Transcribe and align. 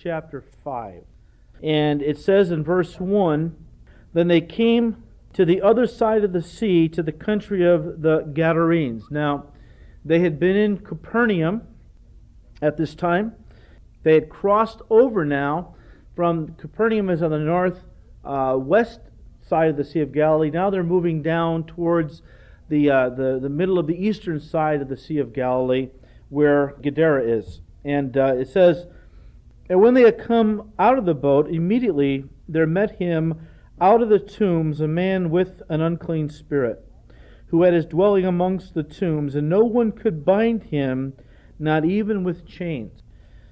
chapter 0.00 0.42
5. 0.64 1.04
And 1.62 2.02
it 2.02 2.18
says 2.18 2.50
in 2.50 2.62
verse 2.62 3.00
1 3.00 3.56
Then 4.12 4.28
they 4.28 4.40
came 4.40 5.02
to 5.32 5.44
the 5.44 5.60
other 5.60 5.86
side 5.86 6.24
of 6.24 6.32
the 6.32 6.42
sea, 6.42 6.88
to 6.88 7.02
the 7.02 7.12
country 7.12 7.66
of 7.66 8.02
the 8.02 8.20
Gadarenes. 8.32 9.04
Now, 9.10 9.46
they 10.04 10.20
had 10.20 10.38
been 10.38 10.56
in 10.56 10.78
Capernaum 10.78 11.62
at 12.62 12.76
this 12.76 12.94
time. 12.94 13.34
They 14.02 14.14
had 14.14 14.28
crossed 14.28 14.80
over 14.88 15.24
now 15.24 15.74
from 16.14 16.54
Capernaum 16.54 17.10
is 17.10 17.22
on 17.22 17.30
the 17.30 17.38
north 17.38 17.84
uh, 18.24 18.56
west 18.58 19.00
side 19.46 19.70
of 19.70 19.76
the 19.76 19.84
Sea 19.84 20.00
of 20.00 20.12
Galilee. 20.12 20.50
Now 20.50 20.70
they're 20.70 20.82
moving 20.82 21.22
down 21.22 21.64
towards 21.64 22.22
the, 22.68 22.90
uh, 22.90 23.08
the, 23.10 23.38
the 23.40 23.48
middle 23.48 23.78
of 23.78 23.86
the 23.86 23.94
eastern 23.94 24.40
side 24.40 24.82
of 24.82 24.88
the 24.88 24.96
Sea 24.96 25.18
of 25.18 25.32
Galilee, 25.32 25.90
where 26.28 26.74
Gadara 26.82 27.22
is. 27.22 27.60
And 27.84 28.16
uh, 28.16 28.34
it 28.36 28.48
says, 28.48 28.86
And 29.68 29.80
when 29.80 29.94
they 29.94 30.02
had 30.02 30.18
come 30.18 30.72
out 30.78 30.98
of 30.98 31.04
the 31.04 31.14
boat, 31.14 31.48
immediately 31.48 32.24
there 32.48 32.66
met 32.66 32.98
him 32.98 33.46
out 33.80 34.02
of 34.02 34.08
the 34.08 34.18
tombs 34.18 34.80
a 34.80 34.88
man 34.88 35.30
with 35.30 35.62
an 35.68 35.80
unclean 35.80 36.30
spirit, 36.30 36.84
who 37.48 37.62
had 37.62 37.74
his 37.74 37.86
dwelling 37.86 38.24
amongst 38.24 38.74
the 38.74 38.82
tombs, 38.82 39.34
and 39.34 39.48
no 39.48 39.64
one 39.64 39.92
could 39.92 40.24
bind 40.24 40.64
him, 40.64 41.12
not 41.58 41.84
even 41.84 42.24
with 42.24 42.46
chains. 42.46 43.02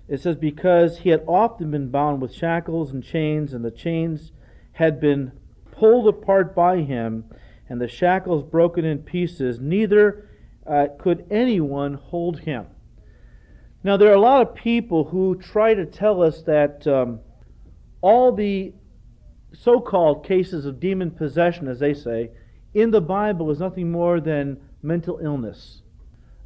It 0.09 0.21
says, 0.21 0.37
Because 0.37 0.99
he 0.99 1.11
had 1.11 1.25
often 1.27 1.71
been 1.71 1.91
bound 1.91 2.23
with 2.23 2.35
shackles 2.35 2.93
and 2.93 3.03
chains, 3.03 3.53
and 3.53 3.65
the 3.65 3.71
chains 3.71 4.33
had 4.73 5.01
been 5.01 5.33
pulled 5.71 6.09
apart 6.09 6.55
by 6.55 6.79
him, 6.83 7.25
and 7.69 7.81
the 7.81 7.89
shackles 7.89 8.43
broken 8.43 8.85
in 8.85 8.99
pieces, 8.99 9.61
neither 9.61 10.29
uh, 10.67 10.87
could 10.99 11.27
anyone 11.31 11.95
hold 11.95 12.41
him. 12.41 12.67
Now, 13.87 13.97
there 13.97 14.11
are 14.11 14.17
a 14.17 14.21
lot 14.21 14.43
of 14.43 14.53
people 14.53 15.05
who 15.05 15.37
try 15.37 15.73
to 15.73 15.87
tell 15.87 16.21
us 16.21 16.43
that 16.43 16.85
um, 16.89 17.21
all 18.01 18.33
the 18.33 18.73
so 19.53 19.79
called 19.79 20.27
cases 20.27 20.67
of 20.67 20.81
demon 20.81 21.13
possession, 21.13 21.69
as 21.69 21.79
they 21.79 21.95
say, 21.95 22.31
in 22.75 22.91
the 22.91 23.01
Bible 23.01 23.49
is 23.53 23.61
nothing 23.61 23.93
more 23.93 24.21
than 24.21 24.61
mental 24.83 25.21
illness. 25.23 25.83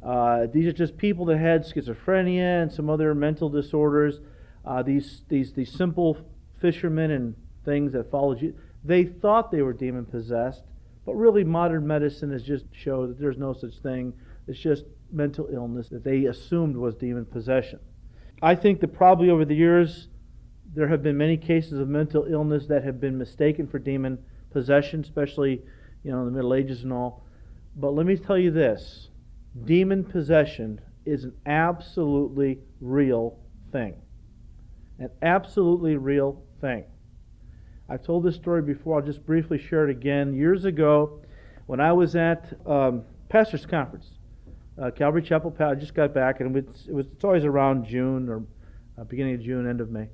Uh, 0.03 0.45
these 0.53 0.67
are 0.67 0.71
just 0.71 0.97
people 0.97 1.25
that 1.25 1.39
had 1.39 1.63
schizophrenia 1.63 2.61
and 2.61 2.71
some 2.71 2.91
other 2.91 3.15
mental 3.15 3.49
disorders. 3.49 4.19
Uh, 4.63 4.83
these, 4.83 5.23
these, 5.27 5.51
these 5.53 5.73
simple 5.73 6.19
fishermen 6.59 7.09
and 7.09 7.35
things 7.65 7.93
that 7.93 8.11
followed 8.11 8.39
you, 8.39 8.53
they 8.83 9.03
thought 9.03 9.49
they 9.49 9.63
were 9.63 9.73
demon 9.73 10.05
possessed, 10.05 10.61
but 11.07 11.15
really 11.15 11.43
modern 11.43 11.87
medicine 11.87 12.31
has 12.31 12.43
just 12.43 12.65
showed 12.71 13.09
that 13.09 13.19
there's 13.19 13.39
no 13.39 13.51
such 13.51 13.79
thing. 13.79 14.13
It's 14.47 14.59
just 14.59 14.83
mental 15.11 15.47
illness 15.51 15.89
that 15.89 16.03
they 16.03 16.25
assumed 16.25 16.75
was 16.75 16.95
demon 16.95 17.25
possession. 17.25 17.79
I 18.41 18.55
think 18.55 18.79
that 18.81 18.89
probably 18.89 19.29
over 19.29 19.45
the 19.45 19.55
years 19.55 20.07
there 20.73 20.87
have 20.87 21.03
been 21.03 21.17
many 21.17 21.37
cases 21.37 21.79
of 21.79 21.89
mental 21.89 22.25
illness 22.25 22.67
that 22.67 22.83
have 22.83 22.99
been 22.99 23.17
mistaken 23.17 23.67
for 23.67 23.77
demon 23.77 24.17
possession, 24.51 25.01
especially 25.01 25.61
you 26.03 26.11
know 26.11 26.19
in 26.21 26.25
the 26.25 26.31
Middle 26.31 26.53
Ages 26.53 26.83
and 26.83 26.93
all. 26.93 27.23
But 27.75 27.91
let 27.91 28.05
me 28.05 28.17
tell 28.17 28.37
you 28.37 28.51
this: 28.51 29.09
demon 29.65 30.03
possession 30.03 30.81
is 31.05 31.23
an 31.23 31.33
absolutely 31.45 32.59
real 32.79 33.37
thing. 33.71 33.95
An 34.99 35.09
absolutely 35.21 35.97
real 35.97 36.43
thing. 36.61 36.85
I've 37.89 38.03
told 38.03 38.23
this 38.23 38.35
story 38.35 38.61
before. 38.61 38.99
I'll 38.99 39.05
just 39.05 39.25
briefly 39.25 39.57
share 39.57 39.89
it 39.89 39.91
again. 39.91 40.33
Years 40.33 40.63
ago, 40.63 41.21
when 41.65 41.81
I 41.81 41.91
was 41.91 42.15
at 42.15 42.53
um, 42.65 43.03
pastor's 43.27 43.65
conference, 43.65 44.09
uh, 44.79 44.91
Calvary 44.91 45.21
Chapel, 45.21 45.55
I 45.59 45.75
just 45.75 45.93
got 45.93 46.13
back, 46.13 46.39
and 46.39 46.55
it 46.55 46.65
was, 46.65 46.87
it 46.87 46.93
was 46.93 47.05
it's 47.07 47.23
always 47.23 47.43
around 47.43 47.85
June 47.85 48.29
or 48.29 48.43
uh, 48.97 49.03
beginning 49.03 49.35
of 49.35 49.41
June, 49.41 49.69
end 49.69 49.81
of 49.81 49.91
May. 49.91 50.09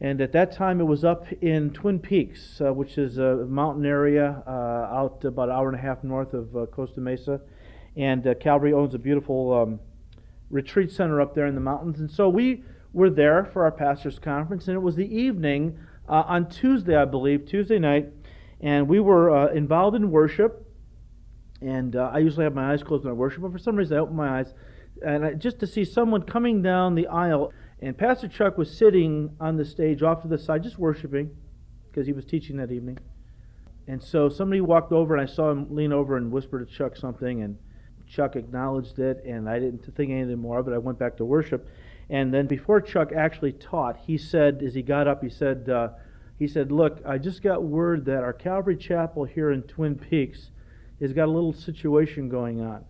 And 0.00 0.20
at 0.20 0.32
that 0.32 0.52
time, 0.52 0.80
it 0.80 0.84
was 0.84 1.04
up 1.04 1.26
in 1.40 1.70
Twin 1.70 2.00
Peaks, 2.00 2.60
uh, 2.60 2.72
which 2.72 2.98
is 2.98 3.18
a 3.18 3.46
mountain 3.46 3.86
area 3.86 4.42
uh, 4.46 4.50
out 4.50 5.24
about 5.24 5.48
an 5.48 5.54
hour 5.54 5.68
and 5.68 5.78
a 5.78 5.80
half 5.80 6.02
north 6.02 6.34
of 6.34 6.56
uh, 6.56 6.66
Costa 6.66 7.00
Mesa. 7.00 7.40
And 7.96 8.26
uh, 8.26 8.34
Calvary 8.34 8.72
owns 8.72 8.94
a 8.94 8.98
beautiful 8.98 9.52
um, 9.54 9.80
retreat 10.50 10.90
center 10.90 11.20
up 11.20 11.34
there 11.34 11.46
in 11.46 11.54
the 11.54 11.60
mountains. 11.60 12.00
And 12.00 12.10
so 12.10 12.28
we 12.28 12.64
were 12.92 13.08
there 13.10 13.44
for 13.44 13.64
our 13.64 13.70
pastor's 13.70 14.18
conference, 14.18 14.66
and 14.66 14.76
it 14.76 14.80
was 14.80 14.96
the 14.96 15.16
evening 15.16 15.78
on 16.06 16.48
Tuesday, 16.50 16.96
I 16.96 17.06
believe, 17.06 17.46
Tuesday 17.46 17.78
night, 17.78 18.08
and 18.60 18.86
we 18.88 19.00
were 19.00 19.48
involved 19.52 19.96
in 19.96 20.10
worship. 20.10 20.63
And 21.64 21.96
I 21.96 22.18
usually 22.18 22.44
have 22.44 22.54
my 22.54 22.72
eyes 22.72 22.82
closed 22.82 23.04
when 23.04 23.12
I 23.12 23.14
worship, 23.14 23.42
but 23.42 23.52
for 23.52 23.58
some 23.58 23.76
reason 23.76 23.96
I 23.96 24.00
opened 24.00 24.16
my 24.16 24.40
eyes, 24.40 24.52
and 25.04 25.24
I, 25.24 25.32
just 25.32 25.58
to 25.60 25.66
see 25.66 25.84
someone 25.84 26.22
coming 26.22 26.62
down 26.62 26.94
the 26.94 27.06
aisle 27.06 27.52
and 27.80 27.98
Pastor 27.98 28.28
Chuck 28.28 28.56
was 28.56 28.74
sitting 28.74 29.36
on 29.40 29.56
the 29.56 29.64
stage 29.64 30.02
off 30.02 30.22
to 30.22 30.28
the 30.28 30.38
side, 30.38 30.62
just 30.62 30.78
worshiping, 30.78 31.30
because 31.90 32.06
he 32.06 32.12
was 32.12 32.24
teaching 32.24 32.56
that 32.56 32.72
evening. 32.72 32.98
And 33.86 34.02
so 34.02 34.30
somebody 34.30 34.62
walked 34.62 34.92
over, 34.92 35.14
and 35.14 35.22
I 35.22 35.30
saw 35.30 35.50
him 35.50 35.66
lean 35.74 35.92
over 35.92 36.16
and 36.16 36.32
whisper 36.32 36.64
to 36.64 36.66
Chuck 36.66 36.96
something, 36.96 37.42
and 37.42 37.58
Chuck 38.08 38.36
acknowledged 38.36 38.98
it, 38.98 39.22
and 39.24 39.48
I 39.48 39.58
didn't 39.58 39.84
think 39.94 40.10
anything 40.10 40.38
more 40.38 40.58
of 40.58 40.68
it. 40.68 40.72
I 40.72 40.78
went 40.78 40.98
back 40.98 41.16
to 41.18 41.24
worship. 41.24 41.68
And 42.08 42.32
then 42.32 42.46
before 42.46 42.80
Chuck 42.80 43.12
actually 43.12 43.52
taught, 43.52 43.98
he 44.06 44.16
said, 44.16 44.62
as 44.62 44.74
he 44.74 44.82
got 44.82 45.06
up, 45.06 45.22
he 45.22 45.28
said, 45.28 45.68
uh, 45.68 45.88
he 46.38 46.48
said, 46.48 46.72
"Look, 46.72 47.00
I 47.06 47.18
just 47.18 47.42
got 47.42 47.62
word 47.62 48.06
that 48.06 48.22
our 48.22 48.32
Calvary 48.32 48.76
Chapel 48.76 49.24
here 49.24 49.50
in 49.50 49.62
Twin 49.62 49.94
Peaks 49.94 50.50
has 51.00 51.12
got 51.12 51.26
a 51.26 51.30
little 51.30 51.52
situation 51.52 52.28
going 52.28 52.60
on 52.60 52.84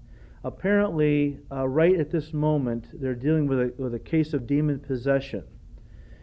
apparently, 0.45 1.39
uh, 1.51 1.67
right 1.67 1.99
at 1.99 2.11
this 2.11 2.33
moment, 2.33 2.87
they're 3.01 3.15
dealing 3.15 3.47
with 3.47 3.59
a, 3.59 3.73
with 3.79 3.95
a 3.95 3.99
case 3.99 4.35
of 4.35 4.47
demon 4.47 4.79
possession. 4.79 5.43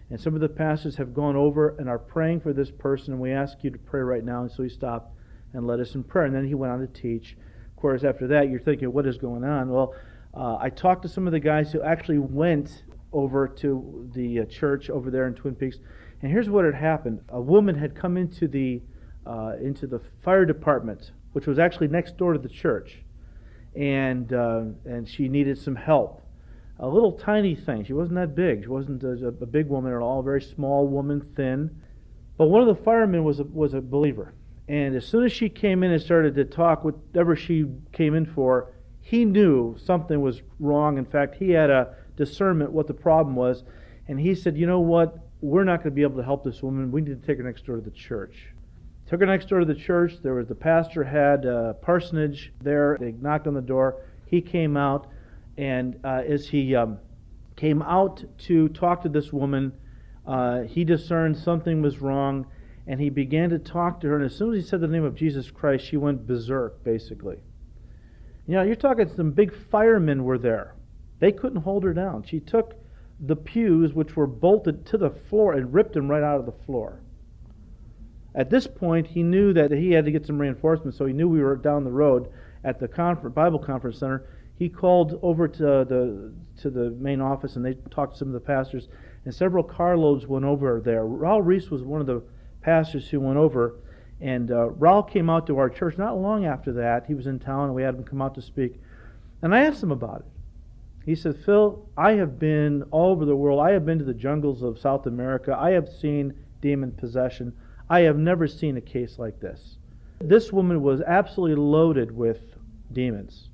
And 0.09 0.19
some 0.19 0.35
of 0.35 0.41
the 0.41 0.49
pastors 0.49 0.97
have 0.97 1.13
gone 1.13 1.35
over 1.35 1.75
and 1.79 1.89
are 1.89 1.97
praying 1.97 2.41
for 2.41 2.53
this 2.53 2.69
person, 2.69 3.13
and 3.13 3.21
we 3.21 3.31
ask 3.31 3.63
you 3.63 3.71
to 3.71 3.77
pray 3.79 4.01
right 4.01 4.23
now. 4.23 4.43
And 4.43 4.51
so 4.51 4.61
he 4.61 4.69
stopped 4.69 5.15
and 5.53 5.65
led 5.65 5.79
us 5.79 5.95
in 5.95 6.03
prayer. 6.03 6.25
And 6.25 6.35
then 6.35 6.45
he 6.45 6.53
went 6.53 6.71
on 6.71 6.79
to 6.79 6.87
teach. 6.87 7.35
Of 7.75 7.81
course, 7.81 8.03
after 8.03 8.27
that, 8.27 8.49
you're 8.49 8.59
thinking, 8.59 8.93
what 8.93 9.07
is 9.07 9.17
going 9.17 9.43
on? 9.43 9.69
Well, 9.69 9.95
uh, 10.33 10.57
I 10.59 10.69
talked 10.69 11.01
to 11.03 11.09
some 11.09 11.27
of 11.27 11.33
the 11.33 11.39
guys 11.39 11.71
who 11.71 11.81
actually 11.81 12.19
went 12.19 12.83
over 13.11 13.47
to 13.47 14.09
the 14.13 14.41
uh, 14.41 14.45
church 14.45 14.89
over 14.89 15.09
there 15.09 15.27
in 15.27 15.33
Twin 15.33 15.55
Peaks. 15.55 15.77
And 16.21 16.31
here's 16.31 16.49
what 16.49 16.63
had 16.63 16.75
happened 16.75 17.21
a 17.29 17.41
woman 17.41 17.75
had 17.75 17.95
come 17.95 18.17
into 18.17 18.47
the, 18.47 18.81
uh, 19.25 19.53
into 19.61 19.87
the 19.87 20.01
fire 20.21 20.45
department, 20.45 21.11
which 21.33 21.47
was 21.47 21.59
actually 21.59 21.87
next 21.87 22.17
door 22.17 22.33
to 22.33 22.39
the 22.39 22.49
church 22.49 23.03
and 23.75 24.33
uh, 24.33 24.63
and 24.85 25.07
she 25.07 25.27
needed 25.27 25.57
some 25.57 25.75
help. 25.75 26.21
A 26.79 26.87
little 26.87 27.11
tiny 27.11 27.55
thing. 27.55 27.85
She 27.85 27.93
wasn't 27.93 28.15
that 28.15 28.35
big. 28.35 28.63
She 28.63 28.67
wasn't 28.67 29.03
a, 29.03 29.27
a 29.27 29.45
big 29.45 29.67
woman 29.67 29.93
at 29.93 29.99
all. 29.99 30.19
A 30.19 30.23
very 30.23 30.41
small 30.41 30.87
woman, 30.87 31.21
thin. 31.35 31.69
But 32.37 32.47
one 32.47 32.67
of 32.67 32.75
the 32.75 32.83
firemen 32.83 33.23
was 33.23 33.39
a, 33.39 33.43
was 33.43 33.75
a 33.75 33.81
believer. 33.81 34.33
And 34.67 34.95
as 34.95 35.05
soon 35.05 35.23
as 35.23 35.31
she 35.31 35.47
came 35.47 35.83
in 35.83 35.91
and 35.91 36.01
started 36.01 36.33
to 36.35 36.45
talk, 36.45 36.83
whatever 36.83 37.35
she 37.35 37.65
came 37.91 38.15
in 38.15 38.25
for, 38.25 38.73
he 38.99 39.25
knew 39.25 39.75
something 39.77 40.21
was 40.21 40.41
wrong. 40.59 40.97
In 40.97 41.05
fact, 41.05 41.35
he 41.35 41.51
had 41.51 41.69
a 41.69 41.95
discernment 42.15 42.71
what 42.71 42.87
the 42.87 42.93
problem 42.95 43.35
was. 43.35 43.63
And 44.07 44.19
he 44.19 44.33
said, 44.33 44.57
You 44.57 44.65
know 44.65 44.79
what? 44.79 45.19
We're 45.41 45.63
not 45.63 45.77
going 45.77 45.91
to 45.91 45.95
be 45.95 46.03
able 46.03 46.17
to 46.17 46.23
help 46.23 46.43
this 46.43 46.63
woman. 46.63 46.91
We 46.91 47.01
need 47.01 47.21
to 47.21 47.27
take 47.27 47.37
her 47.37 47.43
next 47.43 47.65
door 47.65 47.75
to 47.75 47.81
the 47.81 47.91
church. 47.91 48.50
Took 49.11 49.19
her 49.19 49.25
next 49.25 49.49
door 49.49 49.59
to 49.59 49.65
the 49.65 49.75
church. 49.75 50.13
There 50.23 50.35
was 50.35 50.47
the 50.47 50.55
pastor 50.55 51.03
had 51.03 51.43
a 51.43 51.75
parsonage 51.81 52.53
there. 52.61 52.95
They 52.97 53.11
knocked 53.11 53.45
on 53.45 53.53
the 53.53 53.59
door. 53.59 54.05
He 54.25 54.39
came 54.39 54.77
out, 54.77 55.09
and 55.57 55.99
uh, 56.01 56.21
as 56.25 56.47
he 56.47 56.77
um, 56.77 56.97
came 57.57 57.81
out 57.81 58.23
to 58.45 58.69
talk 58.69 59.01
to 59.01 59.09
this 59.09 59.33
woman, 59.33 59.73
uh, 60.25 60.61
he 60.61 60.85
discerned 60.85 61.37
something 61.37 61.81
was 61.81 61.99
wrong, 61.99 62.47
and 62.87 63.01
he 63.01 63.09
began 63.09 63.49
to 63.49 63.59
talk 63.59 63.99
to 63.99 64.07
her. 64.07 64.15
And 64.15 64.23
as 64.23 64.33
soon 64.33 64.53
as 64.53 64.63
he 64.63 64.69
said 64.69 64.79
the 64.79 64.87
name 64.87 65.03
of 65.03 65.15
Jesus 65.15 65.51
Christ, 65.51 65.85
she 65.85 65.97
went 65.97 66.25
berserk, 66.25 66.81
basically. 66.85 67.43
You 68.47 68.55
know, 68.55 68.63
you're 68.63 68.77
talking 68.77 69.09
some 69.09 69.31
big 69.31 69.53
firemen 69.53 70.23
were 70.23 70.37
there. 70.37 70.73
They 71.19 71.33
couldn't 71.33 71.63
hold 71.63 71.83
her 71.83 71.93
down. 71.93 72.23
She 72.23 72.39
took 72.39 72.75
the 73.19 73.35
pews, 73.35 73.91
which 73.91 74.15
were 74.15 74.25
bolted 74.25 74.85
to 74.85 74.97
the 74.97 75.09
floor, 75.09 75.51
and 75.51 75.73
ripped 75.73 75.95
them 75.95 76.09
right 76.09 76.23
out 76.23 76.39
of 76.39 76.45
the 76.45 76.65
floor. 76.65 77.00
At 78.33 78.49
this 78.49 78.67
point, 78.67 79.07
he 79.07 79.23
knew 79.23 79.53
that 79.53 79.71
he 79.71 79.91
had 79.91 80.05
to 80.05 80.11
get 80.11 80.25
some 80.25 80.39
reinforcements, 80.39 80.97
so 80.97 81.05
he 81.05 81.13
knew 81.13 81.27
we 81.27 81.41
were 81.41 81.55
down 81.55 81.83
the 81.83 81.91
road 81.91 82.31
at 82.63 82.79
the 82.79 82.87
conference, 82.87 83.35
Bible 83.35 83.59
Conference 83.59 83.97
Center. 83.97 84.25
He 84.57 84.69
called 84.69 85.19
over 85.21 85.47
to 85.47 85.63
the 85.63 86.31
to 86.61 86.69
the 86.69 86.91
main 86.91 87.19
office, 87.19 87.55
and 87.55 87.65
they 87.65 87.73
talked 87.89 88.13
to 88.13 88.19
some 88.19 88.29
of 88.29 88.33
the 88.33 88.39
pastors, 88.39 88.87
and 89.25 89.33
several 89.33 89.63
carloads 89.63 90.27
went 90.27 90.45
over 90.45 90.79
there. 90.83 91.03
Raul 91.03 91.41
Ries 91.43 91.69
was 91.69 91.81
one 91.81 91.99
of 91.99 92.07
the 92.07 92.21
pastors 92.61 93.09
who 93.09 93.19
went 93.19 93.37
over, 93.37 93.75
and 94.21 94.51
uh, 94.51 94.69
Raul 94.69 95.09
came 95.09 95.29
out 95.29 95.47
to 95.47 95.57
our 95.57 95.69
church 95.69 95.97
not 95.97 96.17
long 96.17 96.45
after 96.45 96.71
that. 96.73 97.07
He 97.07 97.15
was 97.15 97.27
in 97.27 97.39
town, 97.39 97.65
and 97.65 97.75
we 97.75 97.81
had 97.81 97.95
him 97.95 98.03
come 98.03 98.21
out 98.21 98.35
to 98.35 98.41
speak. 98.41 98.79
And 99.41 99.55
I 99.55 99.65
asked 99.65 99.81
him 99.81 99.91
about 99.91 100.19
it. 100.19 100.25
He 101.05 101.15
said, 101.15 101.35
Phil, 101.43 101.83
I 101.97 102.11
have 102.13 102.37
been 102.37 102.83
all 102.91 103.11
over 103.11 103.25
the 103.25 103.35
world. 103.35 103.59
I 103.59 103.71
have 103.71 103.85
been 103.85 103.97
to 103.97 104.05
the 104.05 104.13
jungles 104.13 104.61
of 104.61 104.77
South 104.77 105.07
America. 105.07 105.57
I 105.59 105.71
have 105.71 105.89
seen 105.89 106.35
demon 106.61 106.91
possession. 106.91 107.53
I 107.91 108.03
have 108.03 108.17
never 108.17 108.47
seen 108.47 108.77
a 108.77 108.81
case 108.81 109.19
like 109.19 109.41
this. 109.41 109.75
This 110.21 110.53
woman 110.53 110.81
was 110.81 111.01
absolutely 111.01 111.61
loaded 111.61 112.09
with 112.09 112.39
demons. 112.89 113.49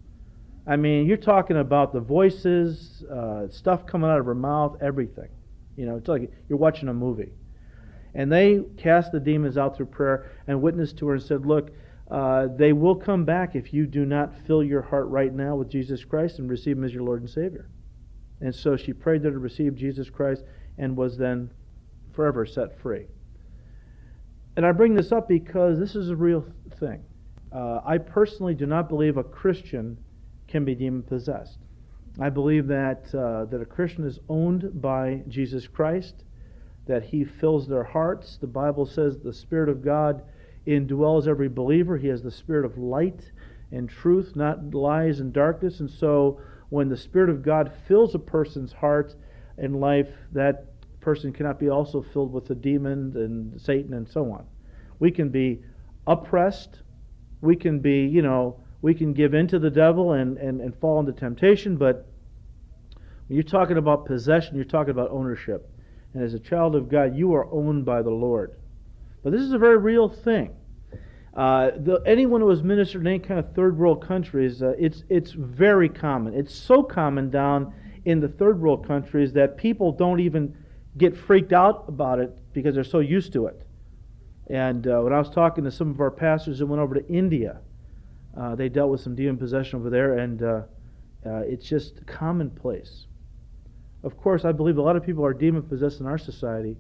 I 0.67 0.75
mean, 0.75 1.07
you're 1.07 1.17
talking 1.17 1.57
about 1.57 1.91
the 1.91 2.01
voices, 2.01 3.03
uh, 3.11 3.47
stuff 3.49 3.87
coming 3.87 4.11
out 4.11 4.19
of 4.19 4.27
her 4.27 4.35
mouth, 4.35 4.77
everything. 4.79 5.29
You 5.75 5.87
know, 5.87 5.95
it's 5.95 6.07
like 6.07 6.31
you're 6.47 6.59
watching 6.59 6.87
a 6.87 6.93
movie. 6.93 7.31
And 8.13 8.31
they 8.31 8.61
cast 8.77 9.11
the 9.11 9.19
demons 9.19 9.57
out 9.57 9.75
through 9.75 9.87
prayer 9.87 10.29
and 10.45 10.61
witnessed 10.61 10.97
to 10.97 11.07
her 11.07 11.15
and 11.15 11.23
said, 11.23 11.47
Look, 11.47 11.71
uh, 12.11 12.45
they 12.55 12.73
will 12.73 12.95
come 12.95 13.25
back 13.25 13.55
if 13.55 13.73
you 13.73 13.87
do 13.87 14.05
not 14.05 14.37
fill 14.45 14.63
your 14.63 14.83
heart 14.83 15.07
right 15.07 15.33
now 15.33 15.55
with 15.55 15.71
Jesus 15.71 16.05
Christ 16.05 16.37
and 16.37 16.47
receive 16.47 16.77
Him 16.77 16.83
as 16.83 16.93
your 16.93 17.01
Lord 17.01 17.21
and 17.21 17.29
Savior. 17.29 17.69
And 18.39 18.53
so 18.53 18.77
she 18.77 18.93
prayed 18.93 19.23
there 19.23 19.31
to 19.31 19.39
receive 19.39 19.73
Jesus 19.73 20.11
Christ 20.11 20.43
and 20.77 20.95
was 20.95 21.17
then 21.17 21.49
forever 22.13 22.45
set 22.45 22.79
free. 22.79 23.07
And 24.57 24.65
I 24.65 24.71
bring 24.71 24.95
this 24.95 25.11
up 25.11 25.27
because 25.27 25.77
this 25.77 25.95
is 25.95 26.09
a 26.09 26.15
real 26.15 26.43
thing. 26.79 27.03
Uh, 27.53 27.79
I 27.85 27.99
personally 27.99 28.55
do 28.55 28.65
not 28.65 28.89
believe 28.89 29.15
a 29.15 29.23
Christian 29.23 29.99
can 30.47 30.65
be 30.65 30.73
demon 30.73 31.03
possessed. 31.03 31.59
I 32.19 32.31
believe 32.31 32.65
that, 32.67 33.13
uh, 33.13 33.45
that 33.45 33.61
a 33.61 33.65
Christian 33.65 34.03
is 34.03 34.19
owned 34.27 34.81
by 34.81 35.21
Jesus 35.27 35.67
Christ, 35.67 36.23
that 36.87 37.03
he 37.03 37.23
fills 37.23 37.67
their 37.67 37.83
hearts. 37.83 38.37
The 38.37 38.47
Bible 38.47 38.87
says 38.87 39.19
the 39.19 39.31
Spirit 39.31 39.69
of 39.69 39.85
God 39.85 40.23
indwells 40.65 41.27
every 41.27 41.49
believer. 41.49 41.97
He 41.97 42.07
has 42.07 42.23
the 42.23 42.31
Spirit 42.31 42.65
of 42.65 42.79
light 42.79 43.31
and 43.71 43.87
truth, 43.87 44.35
not 44.35 44.73
lies 44.73 45.19
and 45.19 45.31
darkness. 45.31 45.81
And 45.81 45.89
so 45.89 46.41
when 46.69 46.89
the 46.89 46.97
Spirit 46.97 47.29
of 47.29 47.43
God 47.43 47.71
fills 47.87 48.15
a 48.15 48.19
person's 48.19 48.73
heart 48.73 49.13
and 49.59 49.79
life, 49.79 50.09
that 50.31 50.66
person 51.07 51.31
cannot 51.31 51.57
be 51.57 51.69
also 51.69 52.01
filled 52.01 52.33
with 52.33 52.45
the 52.47 52.53
demon 52.53 53.13
and 53.15 53.61
Satan 53.61 53.93
and 53.93 54.09
so 54.09 54.29
on. 54.29 54.45
We 54.99 55.09
can 55.09 55.29
be 55.29 55.61
oppressed. 56.05 56.81
We 57.39 57.55
can 57.55 57.79
be, 57.79 57.99
you 58.07 58.21
know, 58.21 58.59
we 58.81 58.93
can 58.93 59.13
give 59.13 59.33
in 59.33 59.47
to 59.47 59.57
the 59.57 59.69
devil 59.69 60.11
and, 60.11 60.37
and, 60.37 60.59
and 60.59 60.75
fall 60.81 60.99
into 60.99 61.13
temptation, 61.13 61.77
but 61.77 62.09
when 63.27 63.37
you're 63.37 63.43
talking 63.43 63.77
about 63.77 64.05
possession, 64.05 64.57
you're 64.57 64.65
talking 64.65 64.91
about 64.91 65.09
ownership. 65.11 65.71
And 66.13 66.21
as 66.21 66.33
a 66.33 66.39
child 66.39 66.75
of 66.75 66.89
God, 66.89 67.15
you 67.15 67.33
are 67.35 67.47
owned 67.53 67.85
by 67.85 68.01
the 68.01 68.09
Lord. 68.09 68.59
But 69.23 69.31
this 69.31 69.39
is 69.39 69.53
a 69.53 69.57
very 69.57 69.77
real 69.77 70.09
thing. 70.09 70.55
Uh, 71.33 71.71
the, 71.77 72.03
anyone 72.05 72.41
who 72.41 72.49
has 72.49 72.63
ministered 72.63 73.03
in 73.03 73.07
any 73.07 73.19
kind 73.19 73.39
of 73.39 73.53
third 73.55 73.77
world 73.77 74.05
countries, 74.05 74.61
uh, 74.61 74.73
it's, 74.77 75.05
it's 75.07 75.31
very 75.31 75.87
common. 75.87 76.33
It's 76.33 76.53
so 76.53 76.83
common 76.83 77.29
down 77.29 77.73
in 78.03 78.19
the 78.19 78.27
third 78.27 78.59
world 78.59 78.85
countries 78.85 79.31
that 79.33 79.55
people 79.55 79.93
don't 79.93 80.19
even 80.19 80.53
get 80.97 81.15
freaked 81.15 81.53
out 81.53 81.85
about 81.87 82.19
it 82.19 82.37
because 82.53 82.75
they're 82.75 82.83
so 82.83 82.99
used 82.99 83.33
to 83.33 83.47
it. 83.47 83.61
And 84.49 84.87
uh, 84.87 85.01
when 85.01 85.13
I 85.13 85.19
was 85.19 85.29
talking 85.29 85.63
to 85.65 85.71
some 85.71 85.91
of 85.91 85.99
our 85.99 86.11
pastors 86.11 86.59
that 86.59 86.65
went 86.65 86.81
over 86.81 86.95
to 86.95 87.07
India, 87.07 87.59
uh, 88.35 88.55
they 88.55 88.69
dealt 88.69 88.91
with 88.91 89.01
some 89.01 89.15
demon 89.15 89.37
possession 89.37 89.79
over 89.79 89.89
there, 89.89 90.17
and 90.17 90.41
uh, 90.41 90.61
uh, 91.25 91.39
it's 91.39 91.67
just 91.67 92.05
commonplace. 92.07 93.07
Of 94.03 94.17
course, 94.17 94.45
I 94.45 94.51
believe 94.51 94.77
a 94.77 94.81
lot 94.81 94.95
of 94.95 95.03
people 95.03 95.25
are 95.25 95.33
demon 95.33 95.63
possessed 95.63 95.99
in 95.99 96.05
our 96.05 96.17
society, 96.17 96.77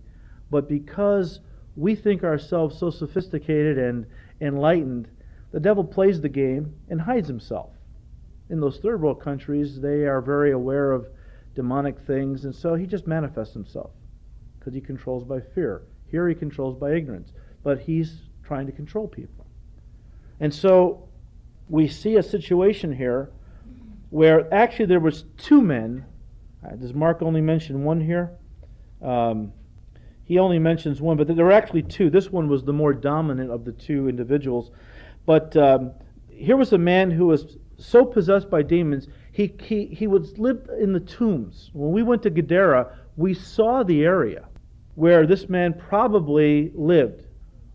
but 0.49 0.69
because 0.69 1.41
we 1.75 1.95
think 1.95 2.23
ourselves 2.23 2.79
so 2.79 2.89
sophisticated 2.89 3.77
and 3.77 4.05
enlightened, 4.39 5.09
the 5.51 5.59
devil 5.59 5.83
plays 5.83 6.21
the 6.21 6.29
game 6.29 6.75
and 6.89 7.01
hides 7.01 7.27
himself. 7.27 7.71
In 8.49 8.61
those 8.61 8.77
third 8.77 9.01
world 9.01 9.21
countries, 9.21 9.81
they 9.81 10.05
are 10.05 10.21
very 10.21 10.51
aware 10.51 10.91
of 10.91 11.07
demonic 11.53 11.99
things, 11.99 12.45
and 12.45 12.55
so 12.55 12.75
he 12.75 12.85
just 12.85 13.07
manifests 13.07 13.53
himself 13.53 13.91
because 14.67 14.75
he 14.75 14.81
controls 14.81 15.23
by 15.23 15.39
fear. 15.39 15.83
Here 16.11 16.27
he 16.27 16.35
controls 16.35 16.75
by 16.75 16.91
ignorance, 16.91 17.31
but 17.63 17.79
he's 17.79 18.23
trying 18.43 18.65
to 18.65 18.73
control 18.73 19.07
people. 19.07 19.45
And 20.41 20.53
so 20.53 21.07
we 21.69 21.87
see 21.87 22.17
a 22.17 22.23
situation 22.23 22.91
here 22.91 23.31
where 24.09 24.53
actually 24.53 24.87
there 24.87 24.99
was 24.99 25.23
two 25.37 25.61
men. 25.61 26.03
Uh, 26.65 26.75
does 26.75 26.93
Mark 26.93 27.21
only 27.21 27.39
mention 27.39 27.85
one 27.85 28.01
here? 28.01 28.31
Um, 29.01 29.53
he 30.25 30.37
only 30.37 30.59
mentions 30.59 30.99
one, 30.99 31.15
but 31.15 31.33
there 31.33 31.45
were 31.45 31.53
actually 31.53 31.83
two. 31.83 32.09
This 32.09 32.29
one 32.29 32.49
was 32.49 32.65
the 32.65 32.73
more 32.73 32.91
dominant 32.91 33.49
of 33.49 33.63
the 33.63 33.71
two 33.71 34.09
individuals. 34.09 34.71
But 35.25 35.55
um, 35.55 35.93
here 36.29 36.57
was 36.57 36.73
a 36.73 36.77
man 36.77 37.09
who 37.09 37.27
was 37.27 37.55
so 37.77 38.03
possessed 38.03 38.49
by 38.49 38.63
demons, 38.63 39.07
he, 39.31 39.55
he, 39.61 39.85
he 39.85 40.07
would 40.07 40.37
live 40.37 40.69
in 40.77 40.91
the 40.91 40.99
tombs. 40.99 41.69
When 41.71 41.93
we 41.93 42.03
went 42.03 42.23
to 42.23 42.29
Gadara, 42.29 42.97
we 43.15 43.33
saw 43.33 43.83
the 43.83 44.03
area 44.03 44.46
where 44.97 45.27
this 45.27 45.47
man 45.47 45.75
probably 45.75 46.71
lived, 46.73 47.27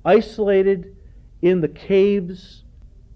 isolated 0.04 0.96
in 1.40 1.60
the 1.60 1.68
caves. 1.68 2.64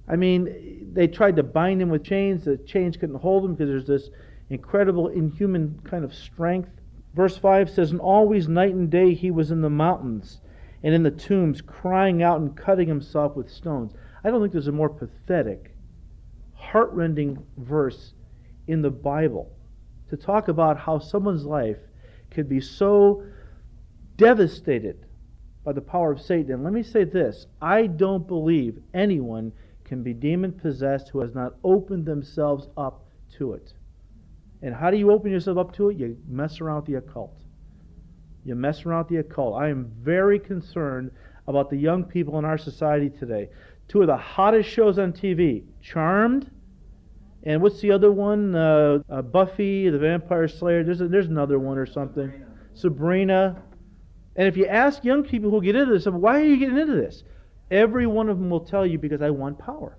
I 0.06 0.14
mean, 0.14 0.93
they 0.93 1.08
tried 1.08 1.35
to 1.35 1.43
bind 1.43 1.82
him 1.82 1.88
with 1.88 2.05
chains. 2.05 2.44
The 2.44 2.56
chains 2.56 2.97
couldn't 2.97 3.17
hold 3.17 3.44
him 3.44 3.56
because 3.56 3.69
there's 3.69 3.88
this 3.88 4.14
incredible 4.49 5.08
inhuman 5.08 5.81
kind 5.82 6.05
of 6.05 6.14
strength. 6.14 6.70
Verse 7.14 7.37
5 7.37 7.69
says, 7.69 7.91
And 7.91 7.99
always 7.99 8.47
night 8.47 8.75
and 8.75 8.88
day 8.88 9.12
he 9.12 9.32
was 9.32 9.50
in 9.50 9.61
the 9.61 9.69
mountains 9.69 10.41
and 10.85 10.94
in 10.94 11.02
the 11.02 11.11
tombs, 11.11 11.61
crying 11.61 12.23
out 12.23 12.41
and 12.41 12.56
cutting 12.56 12.87
himself 12.87 13.35
with 13.35 13.50
stones. 13.50 13.93
I 14.23 14.31
don't 14.31 14.41
think 14.41 14.52
there's 14.52 14.69
a 14.69 14.73
more 14.73 14.88
pathetic, 14.88 15.75
heartrending 16.55 17.44
verse 17.59 18.12
in 18.69 18.82
the 18.82 18.91
Bible 18.91 19.50
to 20.11 20.17
talk 20.17 20.47
about 20.47 20.79
how 20.79 21.00
someone's 21.00 21.44
life 21.44 21.81
could 22.31 22.49
be 22.49 22.61
so 22.61 23.25
devastated 24.17 25.07
by 25.65 25.73
the 25.73 25.81
power 25.81 26.13
of 26.13 26.21
Satan. 26.21 26.53
And 26.53 26.65
let 26.65 26.73
me 26.73 26.83
say 26.83 27.05
this 27.05 27.47
I 27.61 27.87
don't 27.87 28.27
believe 28.27 28.79
anyone 28.95 29.53
can 29.85 30.03
be 30.03 30.15
demon 30.15 30.53
possessed 30.53 31.09
who 31.11 31.21
has 31.21 31.35
not 31.35 31.55
opened 31.63 32.07
themselves 32.07 32.69
up 32.77 33.05
to 33.39 33.53
it. 33.53 33.73
And 34.63 34.75
how 34.75 34.91
do 34.91 34.97
you 34.97 35.13
open 35.13 35.31
yourself 35.31 35.59
up 35.59 35.75
to 35.77 35.91
it? 35.91 35.97
You 35.97 36.17
mess 36.27 36.61
around 36.61 36.77
with 36.77 36.87
the 36.87 36.95
occult. 36.95 37.43
You 38.45 38.55
mess 38.55 38.87
around 38.87 39.05
with 39.05 39.09
the 39.09 39.17
occult. 39.17 39.61
I 39.61 39.69
am 39.69 39.93
very 40.01 40.39
concerned 40.39 41.11
about 41.47 41.71
the 41.71 41.77
young 41.77 42.05
people 42.05 42.39
in 42.39 42.45
our 42.45 42.59
society 42.59 43.11
today. 43.11 43.49
Two 43.89 44.01
of 44.01 44.09
the 44.09 44.17
hottest 44.17 44.69
shows 44.69 44.99
on 44.99 45.12
TV 45.12 45.65
Charmed, 45.81 46.51
and 47.45 47.62
what's 47.62 47.81
the 47.81 47.93
other 47.93 48.11
one? 48.11 48.57
Uh, 48.57 48.99
uh, 49.09 49.23
Buffy, 49.23 49.89
the 49.89 49.99
Vampire 49.99 50.49
Slayer. 50.49 50.83
There's, 50.83 51.01
a, 51.01 51.07
there's 51.07 51.29
another 51.29 51.61
one 51.61 51.79
or 51.79 51.87
something. 51.87 52.33
Sabrina. 52.75 52.75
Sabrina. 52.75 53.62
And 54.37 54.47
if 54.47 54.56
you 54.56 54.67
ask 54.67 55.05
young 55.05 55.25
people 55.25 55.50
who 55.50 55.62
get 55.62 55.77
into 55.77 55.93
this, 55.93 56.06
why 56.06 56.41
are 56.41 56.44
you 56.44 56.59
getting 56.59 56.79
into 56.79 56.94
this? 56.94 57.25
Every 57.71 58.06
one 58.06 58.29
of 58.29 58.38
them 58.38 58.50
will 58.50 58.61
tell 58.61 58.87
you 58.87 58.99
because 58.99 59.23
I 59.23 59.31
want 59.31 59.59
power. 59.59 59.97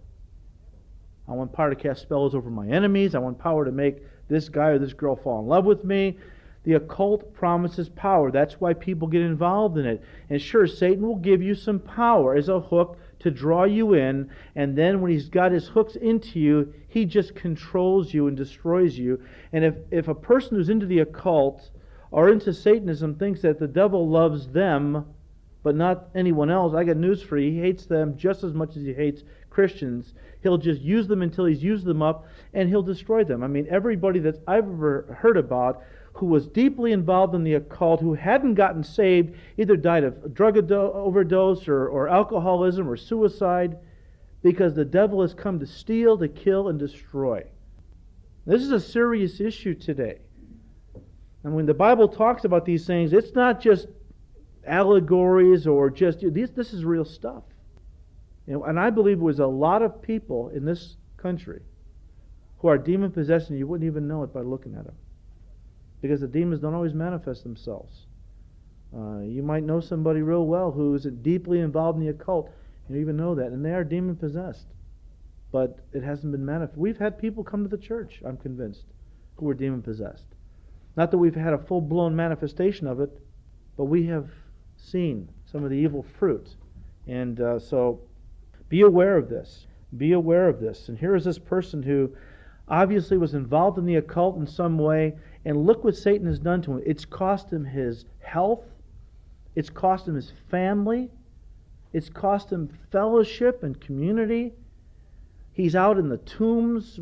I 1.27 1.33
want 1.33 1.51
power 1.51 1.69
to 1.69 1.75
cast 1.75 2.03
spells 2.03 2.33
over 2.33 2.49
my 2.49 2.67
enemies. 2.67 3.15
I 3.15 3.19
want 3.19 3.39
power 3.39 3.65
to 3.65 3.71
make 3.71 3.97
this 4.29 4.47
guy 4.47 4.69
or 4.69 4.79
this 4.79 4.93
girl 4.93 5.15
fall 5.15 5.41
in 5.41 5.47
love 5.47 5.65
with 5.65 5.83
me. 5.83 6.17
The 6.63 6.73
occult 6.73 7.33
promises 7.33 7.89
power. 7.89 8.29
That's 8.29 8.59
why 8.59 8.73
people 8.73 9.07
get 9.07 9.21
involved 9.21 9.77
in 9.77 9.85
it. 9.85 10.03
And 10.29 10.41
sure, 10.41 10.67
Satan 10.67 11.07
will 11.07 11.15
give 11.15 11.41
you 11.41 11.55
some 11.55 11.79
power 11.79 12.35
as 12.35 12.49
a 12.49 12.59
hook 12.59 12.97
to 13.19 13.31
draw 13.31 13.63
you 13.63 13.93
in, 13.93 14.29
and 14.55 14.77
then 14.77 15.01
when 15.01 15.11
he's 15.11 15.29
got 15.29 15.51
his 15.51 15.67
hooks 15.67 15.95
into 15.95 16.39
you, 16.39 16.73
he 16.87 17.05
just 17.05 17.35
controls 17.35 18.13
you 18.13 18.27
and 18.27 18.37
destroys 18.37 18.97
you. 18.97 19.19
And 19.53 19.63
if, 19.63 19.75
if 19.91 20.07
a 20.07 20.15
person 20.15 20.55
who's 20.55 20.69
into 20.69 20.85
the 20.85 20.99
occult 20.99 21.69
or 22.11 22.29
into 22.29 22.53
Satanism 22.53 23.15
thinks 23.15 23.41
that 23.41 23.59
the 23.59 23.67
devil 23.67 24.07
loves 24.07 24.47
them, 24.47 25.05
but 25.63 25.75
not 25.75 26.09
anyone 26.15 26.49
else, 26.49 26.73
I 26.73 26.83
got 26.83 26.97
news 26.97 27.21
for 27.21 27.37
you. 27.37 27.51
He 27.51 27.59
hates 27.59 27.85
them 27.85 28.17
just 28.17 28.43
as 28.43 28.53
much 28.53 28.77
as 28.77 28.83
he 28.83 28.93
hates 28.93 29.23
Christians. 29.49 30.13
He'll 30.41 30.57
just 30.57 30.81
use 30.81 31.07
them 31.07 31.21
until 31.21 31.45
he's 31.45 31.63
used 31.63 31.85
them 31.85 32.01
up, 32.01 32.25
and 32.53 32.69
he'll 32.69 32.83
destroy 32.83 33.23
them. 33.23 33.43
I 33.43 33.47
mean, 33.47 33.67
everybody 33.69 34.19
that 34.19 34.41
I've 34.47 34.63
ever 34.63 35.17
heard 35.19 35.37
about 35.37 35.81
who 36.13 36.25
was 36.25 36.47
deeply 36.47 36.93
involved 36.93 37.35
in 37.35 37.43
the 37.43 37.55
occult, 37.55 38.01
who 38.01 38.13
hadn't 38.13 38.55
gotten 38.55 38.83
saved, 38.83 39.35
either 39.57 39.75
died 39.75 40.03
of 40.03 40.33
drug 40.33 40.57
overdose 40.71 41.67
or, 41.67 41.87
or 41.87 42.07
alcoholism 42.07 42.89
or 42.89 42.97
suicide, 42.97 43.77
because 44.41 44.73
the 44.73 44.85
devil 44.85 45.21
has 45.21 45.33
come 45.33 45.59
to 45.59 45.67
steal, 45.67 46.17
to 46.17 46.27
kill, 46.27 46.69
and 46.69 46.79
destroy. 46.79 47.43
This 48.45 48.61
is 48.61 48.71
a 48.71 48.79
serious 48.79 49.39
issue 49.39 49.75
today. 49.75 50.19
And 51.47 51.55
when 51.55 51.65
the 51.65 51.73
Bible 51.73 52.09
talks 52.09 52.43
about 52.43 52.65
these 52.65 52.85
things, 52.85 53.13
it's 53.13 53.33
not 53.33 53.61
just 53.61 53.87
allegories 54.65 55.65
or 55.65 55.89
just 55.89 56.19
these, 56.19 56.51
this 56.51 56.73
is 56.73 56.83
real 56.83 57.05
stuff. 57.05 57.43
You 58.45 58.55
know, 58.55 58.65
and 58.65 58.77
I 58.77 58.89
believe 58.89 59.19
there 59.19 59.25
was 59.25 59.39
a 59.39 59.47
lot 59.47 59.81
of 59.81 60.01
people 60.01 60.49
in 60.49 60.65
this 60.65 60.97
country 61.15 61.61
who 62.57 62.67
are 62.67 62.77
demon 62.77 63.13
possessed, 63.13 63.49
and 63.49 63.57
you 63.57 63.65
wouldn't 63.65 63.87
even 63.87 64.09
know 64.09 64.23
it 64.23 64.33
by 64.33 64.41
looking 64.41 64.75
at 64.75 64.83
them. 64.83 64.97
Because 66.01 66.19
the 66.19 66.27
demons 66.27 66.59
don't 66.59 66.73
always 66.73 66.93
manifest 66.93 67.43
themselves. 67.43 68.07
Uh, 68.93 69.19
you 69.19 69.41
might 69.41 69.63
know 69.63 69.79
somebody 69.79 70.21
real 70.21 70.45
well 70.45 70.71
who 70.71 70.95
is 70.95 71.05
deeply 71.21 71.61
involved 71.61 71.97
in 71.97 72.03
the 72.03 72.11
occult, 72.11 72.51
you 72.89 72.97
even 72.97 73.15
know 73.15 73.35
that, 73.35 73.53
and 73.53 73.63
they 73.63 73.71
are 73.71 73.85
demon 73.85 74.17
possessed. 74.17 74.67
But 75.53 75.79
it 75.93 76.03
hasn't 76.03 76.33
been 76.33 76.45
manifest. 76.45 76.77
We've 76.77 76.97
had 76.97 77.17
people 77.17 77.45
come 77.45 77.63
to 77.63 77.69
the 77.69 77.81
church, 77.81 78.21
I'm 78.25 78.35
convinced, 78.35 78.83
who 79.37 79.45
were 79.45 79.53
demon 79.53 79.81
possessed. 79.81 80.25
Not 80.97 81.11
that 81.11 81.19
we've 81.19 81.35
had 81.35 81.53
a 81.53 81.59
full 81.59 81.79
blown 81.79 82.15
manifestation 82.15 82.87
of 82.87 82.99
it, 82.99 83.21
but 83.77 83.85
we 83.85 84.07
have 84.07 84.29
seen 84.75 85.29
some 85.45 85.63
of 85.63 85.69
the 85.69 85.75
evil 85.75 86.03
fruit. 86.19 86.55
And 87.05 87.39
uh, 87.39 87.59
so 87.59 88.01
be 88.67 88.81
aware 88.81 89.15
of 89.15 89.29
this. 89.29 89.67
Be 89.95 90.13
aware 90.13 90.49
of 90.49 90.59
this. 90.59 90.89
And 90.89 90.97
here 90.97 91.15
is 91.15 91.23
this 91.23 91.37
person 91.37 91.83
who 91.83 92.11
obviously 92.67 93.17
was 93.17 93.35
involved 93.35 93.77
in 93.77 93.85
the 93.85 93.95
occult 93.95 94.37
in 94.37 94.47
some 94.47 94.77
way, 94.77 95.15
And 95.45 95.65
look 95.65 95.83
what 95.83 95.95
Satan 95.95 96.27
has 96.27 96.39
done 96.39 96.61
to 96.63 96.73
him. 96.73 96.83
It's 96.85 97.05
cost 97.05 97.53
him 97.53 97.63
his 97.63 98.05
health, 98.19 98.65
it's 99.55 99.69
cost 99.69 100.07
him 100.07 100.15
his 100.15 100.33
family, 100.49 101.09
it's 101.93 102.09
cost 102.09 102.51
him 102.51 102.67
fellowship 102.91 103.63
and 103.63 103.79
community. 103.79 104.53
He's 105.53 105.75
out 105.75 105.97
in 105.97 106.09
the 106.09 106.17
tombs 106.17 106.99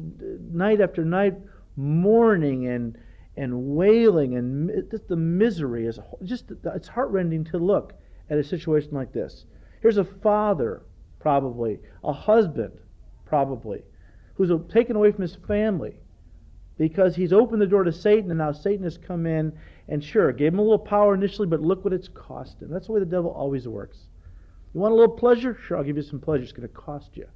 night 0.51 0.79
after 0.81 1.03
night, 1.03 1.35
mourning 1.75 2.67
and, 2.67 2.97
and 3.37 3.75
wailing, 3.75 4.35
and 4.35 4.89
just 4.89 5.07
the 5.07 5.15
misery 5.15 5.85
is 5.85 5.99
just 6.23 6.51
it's 6.63 6.87
heartrending 6.87 7.43
to 7.45 7.57
look 7.57 7.93
at 8.29 8.37
a 8.37 8.43
situation 8.43 8.91
like 8.93 9.11
this. 9.11 9.45
Here's 9.81 9.97
a 9.97 10.05
father, 10.05 10.83
probably, 11.19 11.79
a 12.03 12.13
husband, 12.13 12.79
probably, 13.25 13.83
who's 14.35 14.51
taken 14.71 14.95
away 14.95 15.11
from 15.11 15.23
his 15.23 15.35
family 15.47 15.95
because 16.77 17.15
he's 17.15 17.33
opened 17.33 17.61
the 17.61 17.67
door 17.67 17.83
to 17.83 17.91
Satan, 17.91 18.29
and 18.31 18.37
now 18.37 18.51
Satan 18.51 18.83
has 18.83 18.97
come 18.97 19.25
in 19.25 19.53
and 19.87 20.03
sure, 20.03 20.31
gave 20.31 20.53
him 20.53 20.59
a 20.59 20.63
little 20.63 20.79
power 20.79 21.13
initially, 21.13 21.47
but 21.47 21.61
look 21.61 21.83
what 21.83 21.93
it's 21.93 22.07
cost 22.07 22.61
him. 22.61 22.69
That's 22.69 22.87
the 22.87 22.93
way 22.93 22.99
the 22.99 23.05
devil 23.05 23.31
always 23.31 23.67
works. 23.67 24.07
You 24.73 24.81
want 24.81 24.91
a 24.91 24.95
little 24.95 25.15
pleasure? 25.15 25.57
Sure, 25.65 25.77
I'll 25.77 25.83
give 25.83 25.95
you 25.95 26.03
some 26.03 26.19
pleasure. 26.19 26.43
It's 26.43 26.51
going 26.51 26.67
to 26.67 26.73
cost 26.73 27.11
you. 27.15 27.27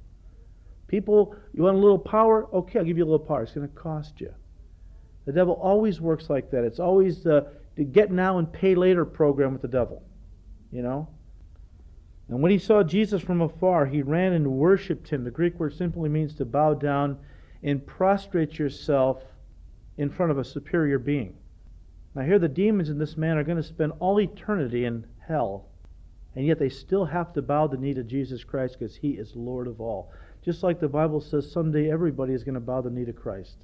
People, 0.88 1.34
you 1.54 1.62
want 1.62 1.76
a 1.76 1.80
little 1.80 1.98
power? 1.98 2.48
Okay, 2.52 2.78
I'll 2.78 2.84
give 2.84 2.98
you 2.98 3.04
a 3.04 3.10
little 3.10 3.24
power. 3.24 3.44
It's 3.44 3.52
going 3.52 3.68
to 3.68 3.74
cost 3.74 4.20
you. 4.20 4.34
The 5.30 5.36
devil 5.36 5.54
always 5.62 6.00
works 6.00 6.28
like 6.28 6.50
that. 6.50 6.64
It's 6.64 6.80
always 6.80 7.22
the, 7.22 7.46
the 7.76 7.84
get 7.84 8.10
now 8.10 8.38
and 8.38 8.52
pay 8.52 8.74
later 8.74 9.04
program 9.04 9.52
with 9.52 9.62
the 9.62 9.68
devil. 9.68 10.02
You 10.72 10.82
know? 10.82 11.06
And 12.28 12.42
when 12.42 12.50
he 12.50 12.58
saw 12.58 12.82
Jesus 12.82 13.22
from 13.22 13.40
afar, 13.40 13.86
he 13.86 14.02
ran 14.02 14.32
and 14.32 14.50
worshipped 14.50 15.08
him. 15.08 15.22
The 15.22 15.30
Greek 15.30 15.60
word 15.60 15.74
simply 15.74 16.08
means 16.08 16.34
to 16.34 16.44
bow 16.44 16.74
down 16.74 17.16
and 17.62 17.86
prostrate 17.86 18.58
yourself 18.58 19.22
in 19.96 20.10
front 20.10 20.32
of 20.32 20.38
a 20.38 20.44
superior 20.44 20.98
being. 20.98 21.36
Now, 22.16 22.22
here 22.22 22.40
the 22.40 22.48
demons 22.48 22.90
in 22.90 22.98
this 22.98 23.16
man 23.16 23.36
are 23.36 23.44
going 23.44 23.56
to 23.56 23.62
spend 23.62 23.92
all 24.00 24.20
eternity 24.20 24.84
in 24.84 25.06
hell, 25.28 25.68
and 26.34 26.44
yet 26.44 26.58
they 26.58 26.70
still 26.70 27.04
have 27.04 27.32
to 27.34 27.42
bow 27.42 27.68
the 27.68 27.76
knee 27.76 27.94
to 27.94 28.02
Jesus 28.02 28.42
Christ 28.42 28.80
because 28.80 28.96
he 28.96 29.10
is 29.10 29.36
Lord 29.36 29.68
of 29.68 29.80
all. 29.80 30.10
Just 30.44 30.64
like 30.64 30.80
the 30.80 30.88
Bible 30.88 31.20
says, 31.20 31.48
someday 31.48 31.88
everybody 31.88 32.32
is 32.32 32.42
going 32.42 32.54
to 32.54 32.60
bow 32.60 32.80
the 32.80 32.90
knee 32.90 33.04
to 33.04 33.12
Christ. 33.12 33.58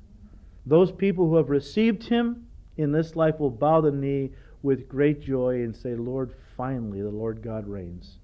Those 0.66 0.90
people 0.90 1.28
who 1.28 1.36
have 1.36 1.48
received 1.48 2.08
him 2.08 2.46
in 2.76 2.92
this 2.92 3.14
life 3.14 3.38
will 3.38 3.50
bow 3.50 3.80
the 3.80 3.92
knee 3.92 4.32
with 4.62 4.88
great 4.88 5.22
joy 5.22 5.62
and 5.62 5.74
say, 5.74 5.94
Lord, 5.94 6.34
finally, 6.56 7.00
the 7.00 7.08
Lord 7.08 7.40
God 7.40 7.66
reigns. 7.68 8.18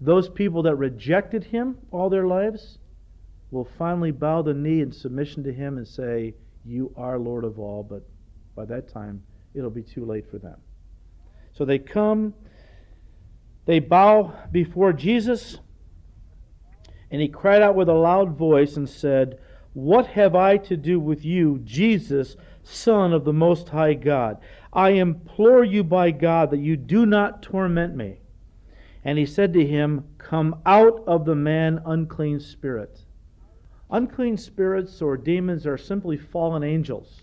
Those 0.00 0.28
people 0.28 0.64
that 0.64 0.74
rejected 0.74 1.44
him 1.44 1.78
all 1.92 2.10
their 2.10 2.26
lives 2.26 2.78
will 3.50 3.68
finally 3.78 4.10
bow 4.10 4.42
the 4.42 4.54
knee 4.54 4.80
in 4.80 4.92
submission 4.92 5.44
to 5.44 5.52
him 5.52 5.76
and 5.76 5.86
say, 5.86 6.34
You 6.64 6.92
are 6.96 7.18
Lord 7.18 7.44
of 7.44 7.58
all, 7.58 7.82
but 7.82 8.02
by 8.56 8.64
that 8.64 8.92
time 8.92 9.22
it'll 9.54 9.70
be 9.70 9.82
too 9.82 10.04
late 10.04 10.28
for 10.30 10.38
them. 10.38 10.58
So 11.52 11.64
they 11.64 11.78
come, 11.78 12.34
they 13.66 13.78
bow 13.78 14.34
before 14.50 14.92
Jesus, 14.92 15.58
and 17.10 17.20
he 17.20 17.28
cried 17.28 17.62
out 17.62 17.74
with 17.74 17.88
a 17.88 17.94
loud 17.94 18.36
voice 18.36 18.76
and 18.76 18.88
said, 18.88 19.38
What 19.80 20.08
have 20.08 20.34
I 20.34 20.58
to 20.58 20.76
do 20.76 21.00
with 21.00 21.24
you, 21.24 21.58
Jesus, 21.64 22.36
Son 22.62 23.14
of 23.14 23.24
the 23.24 23.32
Most 23.32 23.70
High 23.70 23.94
God? 23.94 24.36
I 24.74 24.90
implore 24.90 25.64
you 25.64 25.82
by 25.82 26.10
God 26.10 26.50
that 26.50 26.58
you 26.58 26.76
do 26.76 27.06
not 27.06 27.42
torment 27.42 27.96
me. 27.96 28.18
And 29.06 29.16
he 29.16 29.24
said 29.24 29.54
to 29.54 29.66
him, 29.66 30.04
Come 30.18 30.60
out 30.66 31.02
of 31.06 31.24
the 31.24 31.34
man, 31.34 31.80
unclean 31.86 32.40
spirit. 32.40 33.06
Unclean 33.90 34.36
spirits 34.36 35.00
or 35.00 35.16
demons 35.16 35.66
are 35.66 35.78
simply 35.78 36.18
fallen 36.18 36.62
angels. 36.62 37.22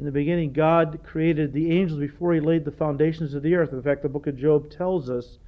In 0.00 0.04
the 0.04 0.10
beginning, 0.10 0.52
God 0.52 0.98
created 1.04 1.52
the 1.52 1.70
angels 1.70 2.00
before 2.00 2.34
he 2.34 2.40
laid 2.40 2.64
the 2.64 2.72
foundations 2.72 3.34
of 3.34 3.44
the 3.44 3.54
earth. 3.54 3.72
In 3.72 3.82
fact, 3.82 4.02
the 4.02 4.08
book 4.08 4.26
of 4.26 4.36
Job 4.36 4.68
tells 4.68 5.08
us 5.08 5.38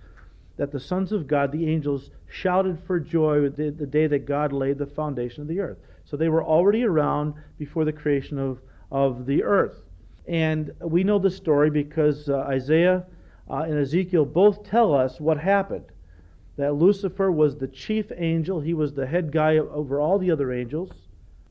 that 0.58 0.72
the 0.72 0.80
sons 0.80 1.12
of 1.12 1.26
God, 1.26 1.50
the 1.50 1.68
angels, 1.68 2.10
shouted 2.28 2.78
for 2.86 3.00
joy 3.00 3.48
the, 3.48 3.70
the 3.70 3.86
day 3.86 4.06
that 4.06 4.26
God 4.26 4.52
laid 4.52 4.76
the 4.76 4.86
foundation 4.86 5.40
of 5.40 5.48
the 5.48 5.60
earth. 5.60 5.78
So 6.04 6.16
they 6.16 6.28
were 6.28 6.44
already 6.44 6.84
around 6.84 7.34
before 7.58 7.84
the 7.84 7.92
creation 7.92 8.38
of, 8.38 8.58
of 8.90 9.24
the 9.24 9.44
earth. 9.44 9.80
And 10.26 10.72
we 10.80 11.04
know 11.04 11.18
the 11.18 11.30
story 11.30 11.70
because 11.70 12.28
uh, 12.28 12.38
Isaiah 12.40 13.04
uh, 13.48 13.62
and 13.62 13.78
Ezekiel 13.78 14.26
both 14.26 14.64
tell 14.64 14.94
us 14.94 15.20
what 15.20 15.38
happened. 15.38 15.86
That 16.56 16.74
Lucifer 16.74 17.30
was 17.30 17.56
the 17.56 17.68
chief 17.68 18.10
angel, 18.16 18.60
he 18.60 18.74
was 18.74 18.92
the 18.92 19.06
head 19.06 19.30
guy 19.30 19.58
over 19.58 20.00
all 20.00 20.18
the 20.18 20.30
other 20.30 20.52
angels, 20.52 20.90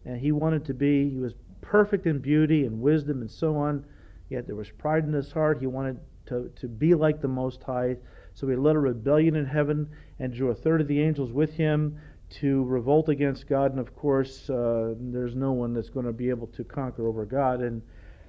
and 0.06 0.20
he 0.20 0.34
wanted 0.34 0.66
to 0.66 0.74
be, 0.74 1.10
he 1.10 1.18
was 1.18 1.34
perfect 1.62 2.06
in 2.06 2.20
beauty 2.20 2.66
and 2.66 2.82
wisdom 2.82 3.22
and 3.22 3.32
so 3.32 3.56
on, 3.56 3.86
yet 4.30 4.46
there 4.48 4.56
was 4.56 4.70
pride 4.70 5.06
in 5.06 5.14
his 5.14 5.32
heart. 5.32 5.60
He 5.60 5.68
wanted 5.68 5.98
to, 6.28 6.52
to 6.60 6.68
be 6.68 6.94
like 6.94 7.22
the 7.22 7.28
Most 7.28 7.64
High. 7.64 7.96
So 8.38 8.48
he 8.48 8.56
led 8.56 8.76
a 8.76 8.80
rebellion 8.80 9.36
in 9.36 9.48
heaven 9.48 9.90
and 10.20 10.32
drew 10.32 10.52
a 10.52 10.54
third 10.54 10.80
of 10.80 10.88
the 10.88 11.02
angels 11.02 11.32
with 11.32 11.56
him 11.56 11.98
to 12.30 12.66
revolt 12.66 13.10
against 13.10 13.48
God. 13.48 13.72
And 13.72 13.80
of 13.80 13.96
course, 13.96 14.48
uh, 14.48 14.94
there's 15.00 15.34
no 15.34 15.54
one 15.54 15.74
that's 15.74 15.90
going 15.90 16.06
to 16.06 16.14
be 16.14 16.30
able 16.30 16.46
to 16.50 16.64
conquer 16.64 17.08
over 17.08 17.26
God. 17.26 17.62
And 17.62 17.82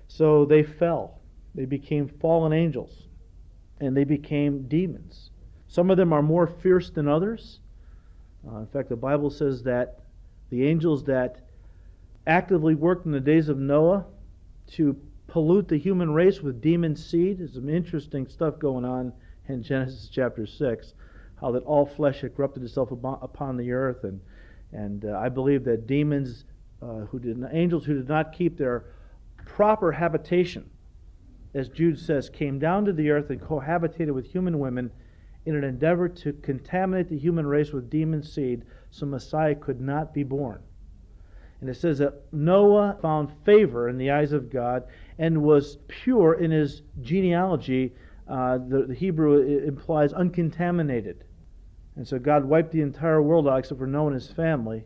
so 0.06 0.46
they 0.46 0.62
fell. 0.62 1.20
They 1.54 1.66
became 1.66 2.08
fallen 2.08 2.54
angels 2.54 3.08
and 3.80 3.94
they 3.94 4.04
became 4.04 4.66
demons. 4.66 5.28
Some 5.66 5.90
of 5.90 5.98
them 5.98 6.14
are 6.14 6.22
more 6.22 6.46
fierce 6.46 6.88
than 6.88 7.06
others. 7.06 7.60
Uh, 8.50 8.60
in 8.60 8.66
fact, 8.68 8.88
the 8.88 8.96
Bible 8.96 9.28
says 9.28 9.62
that 9.64 10.00
the 10.48 10.66
angels 10.66 11.04
that 11.04 11.42
actively 12.26 12.74
worked 12.74 13.04
in 13.04 13.12
the 13.12 13.20
days 13.20 13.50
of 13.50 13.58
Noah 13.58 14.06
to 14.68 14.96
pollute 15.26 15.68
the 15.68 15.76
human 15.76 16.14
race 16.14 16.40
with 16.40 16.62
demon 16.62 16.96
seed, 16.96 17.40
there's 17.40 17.52
some 17.52 17.68
interesting 17.68 18.26
stuff 18.26 18.58
going 18.58 18.86
on 18.86 19.12
in 19.48 19.62
Genesis 19.62 20.08
chapter 20.12 20.46
6, 20.46 20.94
how 21.40 21.50
that 21.52 21.62
all 21.64 21.86
flesh 21.86 22.20
had 22.20 22.36
corrupted 22.36 22.62
itself 22.62 22.90
upon 22.92 23.56
the 23.56 23.72
earth. 23.72 24.04
And, 24.04 24.20
and 24.72 25.04
uh, 25.04 25.18
I 25.18 25.28
believe 25.28 25.64
that 25.64 25.86
demons, 25.86 26.44
uh, 26.82 27.06
who 27.06 27.18
did, 27.18 27.42
angels 27.52 27.84
who 27.84 27.94
did 27.94 28.08
not 28.08 28.32
keep 28.32 28.58
their 28.58 28.84
proper 29.44 29.92
habitation 29.92 30.68
as 31.54 31.68
Jude 31.68 31.98
says, 31.98 32.28
came 32.28 32.58
down 32.58 32.84
to 32.84 32.92
the 32.92 33.10
earth 33.10 33.30
and 33.30 33.40
cohabitated 33.40 34.12
with 34.12 34.26
human 34.26 34.58
women 34.58 34.90
in 35.46 35.56
an 35.56 35.64
endeavor 35.64 36.08
to 36.08 36.32
contaminate 36.34 37.08
the 37.08 37.18
human 37.18 37.46
race 37.46 37.72
with 37.72 37.90
demon 37.90 38.22
seed 38.22 38.64
so 38.90 39.06
Messiah 39.06 39.54
could 39.54 39.80
not 39.80 40.12
be 40.12 40.22
born. 40.22 40.60
And 41.60 41.68
it 41.68 41.74
says 41.74 41.98
that 41.98 42.22
Noah 42.32 42.98
found 43.00 43.32
favor 43.44 43.88
in 43.88 43.98
the 43.98 44.10
eyes 44.10 44.32
of 44.32 44.50
God 44.50 44.84
and 45.18 45.42
was 45.42 45.78
pure 45.88 46.34
in 46.34 46.50
his 46.50 46.82
genealogy. 47.00 47.94
Uh, 48.28 48.58
the, 48.58 48.86
the, 48.88 48.94
Hebrew 48.94 49.40
implies 49.66 50.12
uncontaminated. 50.12 51.24
And 51.96 52.06
so 52.06 52.18
God 52.18 52.44
wiped 52.44 52.72
the 52.72 52.82
entire 52.82 53.22
world 53.22 53.48
out 53.48 53.58
except 53.58 53.80
for 53.80 53.86
Noah 53.86 54.08
and 54.08 54.14
his 54.14 54.30
family 54.30 54.84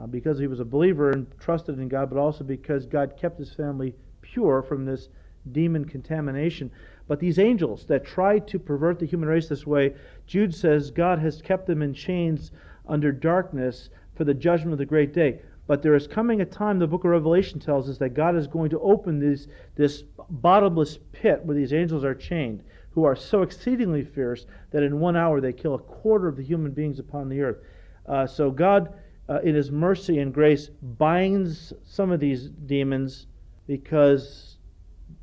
uh, 0.00 0.06
because 0.06 0.38
he 0.38 0.46
was 0.46 0.60
a 0.60 0.64
believer 0.64 1.10
and 1.10 1.26
trusted 1.40 1.78
in 1.78 1.88
God, 1.88 2.10
but 2.10 2.18
also 2.18 2.44
because 2.44 2.86
God 2.86 3.16
kept 3.16 3.38
his 3.38 3.52
family 3.52 3.94
pure 4.20 4.62
from 4.62 4.84
this 4.84 5.08
demon 5.50 5.84
contamination. 5.84 6.70
But 7.08 7.18
these 7.18 7.38
angels 7.38 7.86
that 7.86 8.04
tried 8.04 8.46
to 8.48 8.58
pervert 8.58 8.98
the 8.98 9.06
human 9.06 9.28
race 9.28 9.48
this 9.48 9.66
way, 9.66 9.94
Jude 10.26 10.54
says 10.54 10.90
God 10.90 11.18
has 11.18 11.42
kept 11.42 11.66
them 11.66 11.82
in 11.82 11.94
chains 11.94 12.52
under 12.86 13.10
darkness 13.10 13.90
for 14.14 14.24
the 14.24 14.34
judgment 14.34 14.72
of 14.72 14.78
the 14.78 14.86
great 14.86 15.12
day. 15.12 15.40
But 15.68 15.82
there 15.82 15.94
is 15.94 16.06
coming 16.06 16.40
a 16.40 16.46
time, 16.46 16.78
the 16.78 16.86
book 16.86 17.04
of 17.04 17.10
Revelation 17.10 17.60
tells 17.60 17.90
us, 17.90 17.98
that 17.98 18.14
God 18.14 18.34
is 18.34 18.46
going 18.46 18.70
to 18.70 18.80
open 18.80 19.20
this, 19.20 19.48
this 19.76 20.02
bottomless 20.30 20.98
pit 21.12 21.44
where 21.44 21.54
these 21.54 21.74
angels 21.74 22.04
are 22.04 22.14
chained, 22.14 22.64
who 22.92 23.04
are 23.04 23.14
so 23.14 23.42
exceedingly 23.42 24.02
fierce 24.02 24.46
that 24.70 24.82
in 24.82 24.98
one 24.98 25.14
hour 25.14 25.42
they 25.42 25.52
kill 25.52 25.74
a 25.74 25.78
quarter 25.78 26.26
of 26.26 26.36
the 26.36 26.42
human 26.42 26.72
beings 26.72 26.98
upon 26.98 27.28
the 27.28 27.42
earth. 27.42 27.58
Uh, 28.06 28.26
so 28.26 28.50
God, 28.50 28.94
uh, 29.28 29.40
in 29.42 29.54
His 29.54 29.70
mercy 29.70 30.20
and 30.20 30.32
grace, 30.32 30.70
binds 30.80 31.74
some 31.84 32.10
of 32.10 32.18
these 32.18 32.48
demons 32.48 33.26
because 33.66 34.56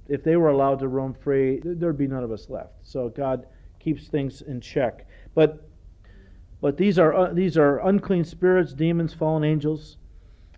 if 0.07 0.23
they 0.23 0.35
were 0.35 0.49
allowed 0.49 0.77
to 0.77 0.87
roam 0.87 1.15
free, 1.15 1.59
there'd 1.63 1.97
be 1.97 2.07
none 2.07 2.23
of 2.23 2.31
us 2.31 2.51
left. 2.51 2.73
So 2.83 3.09
God 3.09 3.47
keeps 3.79 4.07
things 4.09 4.43
in 4.43 4.61
check. 4.61 5.07
But 5.33 5.67
but 6.61 6.77
these 6.77 6.99
are 6.99 7.13
uh, 7.15 7.33
these 7.33 7.57
are 7.57 7.79
unclean 7.79 8.25
spirits, 8.25 8.73
demons, 8.73 9.11
fallen 9.11 9.43
angels. 9.43 9.97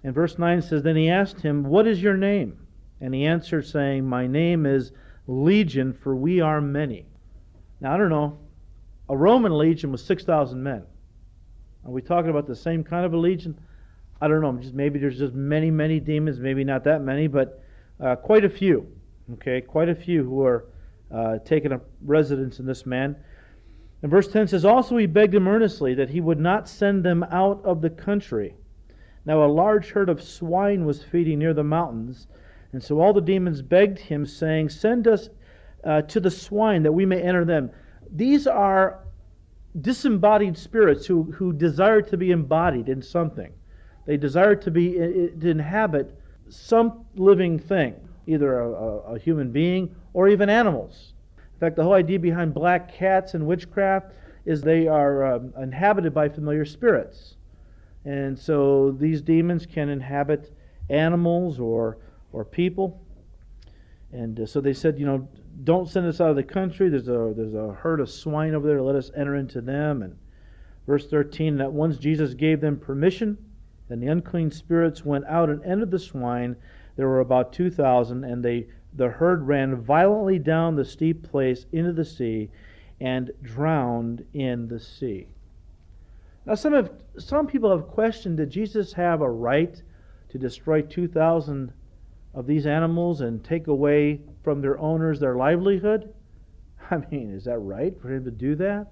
And 0.08 0.16
verse 0.16 0.40
9 0.40 0.62
says, 0.62 0.84
Then 0.84 0.96
he 0.96 1.10
asked 1.10 1.42
him, 1.42 1.66
What 1.66 1.86
is 1.86 2.02
your 2.02 2.16
name? 2.16 2.66
And 3.02 3.14
he 3.14 3.26
answered, 3.26 3.68
saying, 3.68 4.08
My 4.08 4.26
name 4.26 4.66
is 4.66 4.94
Legion, 5.28 5.92
for 5.92 6.16
we 6.16 6.40
are 6.40 6.62
many. 6.62 7.08
Now, 7.82 7.94
I 7.94 7.98
don't 7.98 8.08
know. 8.08 8.40
A 9.10 9.18
Roman 9.18 9.58
legion 9.58 9.92
was 9.92 10.02
6,000 10.06 10.64
men. 10.64 10.84
Are 11.84 11.92
we 11.92 12.02
talking 12.02 12.30
about 12.30 12.48
the 12.48 12.56
same 12.56 12.86
kind 12.86 13.06
of 13.06 13.14
a 13.14 13.18
legion? 13.18 13.60
I 14.22 14.30
don't 14.30 14.40
know. 14.40 14.54
Just 14.54 14.74
maybe 14.74 14.98
there's 14.98 15.18
just 15.18 15.34
many, 15.34 15.70
many 15.70 16.00
demons. 16.00 16.40
Maybe 16.40 16.64
not 16.64 16.86
that 16.86 17.02
many, 17.02 17.28
but 17.28 17.62
uh, 18.00 18.16
quite 18.16 18.46
a 18.46 18.50
few. 18.50 18.88
Okay, 19.34 19.60
quite 19.60 19.90
a 19.90 19.96
few 19.96 20.24
who 20.24 20.42
are 20.42 20.68
uh, 21.14 21.40
taking 21.40 21.74
up 21.74 21.86
residence 22.02 22.60
in 22.60 22.66
this 22.66 22.86
man. 22.86 23.14
And 24.02 24.10
verse 24.10 24.30
10 24.30 24.48
says, 24.48 24.64
Also 24.64 24.96
he 24.96 25.06
begged 25.06 25.36
him 25.36 25.50
earnestly 25.50 25.96
that 25.96 26.12
he 26.12 26.22
would 26.22 26.40
not 26.40 26.70
send 26.70 27.04
them 27.04 27.24
out 27.24 27.60
of 27.66 27.82
the 27.82 27.90
country. 27.90 28.56
Now 29.28 29.44
a 29.44 29.46
large 29.46 29.92
herd 29.92 30.08
of 30.08 30.24
swine 30.24 30.86
was 30.86 31.04
feeding 31.04 31.40
near 31.40 31.54
the 31.54 31.64
mountains, 31.64 32.28
And 32.72 32.82
so 32.82 33.02
all 33.02 33.12
the 33.12 33.20
demons 33.20 33.62
begged 33.62 34.00
him, 34.00 34.26
saying, 34.26 34.70
Send 34.70 35.06
us 35.06 35.30
uh, 35.84 36.04
to 36.04 36.22
the 36.22 36.32
swine 36.32 36.84
that 36.84 36.94
we 36.94 37.06
may 37.06 37.22
enter 37.22 37.44
them. 37.44 37.70
These 38.10 38.48
are 38.48 39.02
disembodied 39.82 40.58
spirits 40.58 41.06
who, 41.06 41.24
who 41.24 41.52
desire 41.52 42.02
to 42.04 42.16
be 42.16 42.32
embodied 42.32 42.88
in 42.88 43.02
something. 43.02 43.52
They 44.06 44.16
desire 44.16 44.56
to 44.56 44.72
be 44.72 44.94
to 44.94 45.50
inhabit 45.50 46.18
some 46.48 47.06
living 47.16 47.60
thing, 47.60 47.96
either 48.28 48.60
a, 48.62 48.70
a 49.16 49.20
human 49.20 49.52
being 49.52 49.94
or 50.14 50.30
even 50.30 50.50
animals. 50.50 51.14
In 51.38 51.60
fact, 51.60 51.76
the 51.76 51.84
whole 51.84 51.94
idea 51.94 52.18
behind 52.18 52.54
black 52.54 52.94
cats 52.94 53.34
and 53.34 53.46
witchcraft 53.46 54.14
is 54.46 54.62
they 54.62 54.88
are 54.88 55.26
um, 55.26 55.54
inhabited 55.62 56.14
by 56.14 56.30
familiar 56.30 56.64
spirits. 56.64 57.37
And 58.08 58.40
so 58.40 58.92
these 58.92 59.22
demons 59.22 59.66
can 59.66 59.90
inhabit 59.90 60.56
animals 60.90 61.60
or, 61.60 61.98
or 62.32 62.46
people. 62.46 63.02
And 64.14 64.40
uh, 64.40 64.46
so 64.46 64.62
they 64.62 64.72
said, 64.72 64.98
you 64.98 65.06
know, 65.06 65.28
don't 65.66 65.90
send 65.90 66.08
us 66.08 66.22
out 66.22 66.30
of 66.30 66.38
the 66.38 66.44
country. 66.44 66.88
There's 66.88 67.10
a, 67.10 67.34
there's 67.36 67.54
a 67.54 67.74
herd 67.74 68.00
of 68.00 68.10
swine 68.10 68.56
over 68.56 68.66
there. 68.66 68.82
Let 68.82 68.96
us 68.96 69.12
enter 69.14 69.36
into 69.36 69.60
them. 69.60 70.04
And 70.04 70.18
verse 70.86 71.06
13, 71.10 71.58
that 71.58 71.74
once 71.74 71.98
Jesus 71.98 72.34
gave 72.34 72.62
them 72.62 72.80
permission, 72.80 73.38
then 73.90 74.00
the 74.00 74.08
unclean 74.08 74.52
spirits 74.52 75.04
went 75.04 75.26
out 75.26 75.50
and 75.50 75.62
entered 75.66 75.92
the 75.92 76.00
swine. 76.00 76.56
There 76.96 77.10
were 77.10 77.20
about 77.20 77.52
2,000, 77.52 78.24
and 78.24 78.42
they, 78.42 78.68
the 78.94 79.10
herd 79.10 79.46
ran 79.46 79.76
violently 79.76 80.40
down 80.40 80.78
the 80.78 80.86
steep 80.86 81.30
place 81.30 81.66
into 81.74 81.92
the 81.92 82.06
sea 82.06 82.52
and 83.02 83.32
drowned 83.44 84.24
in 84.34 84.70
the 84.70 84.80
sea. 84.80 85.28
Now, 86.48 86.56
some, 86.56 86.72
have, 86.72 86.92
some 87.18 87.46
people 87.46 87.70
have 87.70 87.90
questioned 87.90 88.38
did 88.38 88.50
Jesus 88.50 88.94
have 88.94 89.20
a 89.20 89.30
right 89.30 89.82
to 90.30 90.38
destroy 90.38 90.82
2,000 90.82 91.74
of 92.34 92.48
these 92.48 92.66
animals 92.66 93.20
and 93.20 93.44
take 93.44 93.68
away 93.68 94.22
from 94.46 94.62
their 94.62 94.80
owners 94.80 95.20
their 95.20 95.36
livelihood? 95.36 96.14
I 96.92 97.00
mean, 97.12 97.34
is 97.34 97.44
that 97.44 97.60
right 97.60 97.94
for 98.02 98.14
him 98.14 98.24
to 98.24 98.32
do 98.32 98.56
that? 98.56 98.88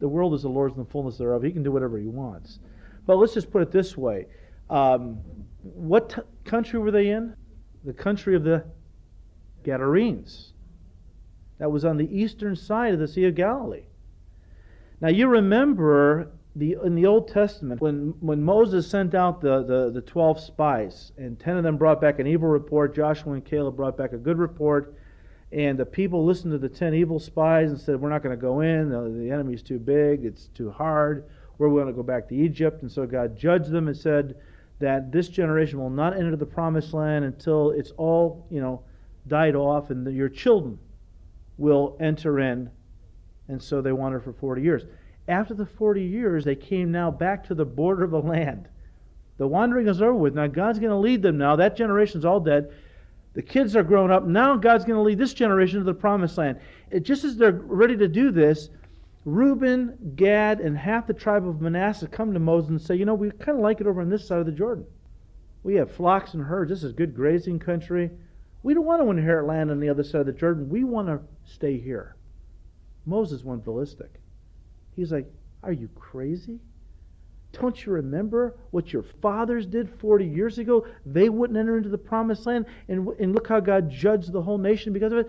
The 0.00 0.08
world 0.08 0.34
is 0.34 0.42
the 0.42 0.48
Lord's 0.48 0.76
and 0.76 0.84
the 0.84 0.90
fullness 0.90 1.16
thereof. 1.16 1.44
He 1.44 1.52
can 1.52 1.62
do 1.62 1.70
whatever 1.70 1.96
he 1.96 2.08
wants. 2.08 2.58
But 3.06 3.18
let's 3.18 3.34
just 3.34 3.52
put 3.52 3.62
it 3.62 3.70
this 3.70 3.96
way. 3.96 4.26
Um, 4.68 5.20
what 5.62 6.10
t- 6.10 6.22
country 6.44 6.80
were 6.80 6.90
they 6.90 7.10
in? 7.10 7.36
The 7.84 7.92
country 7.92 8.34
of 8.34 8.42
the 8.42 8.64
Gadarenes. 9.62 10.54
That 11.58 11.70
was 11.70 11.84
on 11.84 11.96
the 11.96 12.12
eastern 12.12 12.56
side 12.56 12.94
of 12.94 12.98
the 12.98 13.06
Sea 13.06 13.26
of 13.26 13.36
Galilee. 13.36 13.84
Now 15.02 15.08
you 15.08 15.26
remember 15.26 16.30
the, 16.54 16.76
in 16.84 16.94
the 16.94 17.06
Old 17.06 17.26
Testament, 17.26 17.80
when, 17.80 18.14
when 18.20 18.40
Moses 18.40 18.88
sent 18.88 19.16
out 19.16 19.40
the, 19.40 19.64
the, 19.64 19.90
the 19.90 20.00
12 20.00 20.38
spies, 20.38 21.10
and 21.18 21.36
10 21.40 21.56
of 21.56 21.64
them 21.64 21.76
brought 21.76 22.00
back 22.00 22.20
an 22.20 22.28
evil 22.28 22.48
report, 22.48 22.94
Joshua 22.94 23.32
and 23.32 23.44
Caleb 23.44 23.74
brought 23.74 23.96
back 23.96 24.12
a 24.12 24.16
good 24.16 24.38
report, 24.38 24.94
and 25.50 25.76
the 25.76 25.84
people 25.84 26.24
listened 26.24 26.52
to 26.52 26.58
the 26.58 26.68
10 26.68 26.94
evil 26.94 27.18
spies 27.18 27.70
and 27.70 27.80
said, 27.80 28.00
We're 28.00 28.10
not 28.10 28.22
going 28.22 28.36
to 28.36 28.40
go 28.40 28.60
in, 28.60 28.90
the, 28.90 29.28
enemy's 29.28 29.60
too 29.60 29.80
big, 29.80 30.24
it's 30.24 30.46
too 30.54 30.70
hard, 30.70 31.28
we're 31.58 31.68
going 31.68 31.88
to 31.88 31.92
go 31.92 32.04
back 32.04 32.28
to 32.28 32.36
Egypt. 32.36 32.82
And 32.82 32.90
so 32.90 33.04
God 33.04 33.36
judged 33.36 33.72
them 33.72 33.88
and 33.88 33.96
said 33.96 34.36
that 34.78 35.10
this 35.10 35.28
generation 35.28 35.80
will 35.80 35.90
not 35.90 36.16
enter 36.16 36.36
the 36.36 36.46
promised 36.46 36.94
land 36.94 37.24
until 37.24 37.72
it's 37.72 37.90
all, 37.96 38.46
you 38.50 38.60
know, 38.60 38.84
died 39.26 39.56
off, 39.56 39.90
and 39.90 40.14
your 40.14 40.28
children 40.28 40.78
will 41.58 41.96
enter 41.98 42.38
in. 42.38 42.70
And 43.48 43.62
so 43.62 43.80
they 43.80 43.92
wandered 43.92 44.24
for 44.24 44.32
40 44.32 44.62
years. 44.62 44.84
After 45.28 45.54
the 45.54 45.66
40 45.66 46.02
years, 46.02 46.44
they 46.44 46.56
came 46.56 46.90
now 46.90 47.10
back 47.10 47.44
to 47.44 47.54
the 47.54 47.64
border 47.64 48.04
of 48.04 48.10
the 48.10 48.20
land. 48.20 48.68
The 49.38 49.46
wandering 49.46 49.88
is 49.88 50.02
over 50.02 50.14
with. 50.14 50.34
Now 50.34 50.46
God's 50.46 50.78
going 50.78 50.90
to 50.90 50.96
lead 50.96 51.22
them 51.22 51.38
now. 51.38 51.56
That 51.56 51.76
generation's 51.76 52.24
all 52.24 52.40
dead. 52.40 52.72
The 53.34 53.42
kids 53.42 53.76
are 53.76 53.82
grown 53.82 54.10
up. 54.10 54.26
Now 54.26 54.56
God's 54.56 54.84
going 54.84 54.96
to 54.96 55.02
lead 55.02 55.18
this 55.18 55.34
generation 55.34 55.78
to 55.78 55.84
the 55.84 55.94
promised 55.94 56.36
land. 56.38 56.60
It, 56.90 57.02
just 57.02 57.24
as 57.24 57.36
they're 57.36 57.52
ready 57.52 57.96
to 57.96 58.08
do 58.08 58.30
this, 58.30 58.68
Reuben, 59.24 60.12
Gad, 60.16 60.60
and 60.60 60.76
half 60.76 61.06
the 61.06 61.14
tribe 61.14 61.46
of 61.46 61.60
Manasseh 61.60 62.08
come 62.08 62.32
to 62.34 62.40
Moses 62.40 62.70
and 62.70 62.80
say, 62.80 62.96
You 62.96 63.04
know, 63.04 63.14
we 63.14 63.30
kind 63.30 63.56
of 63.56 63.62
like 63.62 63.80
it 63.80 63.86
over 63.86 64.00
on 64.00 64.10
this 64.10 64.26
side 64.26 64.40
of 64.40 64.46
the 64.46 64.52
Jordan. 64.52 64.84
We 65.62 65.76
have 65.76 65.92
flocks 65.92 66.34
and 66.34 66.42
herds. 66.42 66.70
This 66.70 66.82
is 66.82 66.92
good 66.92 67.14
grazing 67.14 67.60
country. 67.60 68.10
We 68.64 68.74
don't 68.74 68.84
want 68.84 69.00
to 69.00 69.10
inherit 69.10 69.46
land 69.46 69.70
on 69.70 69.80
the 69.80 69.88
other 69.88 70.02
side 70.02 70.22
of 70.22 70.26
the 70.26 70.32
Jordan. 70.32 70.68
We 70.68 70.84
want 70.84 71.08
to 71.08 71.20
stay 71.44 71.78
here. 71.78 72.16
Moses 73.06 73.44
went 73.44 73.64
ballistic. 73.64 74.20
He's 74.96 75.12
like, 75.12 75.26
Are 75.62 75.72
you 75.72 75.88
crazy? 75.94 76.60
Don't 77.52 77.84
you 77.84 77.92
remember 77.92 78.56
what 78.70 78.92
your 78.92 79.02
fathers 79.02 79.66
did 79.66 79.88
40 80.00 80.24
years 80.24 80.58
ago? 80.58 80.86
They 81.04 81.28
wouldn't 81.28 81.58
enter 81.58 81.76
into 81.76 81.90
the 81.90 81.98
promised 81.98 82.46
land, 82.46 82.64
and, 82.88 83.06
and 83.20 83.34
look 83.34 83.48
how 83.48 83.60
God 83.60 83.90
judged 83.90 84.32
the 84.32 84.40
whole 84.40 84.58
nation 84.58 84.92
because 84.92 85.12
of 85.12 85.18
it. 85.18 85.26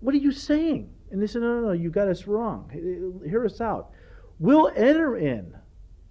What 0.00 0.14
are 0.14 0.18
you 0.18 0.32
saying? 0.32 0.90
And 1.10 1.22
they 1.22 1.26
said, 1.26 1.42
No, 1.42 1.60
no, 1.60 1.66
no, 1.68 1.72
you 1.72 1.90
got 1.90 2.08
us 2.08 2.26
wrong. 2.26 3.20
Hear 3.24 3.44
us 3.44 3.60
out. 3.60 3.90
We'll 4.38 4.72
enter 4.74 5.16
in 5.18 5.54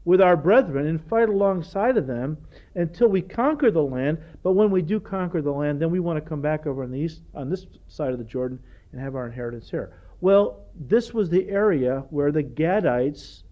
with 0.05 0.21
our 0.21 0.37
brethren 0.37 0.87
and 0.87 1.03
fight 1.09 1.29
alongside 1.29 1.97
of 1.97 2.07
them 2.07 2.37
until 2.75 3.07
we 3.07 3.21
conquer 3.21 3.71
the 3.71 3.81
land. 3.81 4.17
But 4.43 4.53
when 4.53 4.71
we 4.71 4.81
do 4.81 4.99
conquer 4.99 5.41
the 5.41 5.51
land, 5.51 5.81
then 5.81 5.91
we 5.91 5.99
want 5.99 6.23
to 6.23 6.27
come 6.27 6.41
back 6.41 6.65
over 6.65 6.83
on 6.83 6.91
the 6.91 6.99
east, 6.99 7.21
on 7.33 7.49
this 7.49 7.65
side 7.87 8.11
of 8.11 8.17
the 8.17 8.23
Jordan, 8.23 8.59
and 8.91 9.01
have 9.01 9.15
our 9.15 9.25
inheritance 9.27 9.69
here. 9.69 9.98
Well, 10.21 10.65
this 10.75 11.13
was 11.13 11.29
the 11.29 11.47
area 11.49 12.03
where 12.09 12.31
the 12.31 12.43
Gadites 12.43 13.43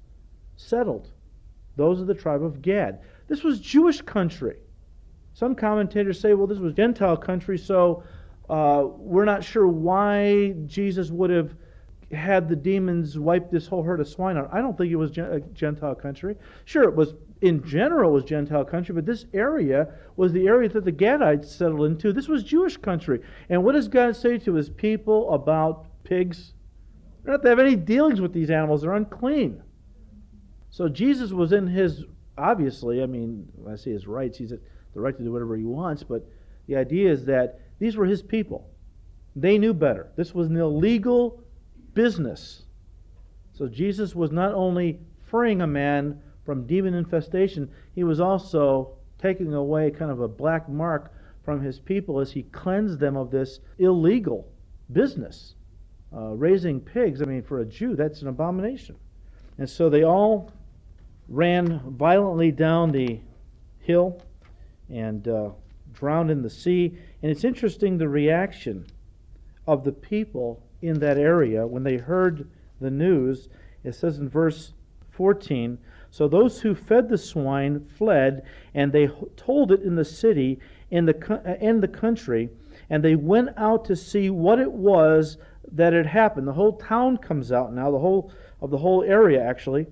settled. 0.56 1.10
Those 1.76 2.02
of 2.02 2.08
the 2.08 2.14
tribe 2.14 2.44
of 2.44 2.62
Gad. 2.62 3.02
This 3.28 3.44
was 3.44 3.60
Jewish 3.60 4.02
country. 4.02 4.58
Some 5.34 5.56
commentators 5.56 6.20
say, 6.20 6.34
well, 6.34 6.48
this 6.48 6.58
was 6.58 6.74
Gentile 6.74 7.18
country, 7.18 7.58
so 7.58 8.04
uh, 8.50 8.86
we're 8.98 9.26
not 9.26 9.44
sure 9.44 9.68
why 9.68 10.56
Jesus 10.66 11.12
would 11.12 11.30
have 11.30 11.54
had 12.12 12.48
the 12.48 12.56
demons 12.56 13.20
wipe 13.20 13.52
this 13.52 13.68
whole 13.68 13.84
herd 13.84 14.00
of 14.00 14.08
swine 14.08 14.38
out. 14.38 14.50
I 14.52 14.62
don't 14.62 14.78
think 14.78 14.92
it 14.92 14.96
was 14.96 15.18
a 15.18 15.42
Gentile 15.54 15.94
country. 15.94 16.38
Sure, 16.66 16.84
it 16.84 16.96
was 16.96 17.14
in 17.42 17.64
general 17.66 18.14
was 18.14 18.24
Gentile 18.24 18.66
country, 18.66 18.96
but 18.96 19.06
this 19.06 19.26
area 19.34 19.94
was 20.16 20.32
the 20.32 20.48
area 20.48 20.70
that 20.70 20.86
the 20.86 20.92
Gadites 20.92 21.46
settled 21.46 21.86
into. 21.86 22.14
This 22.14 22.28
was 22.28 22.44
Jewish 22.44 22.78
country. 22.78 23.22
And 23.50 23.64
what 23.64 23.74
does 23.74 23.88
God 23.88 24.16
say 24.16 24.38
to 24.40 24.54
his 24.54 24.70
people 24.70 25.32
about 25.34 25.86
pigs? 26.04 26.54
They're 27.28 27.34
not 27.34 27.44
to 27.44 27.50
have 27.50 27.60
any 27.60 27.76
dealings 27.76 28.22
with 28.22 28.32
these 28.32 28.50
animals. 28.50 28.84
They're 28.84 28.94
unclean. 28.94 29.62
So 30.70 30.88
Jesus 30.88 31.34
was 31.34 31.52
in 31.52 31.68
his, 31.68 32.06
obviously, 32.38 33.04
I 33.04 33.06
mean, 33.06 33.52
I 33.70 33.76
say 33.76 33.92
his 33.92 34.08
rights, 34.08 34.38
he's 34.38 34.52
the 34.52 34.60
right 34.94 35.16
to 35.18 35.22
do 35.22 35.34
whatever 35.34 35.58
he 35.58 35.66
wants, 35.66 36.04
but 36.04 36.26
the 36.68 36.78
idea 36.78 37.12
is 37.12 37.26
that 37.26 37.60
these 37.80 37.98
were 37.98 38.06
his 38.06 38.22
people. 38.22 38.70
They 39.36 39.58
knew 39.58 39.74
better. 39.74 40.08
This 40.16 40.34
was 40.34 40.48
an 40.48 40.56
illegal 40.56 41.44
business. 41.94 42.64
So 43.52 43.68
Jesus 43.68 44.16
was 44.16 44.32
not 44.32 44.54
only 44.54 45.02
freeing 45.26 45.62
a 45.62 45.68
man 45.68 46.22
from 46.46 46.66
demon 46.66 46.94
infestation, 46.94 47.70
he 47.94 48.06
was 48.06 48.22
also 48.22 48.96
taking 49.22 49.54
away 49.54 49.92
kind 49.92 50.12
of 50.12 50.22
a 50.22 50.30
black 50.30 50.70
mark 50.70 51.12
from 51.44 51.60
his 51.60 51.78
people 51.78 52.22
as 52.22 52.32
he 52.32 52.44
cleansed 52.44 53.02
them 53.02 53.18
of 53.18 53.32
this 53.32 53.60
illegal 53.80 54.48
business 54.94 55.56
uh, 56.16 56.30
raising 56.34 56.80
pigs, 56.80 57.22
I 57.22 57.26
mean, 57.26 57.44
for 57.44 57.60
a 57.60 57.66
Jew, 57.66 57.96
that's 57.96 58.22
an 58.22 58.28
abomination. 58.28 58.96
And 59.58 59.70
so 59.70 59.90
they 59.90 60.04
all 60.04 60.52
ran 61.28 61.82
violently 61.98 62.52
down 62.52 62.92
the 62.92 63.20
hill 63.80 64.22
and 64.90 65.28
uh, 65.28 65.50
drowned 65.94 66.32
in 66.32 66.42
the 66.42 66.50
sea. 66.50 66.98
And 67.22 67.32
it's 67.32 67.44
interesting 67.44 67.98
the 67.98 68.08
reaction 68.08 68.86
of 69.66 69.84
the 69.84 69.92
people 69.92 70.64
in 70.82 71.00
that 71.00 71.18
area 71.18 71.66
when 71.66 71.84
they 71.84 71.98
heard 71.98 72.50
the 72.80 72.92
news. 72.92 73.50
It 73.84 73.96
says 73.96 74.20
in 74.20 74.30
verse 74.30 74.74
14 75.12 75.78
So 76.12 76.28
those 76.28 76.62
who 76.62 76.76
fed 76.76 77.10
the 77.10 77.18
swine 77.18 77.86
fled, 77.98 78.44
and 78.74 78.92
they 78.92 79.10
told 79.36 79.72
it 79.72 79.82
in 79.82 79.96
the 79.96 80.06
city, 80.06 80.60
in 80.92 81.06
the, 81.06 81.58
in 81.60 81.82
the 81.82 81.88
country, 81.88 82.50
and 82.90 83.04
they 83.04 83.16
went 83.16 83.50
out 83.58 83.84
to 83.86 83.96
see 83.96 84.30
what 84.30 84.60
it 84.60 84.72
was 84.72 85.38
that 85.72 85.94
had 85.94 86.06
happened. 86.06 86.48
The 86.48 86.54
whole 86.54 86.78
town 86.78 87.18
comes 87.18 87.52
out 87.52 87.74
now, 87.74 87.92
the 87.92 88.00
whole 88.00 88.32
of 88.62 88.72
the 88.72 88.78
whole 88.78 89.04
area 89.04 89.44
actually. 89.44 89.88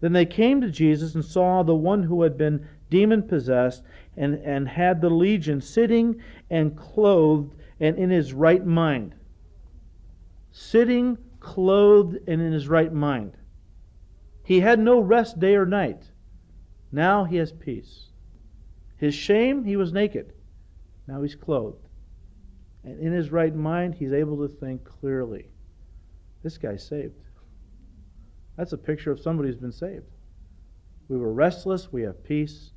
Then 0.00 0.12
they 0.12 0.26
came 0.26 0.60
to 0.60 0.70
Jesus 0.70 1.14
and 1.14 1.24
saw 1.24 1.62
the 1.62 1.74
one 1.74 2.04
who 2.04 2.22
had 2.22 2.38
been 2.38 2.66
demon 2.88 3.22
possessed 3.22 3.82
and, 4.16 4.34
and 4.44 4.68
had 4.68 5.00
the 5.00 5.10
legion 5.10 5.60
sitting 5.60 6.20
and 6.50 6.76
clothed 6.76 7.54
and 7.80 7.98
in 7.98 8.10
his 8.10 8.32
right 8.32 8.64
mind. 8.64 9.14
Sitting, 10.52 11.18
clothed, 11.40 12.18
and 12.26 12.40
in 12.40 12.52
his 12.52 12.68
right 12.68 12.92
mind. 12.92 13.36
He 14.44 14.60
had 14.60 14.78
no 14.78 15.00
rest 15.00 15.38
day 15.38 15.56
or 15.56 15.66
night. 15.66 16.10
Now 16.90 17.24
he 17.24 17.36
has 17.36 17.52
peace. 17.52 18.08
His 18.96 19.14
shame, 19.14 19.64
he 19.64 19.76
was 19.76 19.92
naked. 19.92 20.32
Now 21.06 21.22
he's 21.22 21.34
clothed. 21.34 21.87
And 22.88 23.00
in 23.00 23.12
his 23.12 23.30
right 23.30 23.54
mind, 23.54 23.94
he's 23.94 24.14
able 24.14 24.38
to 24.38 24.48
think 24.48 24.82
clearly. 24.82 25.50
This 26.42 26.56
guy's 26.56 26.82
saved. 26.86 27.20
That's 28.56 28.72
a 28.72 28.78
picture 28.78 29.10
of 29.10 29.20
somebody 29.20 29.50
who's 29.50 29.58
been 29.58 29.72
saved. 29.72 30.06
We 31.08 31.18
were 31.18 31.34
restless, 31.34 31.92
we 31.92 32.00
have 32.02 32.24
peace. 32.24 32.70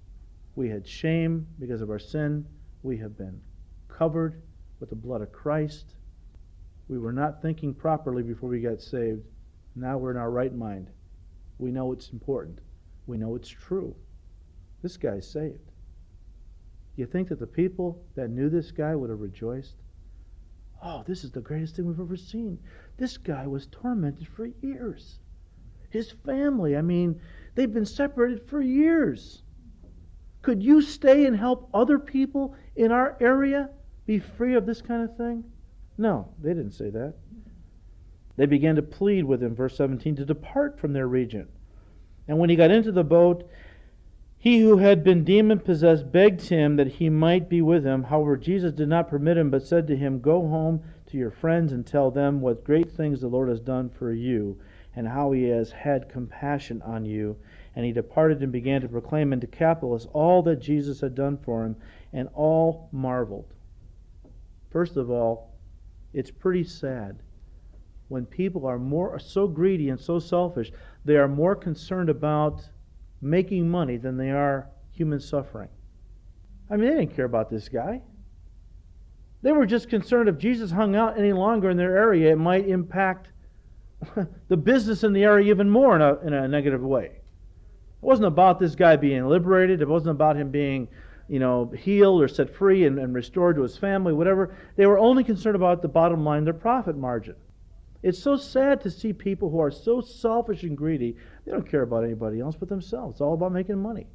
We 0.56 0.68
had 0.68 0.86
shame 0.86 1.48
because 1.60 1.82
of 1.82 1.90
our 1.90 2.00
sin, 2.00 2.46
we 2.84 2.98
have 2.98 3.18
been 3.18 3.40
covered 3.88 4.42
with 4.82 4.90
the 4.90 4.98
blood 4.98 5.22
of 5.22 5.32
Christ. 5.32 5.96
We 6.90 7.00
were 7.00 7.14
not 7.14 7.42
thinking 7.42 7.74
properly 7.74 8.22
before 8.22 8.50
we 8.50 8.60
got 8.60 8.82
saved. 8.82 9.24
Now 9.78 9.98
we're 9.98 10.12
in 10.12 10.18
our 10.18 10.30
right 10.30 10.54
mind. 10.54 10.90
We 11.58 11.72
know 11.72 11.94
it's 11.94 12.10
important. 12.10 12.60
We 13.08 13.18
know 13.18 13.36
it's 13.36 13.48
true. 13.48 13.96
This 14.82 14.98
guy's 14.98 15.26
saved. 15.26 15.72
You 16.98 17.06
think 17.06 17.30
that 17.30 17.40
the 17.40 17.48
people 17.48 18.04
that 18.16 18.30
knew 18.30 18.50
this 18.50 18.72
guy 18.72 18.94
would 18.94 19.10
have 19.10 19.22
rejoiced? 19.22 19.76
Oh, 20.84 21.04
this 21.06 21.24
is 21.24 21.32
the 21.32 21.42
greatest 21.42 21.76
thing 21.76 21.86
we've 21.86 22.00
ever 22.00 22.18
seen. 22.18 22.58
This 22.98 23.18
guy 23.18 23.46
was 23.46 23.68
tormented 23.68 24.28
for 24.28 24.48
years. 24.62 25.20
His 25.90 26.12
family, 26.12 26.76
I 26.76 26.82
mean, 26.82 27.22
they've 27.56 27.72
been 27.72 27.86
separated 27.86 28.48
for 28.48 28.62
years. 28.62 29.44
Could 30.42 30.64
you 30.64 30.82
stay 30.82 31.26
and 31.26 31.38
help 31.38 31.70
other 31.74 32.00
people 32.00 32.56
in 32.76 32.92
our 32.92 33.16
area 33.20 33.70
be 34.06 34.18
free 34.18 34.56
of 34.56 34.66
this 34.66 34.82
kind 34.82 35.04
of 35.04 35.16
thing? 35.18 35.44
No, 35.98 36.34
they 36.42 36.50
didn't 36.50 36.72
say 36.72 36.90
that. 36.90 37.14
They 38.38 38.46
began 38.48 38.76
to 38.78 38.82
plead 38.82 39.26
with 39.26 39.44
him, 39.44 39.54
verse 39.54 39.78
17, 39.78 40.16
to 40.16 40.26
depart 40.26 40.80
from 40.80 40.94
their 40.94 41.08
region. 41.08 41.48
And 42.28 42.40
when 42.40 42.50
he 42.50 42.56
got 42.56 42.72
into 42.72 42.92
the 42.92 43.04
boat, 43.04 43.48
he 44.42 44.60
who 44.62 44.78
had 44.78 45.04
been 45.04 45.24
demon 45.24 45.60
possessed 45.60 46.12
begged 46.12 46.42
him 46.42 46.76
that 46.76 46.88
he 46.88 47.12
might 47.12 47.48
be 47.48 47.62
with 47.62 47.86
him. 47.86 48.02
However, 48.02 48.36
Jesus 48.36 48.74
did 48.74 48.90
not 48.90 49.08
permit 49.08 49.38
him, 49.38 49.52
but 49.52 49.62
said 49.62 49.86
to 49.86 49.96
him, 49.96 50.20
Go 50.20 50.48
home 50.48 50.82
to 51.06 51.18
your 51.18 51.30
friends 51.30 51.72
and 51.72 51.86
tell 51.86 52.10
them 52.10 52.42
what 52.42 52.64
great 52.64 52.90
things 52.90 53.22
the 53.22 53.28
Lord 53.28 53.50
has 53.50 53.60
done 53.60 53.88
for 53.88 54.12
you, 54.12 54.60
and 54.96 55.08
how 55.08 55.32
he 55.32 55.44
has 55.44 55.72
had 55.72 56.10
compassion 56.10 56.82
on 56.82 57.06
you. 57.06 57.38
And 57.76 57.86
he 57.86 57.92
departed 57.92 58.42
and 58.42 58.52
began 58.52 58.82
to 58.82 58.90
proclaim 58.90 59.32
in 59.32 59.40
Decapolis 59.40 60.08
all 60.12 60.42
that 60.42 60.60
Jesus 60.60 61.02
had 61.02 61.14
done 61.14 61.38
for 61.38 61.64
him, 61.64 61.76
and 62.12 62.28
all 62.34 62.90
marveled. 62.92 63.54
First 64.72 64.98
of 64.98 65.12
all, 65.12 65.54
it's 66.14 66.32
pretty 66.32 66.64
sad 66.64 67.20
when 68.08 68.26
people 68.26 68.66
are 68.66 68.80
more 68.80 69.12
are 69.12 69.20
so 69.20 69.48
greedy 69.48 69.90
and 69.90 70.00
so 70.00 70.18
selfish, 70.18 70.72
they 71.06 71.16
are 71.16 71.28
more 71.28 71.56
concerned 71.56 72.10
about 72.10 72.68
making 73.22 73.70
money 73.70 73.98
than 73.98 74.18
they 74.18 74.32
are 74.32 74.68
human 74.92 75.20
suffering. 75.20 75.70
I 76.70 76.78
mean, 76.78 76.90
they 76.90 77.00
didn't 77.02 77.16
care 77.16 77.26
about 77.26 77.50
this 77.50 77.70
guy. 77.70 78.02
They 79.42 79.52
were 79.52 79.66
just 79.66 79.90
concerned 79.90 80.30
if 80.30 80.38
Jesus 80.38 80.72
hung 80.72 80.96
out 80.96 81.18
any 81.18 81.34
longer 81.34 81.70
in 81.70 81.78
their 81.78 81.98
area, 81.98 82.32
it 82.32 82.38
might 82.38 82.68
impact 82.68 83.32
the 84.48 84.58
business 84.58 85.04
in 85.04 85.14
the 85.14 85.24
area 85.24 85.50
even 85.50 85.70
more 85.70 85.96
in 85.96 86.02
a, 86.02 86.16
in 86.20 86.34
a 86.34 86.48
negative 86.48 86.82
way. 86.82 87.06
It 87.06 88.06
wasn't 88.06 88.28
about 88.28 88.60
this 88.60 88.76
guy 88.76 88.96
being 88.96 89.28
liberated. 89.28 89.82
It 89.82 89.88
wasn't 89.88 90.12
about 90.12 90.38
him 90.38 90.50
being, 90.50 90.88
you 91.28 91.40
know, 91.40 91.72
healed 91.78 92.22
or 92.22 92.28
set 92.28 92.56
free 92.56 92.86
and, 92.86 93.00
and 93.00 93.14
restored 93.14 93.56
to 93.56 93.64
his 93.64 93.78
family, 93.78 94.14
whatever. 94.14 94.56
They 94.76 94.86
were 94.86 95.00
only 95.00 95.24
concerned 95.24 95.56
about 95.56 95.82
the 95.82 95.88
bottom 95.88 96.24
line, 96.24 96.44
their 96.44 96.54
profit 96.54 96.98
margin. 96.98 97.36
It's 98.04 98.20
so 98.20 98.36
sad 98.36 98.82
to 98.82 98.90
see 98.90 99.14
people 99.14 99.50
who 99.50 99.60
are 99.60 99.70
so 99.70 100.02
selfish 100.02 100.64
and 100.64 100.76
greedy, 100.76 101.16
they 101.46 101.52
don't 101.52 101.70
care 101.70 101.82
about 101.82 102.04
anybody 102.04 102.40
else 102.40 102.56
but 102.56 102.70
themselves. 102.70 103.16
It's 103.16 103.22
all 103.22 103.34
about 103.34 103.52
making 103.52 103.82
money. 103.82 104.08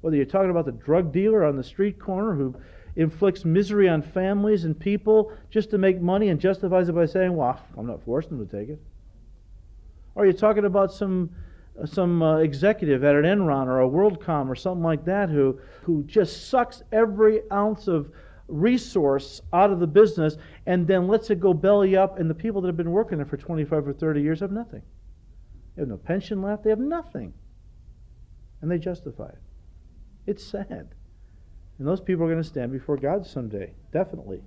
Whether 0.00 0.16
you're 0.16 0.26
talking 0.26 0.50
about 0.50 0.66
the 0.66 0.72
drug 0.72 1.12
dealer 1.12 1.44
on 1.44 1.56
the 1.56 1.64
street 1.64 1.98
corner 1.98 2.34
who 2.34 2.54
inflicts 2.96 3.44
misery 3.44 3.88
on 3.88 4.02
families 4.02 4.64
and 4.64 4.78
people 4.78 5.32
just 5.50 5.70
to 5.70 5.78
make 5.78 6.00
money 6.00 6.28
and 6.28 6.40
justifies 6.40 6.88
it 6.88 6.94
by 6.94 7.06
saying, 7.06 7.34
well, 7.36 7.60
I'm 7.76 7.86
not 7.86 8.02
forcing 8.02 8.36
them 8.36 8.46
to 8.46 8.58
take 8.58 8.68
it. 8.68 8.80
Or 10.14 10.24
you're 10.24 10.32
talking 10.32 10.64
about 10.64 10.92
some 10.92 11.30
some 11.86 12.22
uh, 12.22 12.38
executive 12.38 13.04
at 13.04 13.14
an 13.14 13.24
Enron 13.24 13.66
or 13.66 13.80
a 13.80 13.88
WorldCom 13.88 14.48
or 14.48 14.54
something 14.54 14.82
like 14.82 15.04
that 15.04 15.30
who, 15.30 15.58
who 15.82 16.02
just 16.02 16.50
sucks 16.50 16.82
every 16.92 17.40
ounce 17.52 17.88
of 17.88 18.10
resource 18.48 19.40
out 19.52 19.70
of 19.70 19.80
the 19.80 19.86
business 19.86 20.36
and 20.66 20.86
then 20.86 21.08
lets 21.08 21.30
it 21.30 21.40
go 21.40 21.54
belly 21.54 21.96
up, 21.96 22.18
and 22.18 22.28
the 22.28 22.34
people 22.34 22.60
that 22.60 22.68
have 22.68 22.76
been 22.76 22.90
working 22.90 23.18
there 23.18 23.26
for 23.26 23.36
25 23.36 23.88
or 23.88 23.92
30 23.92 24.20
years 24.20 24.40
have 24.40 24.52
nothing. 24.52 24.82
They 25.80 25.84
have 25.84 25.88
no 25.88 25.96
pension 25.96 26.42
left, 26.42 26.64
they 26.64 26.68
have 26.68 26.78
nothing. 26.78 27.32
And 28.60 28.70
they 28.70 28.76
justify 28.76 29.30
it. 29.30 29.38
It's 30.26 30.44
sad. 30.44 30.94
And 31.78 31.88
those 31.88 32.02
people 32.02 32.24
are 32.24 32.30
going 32.30 32.42
to 32.42 32.46
stand 32.46 32.70
before 32.70 32.98
God 32.98 33.24
someday, 33.24 33.72
definitely. 33.90 34.42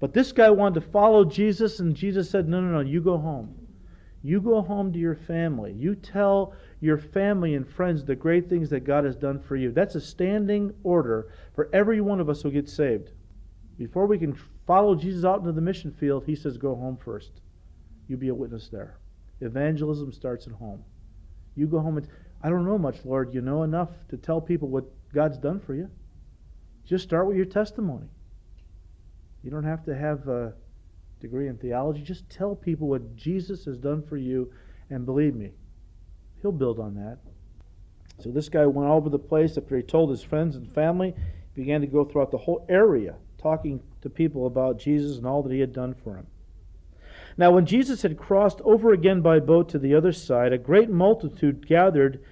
But 0.00 0.12
this 0.12 0.30
guy 0.30 0.50
wanted 0.50 0.82
to 0.82 0.90
follow 0.90 1.24
Jesus, 1.24 1.80
and 1.80 1.96
Jesus 1.96 2.28
said, 2.28 2.46
No, 2.46 2.60
no, 2.60 2.68
no, 2.68 2.80
you 2.80 3.00
go 3.00 3.16
home. 3.16 3.54
You 4.22 4.42
go 4.42 4.60
home 4.60 4.92
to 4.92 4.98
your 4.98 5.14
family. 5.14 5.72
You 5.72 5.94
tell 5.94 6.52
your 6.82 6.98
family 6.98 7.54
and 7.54 7.66
friends 7.66 8.04
the 8.04 8.14
great 8.14 8.50
things 8.50 8.68
that 8.68 8.84
God 8.84 9.04
has 9.04 9.16
done 9.16 9.40
for 9.40 9.56
you. 9.56 9.72
That's 9.72 9.94
a 9.94 10.02
standing 10.02 10.74
order 10.82 11.32
for 11.54 11.70
every 11.72 12.02
one 12.02 12.20
of 12.20 12.28
us 12.28 12.42
who 12.42 12.50
gets 12.50 12.74
saved. 12.74 13.12
Before 13.78 14.04
we 14.04 14.18
can 14.18 14.38
follow 14.66 14.94
Jesus 14.94 15.24
out 15.24 15.38
into 15.38 15.52
the 15.52 15.62
mission 15.62 15.92
field, 15.92 16.24
he 16.26 16.36
says, 16.36 16.58
Go 16.58 16.74
home 16.74 16.98
first. 17.02 17.40
You 18.06 18.18
be 18.18 18.28
a 18.28 18.34
witness 18.34 18.68
there. 18.68 18.98
Evangelism 19.40 20.12
starts 20.12 20.46
at 20.46 20.52
home. 20.52 20.82
You 21.56 21.66
go 21.66 21.80
home 21.80 21.98
and, 21.98 22.08
I 22.42 22.50
don't 22.50 22.64
know 22.64 22.78
much, 22.78 23.04
Lord. 23.04 23.32
You 23.32 23.40
know 23.40 23.62
enough 23.62 23.90
to 24.08 24.16
tell 24.16 24.40
people 24.40 24.68
what 24.68 24.84
God's 25.12 25.38
done 25.38 25.60
for 25.60 25.74
you. 25.74 25.90
Just 26.86 27.04
start 27.04 27.26
with 27.26 27.36
your 27.36 27.46
testimony. 27.46 28.08
You 29.42 29.50
don't 29.50 29.64
have 29.64 29.84
to 29.84 29.94
have 29.94 30.28
a 30.28 30.54
degree 31.20 31.48
in 31.48 31.56
theology. 31.56 32.02
Just 32.02 32.28
tell 32.28 32.54
people 32.54 32.88
what 32.88 33.16
Jesus 33.16 33.64
has 33.64 33.78
done 33.78 34.02
for 34.02 34.16
you, 34.16 34.52
and 34.90 35.06
believe 35.06 35.34
me, 35.34 35.52
he'll 36.42 36.52
build 36.52 36.78
on 36.78 36.94
that. 36.94 37.18
So 38.20 38.30
this 38.30 38.48
guy 38.48 38.66
went 38.66 38.88
all 38.88 38.96
over 38.96 39.08
the 39.08 39.18
place 39.18 39.56
after 39.56 39.76
he 39.76 39.82
told 39.82 40.10
his 40.10 40.22
friends 40.22 40.56
and 40.56 40.72
family. 40.74 41.14
He 41.54 41.62
began 41.62 41.80
to 41.80 41.86
go 41.86 42.04
throughout 42.04 42.30
the 42.30 42.38
whole 42.38 42.66
area, 42.68 43.16
talking 43.38 43.82
to 44.02 44.10
people 44.10 44.46
about 44.46 44.78
Jesus 44.78 45.16
and 45.16 45.26
all 45.26 45.42
that 45.42 45.52
he 45.52 45.60
had 45.60 45.72
done 45.72 45.94
for 45.94 46.16
him. 46.16 46.26
Now, 47.36 47.50
when 47.50 47.66
Jesus 47.66 48.02
had 48.02 48.16
crossed 48.16 48.60
over 48.62 48.92
again 48.92 49.20
by 49.20 49.40
boat 49.40 49.68
to 49.70 49.78
the 49.78 49.94
other 49.94 50.12
side, 50.12 50.52
a 50.52 50.58
great 50.58 50.88
multitude 50.88 51.66
gathered 51.66 52.22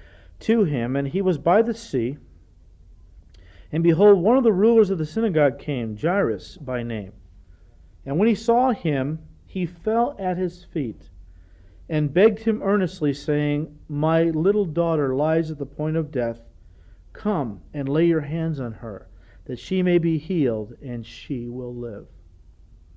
to 0.40 0.64
him, 0.64 0.96
and 0.96 1.08
he 1.08 1.20
was 1.20 1.38
by 1.38 1.62
the 1.62 1.74
sea. 1.74 2.18
And 3.72 3.82
behold, 3.82 4.22
one 4.22 4.36
of 4.36 4.44
the 4.44 4.52
rulers 4.52 4.90
of 4.90 4.98
the 4.98 5.06
synagogue 5.06 5.58
came, 5.58 5.96
Jairus 5.96 6.56
by 6.56 6.82
name. 6.82 7.12
And 8.04 8.18
when 8.18 8.28
he 8.28 8.34
saw 8.34 8.72
him, 8.72 9.20
he 9.46 9.66
fell 9.66 10.14
at 10.18 10.36
his 10.36 10.64
feet 10.64 11.08
and 11.88 12.14
begged 12.14 12.40
him 12.40 12.62
earnestly, 12.62 13.12
saying, 13.12 13.78
My 13.88 14.24
little 14.24 14.64
daughter 14.64 15.14
lies 15.14 15.50
at 15.50 15.58
the 15.58 15.66
point 15.66 15.96
of 15.96 16.10
death. 16.10 16.40
Come 17.12 17.60
and 17.74 17.88
lay 17.88 18.06
your 18.06 18.22
hands 18.22 18.60
on 18.60 18.72
her, 18.74 19.08
that 19.44 19.58
she 19.58 19.82
may 19.82 19.98
be 19.98 20.18
healed, 20.18 20.74
and 20.82 21.04
she 21.04 21.48
will 21.48 21.74
live. 21.74 22.06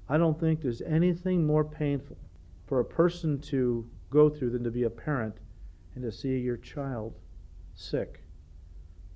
I 0.08 0.18
don't 0.18 0.39
think 0.39 0.62
there's 0.62 0.82
anything 0.82 1.46
more 1.46 1.63
painful 1.63 2.18
for 2.68 2.80
a 2.80 2.86
person 2.86 3.39
to 3.41 3.89
go 4.10 4.30
through 4.30 4.52
than 4.52 4.63
to 4.63 4.72
be 4.72 4.84
a 4.84 4.89
parent 4.89 5.36
and 5.96 6.04
to 6.04 6.12
see 6.12 6.38
your 6.38 6.58
child 6.58 7.15
sick. 7.74 8.22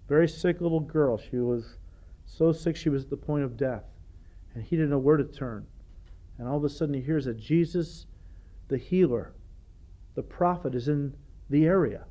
Very 0.08 0.28
sick 0.28 0.62
little 0.62 0.80
girl. 0.80 1.17
She 1.17 1.38
was 1.38 1.78
so 2.25 2.52
sick 2.52 2.75
she 2.75 2.89
was 2.89 3.04
at 3.04 3.10
the 3.10 3.17
point 3.17 3.43
of 3.43 3.58
death, 3.58 3.84
and 4.54 4.63
he 4.63 4.75
didn't 4.75 4.91
know 4.91 4.99
where 4.99 5.17
to 5.17 5.23
turn. 5.23 5.65
And 6.38 6.47
all 6.47 6.58
of 6.58 6.63
a 6.63 6.69
sudden 6.69 6.95
he 6.95 7.02
hears 7.02 7.25
that 7.25 7.39
Jesus, 7.39 8.06
the 8.67 8.78
healer, 8.78 9.34
the 10.15 10.23
prophet, 10.23 10.73
is 10.73 10.88
in 10.88 11.15
the 11.49 11.65
area. 11.65 12.06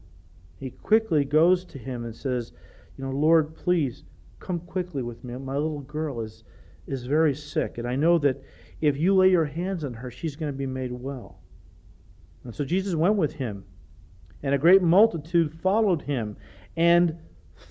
He 0.59 0.71
quickly 0.71 1.25
goes 1.25 1.64
to 1.67 1.79
him 1.79 2.05
and 2.05 2.14
says, 2.14 2.53
You 2.97 3.05
know, 3.05 3.11
Lord, 3.11 3.57
please 3.57 4.05
come 4.38 4.61
quickly 4.61 5.03
with 5.03 5.25
me. 5.25 5.37
My 5.37 5.55
little 5.55 5.81
girl 5.81 6.21
is, 6.21 6.45
is 6.87 7.07
very 7.07 7.35
sick. 7.35 7.79
And 7.79 7.87
I 7.87 7.97
know 7.97 8.19
that 8.19 8.43
if 8.81 8.97
you 8.97 9.14
lay 9.14 9.31
your 9.31 9.45
hands 9.45 9.85
on 9.85 9.95
her, 9.95 10.11
she's 10.11 10.37
going 10.37 10.53
to 10.53 10.57
be 10.57 10.67
made 10.67 10.93
well. 10.93 11.41
And 12.45 12.55
so 12.55 12.64
Jesus 12.64 12.95
went 12.95 13.17
with 13.17 13.33
him, 13.33 13.64
and 14.43 14.55
a 14.55 14.59
great 14.59 14.83
multitude 14.83 15.53
followed 15.62 16.03
him 16.03 16.37
and 16.77 17.19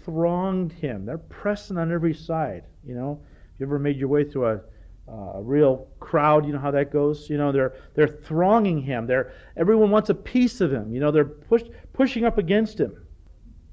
thronged 0.05 0.73
him. 0.73 1.05
They're 1.05 1.17
pressing 1.17 1.77
on 1.77 1.91
every 1.91 2.13
side. 2.13 2.65
You 2.85 2.95
know, 2.95 3.21
if 3.53 3.59
you 3.59 3.65
ever 3.65 3.79
made 3.79 3.97
your 3.97 4.09
way 4.09 4.23
through 4.23 4.47
a 4.47 4.61
uh, 5.07 5.33
a 5.35 5.41
real 5.41 5.87
crowd. 5.99 6.45
You 6.45 6.53
know 6.53 6.59
how 6.59 6.71
that 6.71 6.91
goes. 6.91 7.29
You 7.29 7.37
know 7.37 7.51
they're 7.51 7.75
they're 7.95 8.07
thronging 8.07 8.81
him. 8.81 9.07
They're 9.07 9.31
everyone 9.55 9.91
wants 9.91 10.09
a 10.09 10.15
piece 10.15 10.61
of 10.61 10.71
him. 10.71 10.93
You 10.93 10.99
know 10.99 11.11
they're 11.11 11.25
push, 11.25 11.63
pushing 11.93 12.25
up 12.25 12.37
against 12.37 12.79
him. 12.79 12.95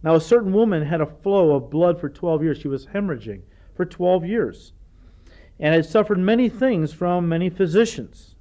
Now 0.03 0.15
a 0.15 0.21
certain 0.21 0.53
woman 0.53 0.85
had 0.85 1.01
a 1.01 1.07
flow 1.07 1.55
of 1.55 1.71
blood 1.71 2.01
for 2.01 2.09
12 2.09 2.43
years. 2.43 2.59
She 2.59 2.69
was 2.69 2.87
hemorrhaging 2.87 3.43
for 3.75 3.85
12 3.85 4.25
years, 4.27 4.73
and 5.61 5.75
had 5.75 5.87
suffered 5.87 6.19
many 6.19 6.49
things 6.49 6.93
from 6.93 7.29
many 7.29 7.49
physicians. 7.49 8.35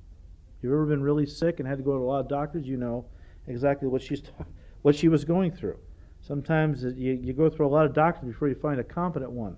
If 0.58 0.63
you've 0.63 0.73
ever 0.73 0.86
been 0.86 1.04
really 1.04 1.26
sick 1.26 1.60
and 1.60 1.67
had 1.67 1.78
to 1.78 1.84
go 1.84 1.97
to 1.97 2.04
a 2.04 2.06
lot 2.06 2.21
of 2.21 2.28
doctors, 2.28 2.67
you 2.67 2.78
know 2.78 3.06
exactly 3.47 3.88
what 3.88 4.02
she's 4.02 4.23
what 4.82 4.95
she 4.95 5.08
was 5.08 5.26
going 5.26 5.52
through. 5.52 5.78
Sometimes 6.21 6.84
you, 6.84 7.13
you 7.13 7.34
go 7.34 7.49
through 7.49 7.67
a 7.67 7.69
lot 7.69 7.86
of 7.86 7.93
doctors 7.93 8.26
before 8.26 8.47
you 8.47 8.56
find 8.56 8.80
a 8.80 8.84
competent 8.84 9.32
one, 9.32 9.58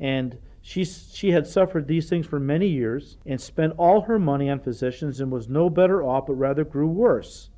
and 0.00 0.38
she, 0.66 0.84
she 0.84 1.30
had 1.30 1.46
suffered 1.46 1.86
these 1.86 2.08
things 2.08 2.26
for 2.26 2.40
many 2.40 2.66
years 2.66 3.18
and 3.26 3.38
spent 3.38 3.74
all 3.76 4.00
her 4.00 4.18
money 4.18 4.48
on 4.48 4.60
physicians 4.60 5.20
and 5.20 5.30
was 5.30 5.46
no 5.46 5.68
better 5.68 6.02
off, 6.02 6.26
but 6.26 6.34
rather 6.34 6.64
grew 6.64 6.88
worse. 6.88 7.50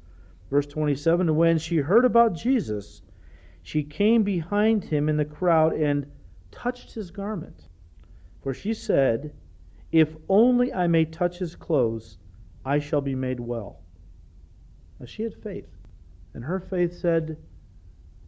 Verse 0.50 0.66
27 0.66 1.34
when 1.36 1.58
she 1.58 1.76
heard 1.76 2.04
about 2.04 2.34
Jesus, 2.34 3.02
she 3.62 3.84
came 3.84 4.24
behind 4.24 4.84
him 4.84 5.08
in 5.08 5.16
the 5.16 5.24
crowd 5.24 5.72
and 5.72 6.06
touched 6.50 6.94
his 6.94 7.12
garment. 7.12 7.68
For 8.46 8.54
she 8.54 8.74
said, 8.74 9.32
If 9.90 10.14
only 10.28 10.72
I 10.72 10.86
may 10.86 11.04
touch 11.04 11.38
his 11.38 11.56
clothes, 11.56 12.18
I 12.64 12.78
shall 12.78 13.00
be 13.00 13.16
made 13.16 13.40
well. 13.40 13.80
Now 15.00 15.06
she 15.06 15.24
had 15.24 15.34
faith. 15.34 15.66
And 16.32 16.44
her 16.44 16.60
faith 16.60 16.96
said, 16.96 17.38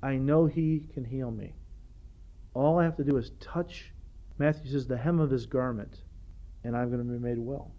I 0.02 0.16
know 0.16 0.46
he 0.46 0.88
can 0.92 1.04
heal 1.04 1.30
me. 1.30 1.54
All 2.52 2.80
I 2.80 2.82
have 2.82 2.96
to 2.96 3.04
do 3.04 3.16
is 3.16 3.30
touch, 3.38 3.92
Matthew 4.38 4.72
says, 4.72 4.88
the 4.88 4.96
hem 4.96 5.20
of 5.20 5.30
his 5.30 5.46
garment, 5.46 6.02
and 6.64 6.76
I'm 6.76 6.90
going 6.90 7.06
to 7.06 7.12
be 7.12 7.24
made 7.24 7.38
well. 7.38 7.70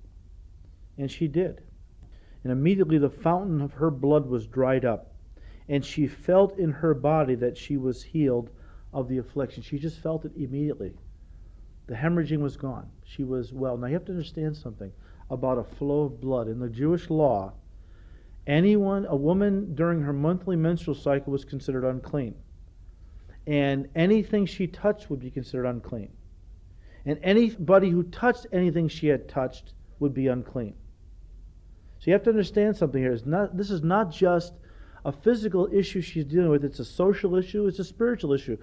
And 0.97 1.11
she 1.11 1.27
did. 1.27 1.61
And 2.45 2.53
immediately 2.53 2.99
the 2.99 3.09
fountain 3.09 3.59
of 3.59 3.73
her 3.73 3.91
blood 3.91 4.25
was 4.25 4.47
dried 4.47 4.85
up, 4.85 5.13
and 5.67 5.83
she 5.83 6.07
felt 6.07 6.57
in 6.57 6.71
her 6.71 6.93
body 6.93 7.35
that 7.35 7.57
she 7.57 7.75
was 7.75 8.01
healed 8.01 8.49
of 8.93 9.09
the 9.09 9.17
affliction. 9.17 9.61
She 9.61 9.77
just 9.77 9.99
felt 9.99 10.23
it 10.23 10.31
immediately. 10.37 10.93
The 11.89 11.95
hemorrhaging 11.95 12.39
was 12.39 12.55
gone. 12.55 12.87
She 13.03 13.23
was 13.23 13.51
well. 13.51 13.75
Now 13.75 13.87
you 13.87 13.93
have 13.93 14.05
to 14.05 14.11
understand 14.11 14.55
something 14.55 14.91
about 15.31 15.57
a 15.57 15.63
flow 15.63 16.01
of 16.01 16.21
blood. 16.21 16.47
In 16.47 16.59
the 16.59 16.69
Jewish 16.69 17.09
law, 17.09 17.53
anyone, 18.45 19.07
a 19.09 19.15
woman 19.15 19.73
during 19.73 19.99
her 20.01 20.13
monthly 20.13 20.55
menstrual 20.55 20.95
cycle 20.95 21.31
was 21.31 21.43
considered 21.43 21.83
unclean. 21.83 22.35
And 23.47 23.89
anything 23.95 24.45
she 24.45 24.67
touched 24.67 25.09
would 25.09 25.19
be 25.19 25.31
considered 25.31 25.65
unclean. 25.65 26.11
And 27.07 27.19
anybody 27.23 27.89
who 27.89 28.03
touched 28.03 28.45
anything 28.53 28.87
she 28.87 29.07
had 29.07 29.27
touched 29.27 29.73
would 29.97 30.13
be 30.13 30.27
unclean. 30.27 30.75
So 31.97 32.03
you 32.05 32.13
have 32.13 32.23
to 32.23 32.29
understand 32.29 32.77
something 32.77 33.01
here. 33.01 33.13
It's 33.13 33.25
not, 33.25 33.57
this 33.57 33.71
is 33.71 33.81
not 33.81 34.11
just 34.11 34.53
a 35.05 35.11
physical 35.11 35.67
issue 35.73 36.01
she's 36.01 36.25
dealing 36.25 36.49
with, 36.49 36.63
it's 36.63 36.79
a 36.79 36.85
social 36.85 37.35
issue, 37.35 37.65
it's 37.65 37.79
a 37.79 37.83
spiritual 37.83 38.33
issue. 38.33 38.57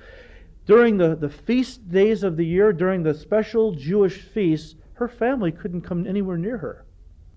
During 0.67 0.97
the, 0.97 1.15
the 1.15 1.31
feast 1.31 1.89
days 1.89 2.25
of 2.25 2.37
the 2.37 2.45
year, 2.45 2.73
during 2.73 3.05
the 3.05 3.15
special 3.15 3.71
Jewish 3.73 4.21
feasts, 4.21 4.75
her 4.95 5.07
family 5.07 5.53
couldn't 5.53 5.83
come 5.83 6.05
anywhere 6.05 6.37
near 6.37 6.59
her. 6.59 6.85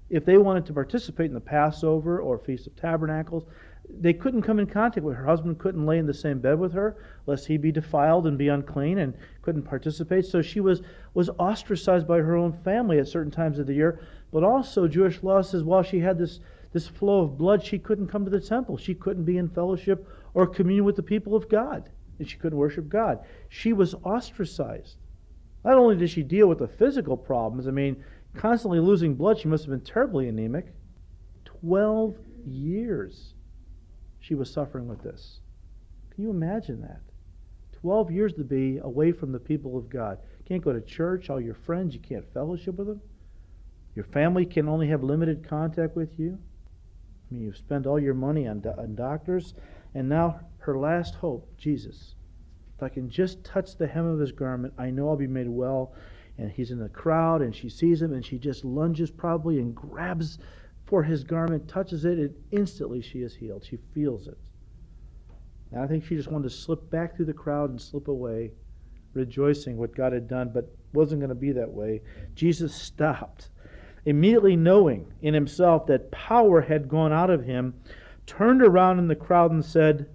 If 0.09 0.25
they 0.25 0.39
wanted 0.39 0.65
to 0.65 0.73
participate 0.73 1.27
in 1.27 1.35
the 1.35 1.39
Passover 1.39 2.19
or 2.19 2.39
Feast 2.39 2.65
of 2.65 2.75
Tabernacles, 2.75 3.45
they 3.87 4.13
couldn't 4.13 4.41
come 4.41 4.57
in 4.57 4.65
contact 4.65 5.05
with 5.05 5.15
her. 5.15 5.21
Her 5.21 5.29
husband 5.29 5.59
couldn't 5.59 5.85
lay 5.85 5.99
in 5.99 6.07
the 6.07 6.13
same 6.13 6.39
bed 6.39 6.57
with 6.57 6.73
her, 6.73 6.97
lest 7.27 7.45
he 7.45 7.57
be 7.57 7.71
defiled 7.71 8.25
and 8.25 8.35
be 8.35 8.47
unclean, 8.47 8.97
and 8.97 9.13
couldn't 9.43 9.61
participate. 9.61 10.25
So 10.25 10.41
she 10.41 10.59
was, 10.59 10.81
was 11.13 11.29
ostracized 11.37 12.07
by 12.07 12.17
her 12.17 12.35
own 12.35 12.53
family 12.63 12.97
at 12.97 13.07
certain 13.07 13.31
times 13.31 13.59
of 13.59 13.67
the 13.67 13.75
year. 13.75 13.99
But 14.31 14.43
also, 14.43 14.87
Jewish 14.87 15.21
law 15.21 15.43
says 15.43 15.63
while 15.63 15.83
she 15.83 15.99
had 15.99 16.17
this, 16.17 16.39
this 16.73 16.87
flow 16.87 17.21
of 17.21 17.37
blood, 17.37 17.63
she 17.63 17.77
couldn't 17.77 18.07
come 18.07 18.25
to 18.25 18.31
the 18.31 18.41
temple. 18.41 18.77
She 18.77 18.95
couldn't 18.95 19.25
be 19.25 19.37
in 19.37 19.49
fellowship 19.49 20.07
or 20.33 20.47
communion 20.47 20.85
with 20.85 20.95
the 20.95 21.03
people 21.03 21.35
of 21.35 21.47
God 21.47 21.91
and 22.19 22.29
she 22.29 22.37
couldn't 22.37 22.57
worship 22.57 22.87
God. 22.89 23.19
She 23.47 23.73
was 23.73 23.95
ostracized. 23.95 24.97
Not 25.63 25.77
only 25.77 25.95
did 25.95 26.09
she 26.09 26.23
deal 26.23 26.47
with 26.47 26.59
the 26.59 26.67
physical 26.67 27.17
problems, 27.17 27.67
I 27.67 27.71
mean, 27.71 28.03
constantly 28.35 28.79
losing 28.79 29.15
blood, 29.15 29.39
she 29.39 29.47
must 29.47 29.63
have 29.63 29.71
been 29.71 29.81
terribly 29.81 30.27
anemic. 30.27 30.67
Twelve 31.45 32.15
years 32.45 33.33
she 34.19 34.35
was 34.35 34.51
suffering 34.51 34.87
with 34.87 35.01
this. 35.01 35.39
Can 36.13 36.23
you 36.23 36.29
imagine 36.29 36.81
that? 36.81 37.01
Twelve 37.73 38.11
years 38.11 38.33
to 38.33 38.43
be 38.43 38.79
away 38.83 39.11
from 39.11 39.31
the 39.31 39.39
people 39.39 39.77
of 39.77 39.89
God. 39.89 40.19
You 40.39 40.45
can't 40.45 40.63
go 40.63 40.73
to 40.73 40.81
church, 40.81 41.29
all 41.29 41.39
your 41.39 41.53
friends, 41.53 41.93
you 41.93 42.01
can't 42.01 42.25
fellowship 42.33 42.75
with 42.75 42.87
them. 42.87 43.01
Your 43.95 44.05
family 44.05 44.45
can 44.45 44.69
only 44.69 44.87
have 44.89 45.03
limited 45.03 45.47
contact 45.47 45.95
with 45.95 46.17
you. 46.17 46.37
I 47.29 47.33
mean, 47.33 47.43
you've 47.43 47.57
spent 47.57 47.85
all 47.85 47.99
your 47.99 48.13
money 48.13 48.47
on, 48.47 48.59
do- 48.59 48.69
on 48.69 48.95
doctors, 48.95 49.53
and 49.93 50.07
now 50.07 50.39
her 50.59 50.77
last 50.77 51.15
hope, 51.15 51.49
Jesus. 51.57 52.15
If 52.77 52.83
I 52.83 52.89
can 52.89 53.09
just 53.09 53.43
touch 53.43 53.77
the 53.77 53.87
hem 53.87 54.05
of 54.05 54.19
his 54.19 54.31
garment, 54.31 54.73
I 54.77 54.89
know 54.89 55.09
I'll 55.09 55.17
be 55.17 55.27
made 55.27 55.49
well. 55.49 55.93
And 56.37 56.49
he's 56.49 56.71
in 56.71 56.79
the 56.79 56.87
crowd, 56.87 57.41
and 57.41 57.53
she 57.53 57.67
sees 57.67 58.01
him, 58.01 58.13
and 58.13 58.25
she 58.25 58.39
just 58.39 58.63
lunges 58.63 59.11
probably 59.11 59.59
and 59.59 59.75
grabs 59.75 60.39
for 60.85 61.03
his 61.03 61.23
garment, 61.23 61.67
touches 61.67 62.05
it, 62.05 62.17
and 62.17 62.33
instantly 62.51 63.01
she 63.01 63.19
is 63.19 63.35
healed. 63.35 63.65
She 63.65 63.77
feels 63.93 64.27
it. 64.27 64.37
And 65.71 65.81
I 65.81 65.87
think 65.87 66.05
she 66.05 66.15
just 66.15 66.31
wanted 66.31 66.49
to 66.49 66.55
slip 66.55 66.89
back 66.89 67.15
through 67.15 67.25
the 67.25 67.33
crowd 67.33 67.69
and 67.69 67.81
slip 67.81 68.07
away, 68.07 68.51
rejoicing 69.13 69.77
what 69.77 69.95
God 69.95 70.13
had 70.13 70.27
done, 70.27 70.51
but 70.53 70.73
wasn't 70.93 71.19
going 71.19 71.29
to 71.29 71.35
be 71.35 71.51
that 71.51 71.69
way. 71.69 72.01
Jesus 72.33 72.73
stopped, 72.73 73.49
immediately 74.05 74.55
knowing 74.55 75.11
in 75.21 75.33
himself 75.33 75.85
that 75.87 76.09
power 76.09 76.61
had 76.61 76.87
gone 76.87 77.11
out 77.11 77.29
of 77.29 77.43
him, 77.43 77.73
turned 78.29 78.61
around 78.61 78.99
in 78.99 79.07
the 79.07 79.15
crowd 79.15 79.51
and 79.51 79.65
said, 79.65 80.07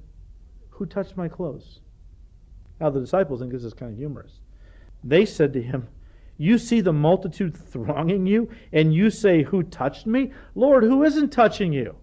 who 0.75 0.87
touched 0.87 1.17
my 1.17 1.29
clothes? 1.29 1.81
Now, 2.81 2.91
the 2.91 3.01
disciples 3.01 3.41
think 3.41 3.53
this 3.53 3.65
is 3.65 3.75
kind 3.75 3.93
of 3.93 3.99
humorous. 3.99 4.41
They 5.05 5.25
said 5.25 5.53
to 5.53 5.63
him, 5.63 5.89
You 6.37 6.59
see 6.59 6.81
the 6.81 6.93
multitude 6.93 7.57
thronging 7.57 8.27
you, 8.27 8.51
and 8.73 8.93
you 8.93 9.11
say, 9.11 9.43
Who 9.43 9.63
touched 9.63 10.07
me? 10.07 10.33
Lord, 10.55 10.83
who 10.83 11.05
isn't 11.05 11.31
touching 11.31 11.73
you? 11.73 11.97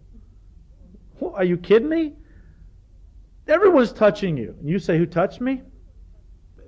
Are 1.22 1.44
you 1.44 1.58
kidding 1.58 1.90
me? 1.90 2.14
Everyone's 3.48 3.92
touching 3.92 4.38
you. 4.38 4.56
And 4.60 4.70
you 4.70 4.80
say, 4.80 4.98
Who 4.98 5.06
touched 5.06 5.42
me? 5.42 5.62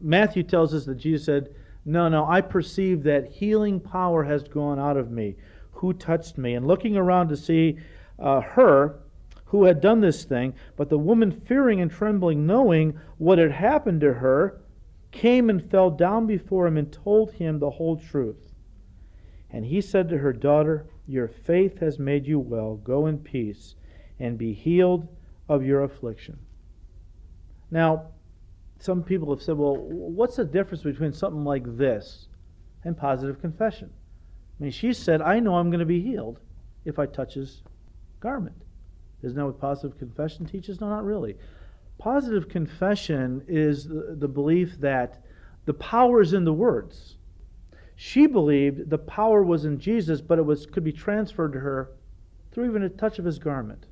Matthew 0.01 0.43
tells 0.43 0.73
us 0.73 0.85
that 0.85 0.95
Jesus 0.95 1.25
said, 1.25 1.55
No, 1.85 2.09
no, 2.09 2.25
I 2.27 2.41
perceive 2.41 3.03
that 3.03 3.31
healing 3.31 3.79
power 3.79 4.23
has 4.25 4.43
gone 4.43 4.77
out 4.77 4.97
of 4.97 5.09
me. 5.09 5.35
Who 5.71 5.93
touched 5.93 6.37
me? 6.37 6.55
And 6.55 6.67
looking 6.67 6.97
around 6.97 7.29
to 7.29 7.37
see 7.37 7.79
uh, 8.19 8.41
her, 8.41 9.02
who 9.53 9.65
had 9.65 9.79
done 9.79 10.01
this 10.01 10.23
thing. 10.23 10.51
But 10.75 10.89
the 10.89 10.97
woman, 10.97 11.31
fearing 11.31 11.79
and 11.79 11.91
trembling, 11.91 12.47
knowing 12.47 12.99
what 13.19 13.37
had 13.37 13.51
happened 13.51 14.01
to 14.01 14.15
her, 14.15 14.59
came 15.11 15.47
and 15.47 15.69
fell 15.69 15.91
down 15.91 16.25
before 16.25 16.65
him 16.65 16.75
and 16.75 16.91
told 16.91 17.33
him 17.33 17.59
the 17.59 17.69
whole 17.69 17.95
truth. 17.95 18.51
And 19.51 19.63
he 19.63 19.79
said 19.79 20.09
to 20.09 20.17
her, 20.17 20.33
Daughter, 20.33 20.87
your 21.05 21.27
faith 21.27 21.81
has 21.81 21.99
made 21.99 22.25
you 22.25 22.39
well. 22.39 22.77
Go 22.77 23.05
in 23.05 23.19
peace 23.19 23.75
and 24.19 24.39
be 24.39 24.53
healed 24.53 25.07
of 25.47 25.63
your 25.63 25.83
affliction. 25.83 26.39
Now, 27.69 28.07
some 28.79 29.03
people 29.03 29.29
have 29.29 29.43
said, 29.43 29.55
well, 29.55 29.77
what's 29.77 30.37
the 30.37 30.45
difference 30.45 30.81
between 30.81 31.13
something 31.13 31.43
like 31.43 31.77
this 31.77 32.27
and 32.83 32.97
positive 32.97 33.39
confession? 33.39 33.91
I 34.59 34.63
mean, 34.63 34.71
she 34.71 34.93
said, 34.93 35.21
I 35.21 35.39
know 35.39 35.57
I'm 35.57 35.69
going 35.69 35.79
to 35.79 35.85
be 35.85 36.01
healed 36.01 36.39
if 36.85 36.97
I 36.97 37.05
touch 37.05 37.35
his 37.35 37.61
garment. 38.19 38.62
Isn't 39.23 39.37
that 39.37 39.45
what 39.45 39.59
positive 39.59 39.97
confession 39.97 40.45
teaches? 40.45 40.81
No, 40.81 40.89
not 40.89 41.05
really. 41.05 41.37
Positive 41.97 42.49
confession 42.49 43.43
is 43.47 43.85
the, 43.85 44.15
the 44.19 44.27
belief 44.27 44.79
that 44.79 45.23
the 45.65 45.73
power 45.73 46.21
is 46.21 46.33
in 46.33 46.43
the 46.43 46.53
words. 46.53 47.15
She 47.95 48.27
believed 48.27 48.89
the 48.89 48.97
power 48.97 49.43
was 49.43 49.65
in 49.65 49.79
Jesus, 49.79 50.19
but 50.19 50.39
it 50.39 50.45
was 50.45 50.65
could 50.65 50.83
be 50.83 50.91
transferred 50.91 51.53
to 51.53 51.59
her 51.59 51.91
through 52.51 52.65
even 52.65 52.83
a 52.83 52.89
touch 52.89 53.19
of 53.19 53.25
his 53.25 53.39
garment. 53.39 53.85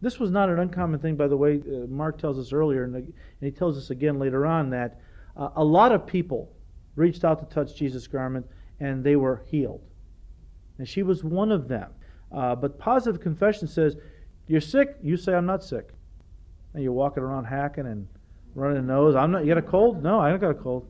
This 0.00 0.18
was 0.18 0.30
not 0.30 0.48
an 0.48 0.58
uncommon 0.58 1.00
thing, 1.00 1.16
by 1.16 1.28
the 1.28 1.36
way. 1.36 1.60
Uh, 1.60 1.86
Mark 1.86 2.18
tells 2.18 2.38
us 2.38 2.52
earlier, 2.52 2.84
and, 2.84 2.94
and, 2.94 3.12
he 3.40 3.50
tells 3.50 3.78
us 3.78 3.90
again 3.90 4.18
later 4.18 4.46
on, 4.46 4.70
that 4.70 5.00
uh, 5.36 5.50
a 5.56 5.64
lot 5.64 5.92
of 5.92 6.06
people 6.06 6.52
reached 6.96 7.24
out 7.24 7.38
to 7.38 7.54
touch 7.54 7.76
Jesus' 7.76 8.06
garment 8.06 8.46
and 8.80 9.02
they 9.02 9.16
were 9.16 9.42
healed. 9.46 9.80
And 10.78 10.88
she 10.88 11.02
was 11.02 11.22
one 11.22 11.52
of 11.52 11.68
them. 11.68 11.90
Uh, 12.32 12.54
but 12.54 12.78
positive 12.78 13.20
confession 13.20 13.68
says 13.68 13.96
you're 14.52 14.60
sick. 14.60 14.98
You 15.02 15.16
say, 15.16 15.32
I'm 15.32 15.46
not 15.46 15.64
sick. 15.64 15.88
And 16.74 16.82
you're 16.82 16.92
walking 16.92 17.22
around 17.22 17.46
hacking 17.46 17.86
and 17.86 18.06
running 18.54 18.76
a 18.76 18.82
nose. 18.82 19.16
I'm 19.16 19.32
not. 19.32 19.46
You 19.46 19.54
got 19.54 19.56
a 19.56 19.62
cold? 19.62 20.02
No, 20.02 20.20
I 20.20 20.28
don't 20.28 20.40
got 20.40 20.50
a 20.50 20.54
cold. 20.54 20.86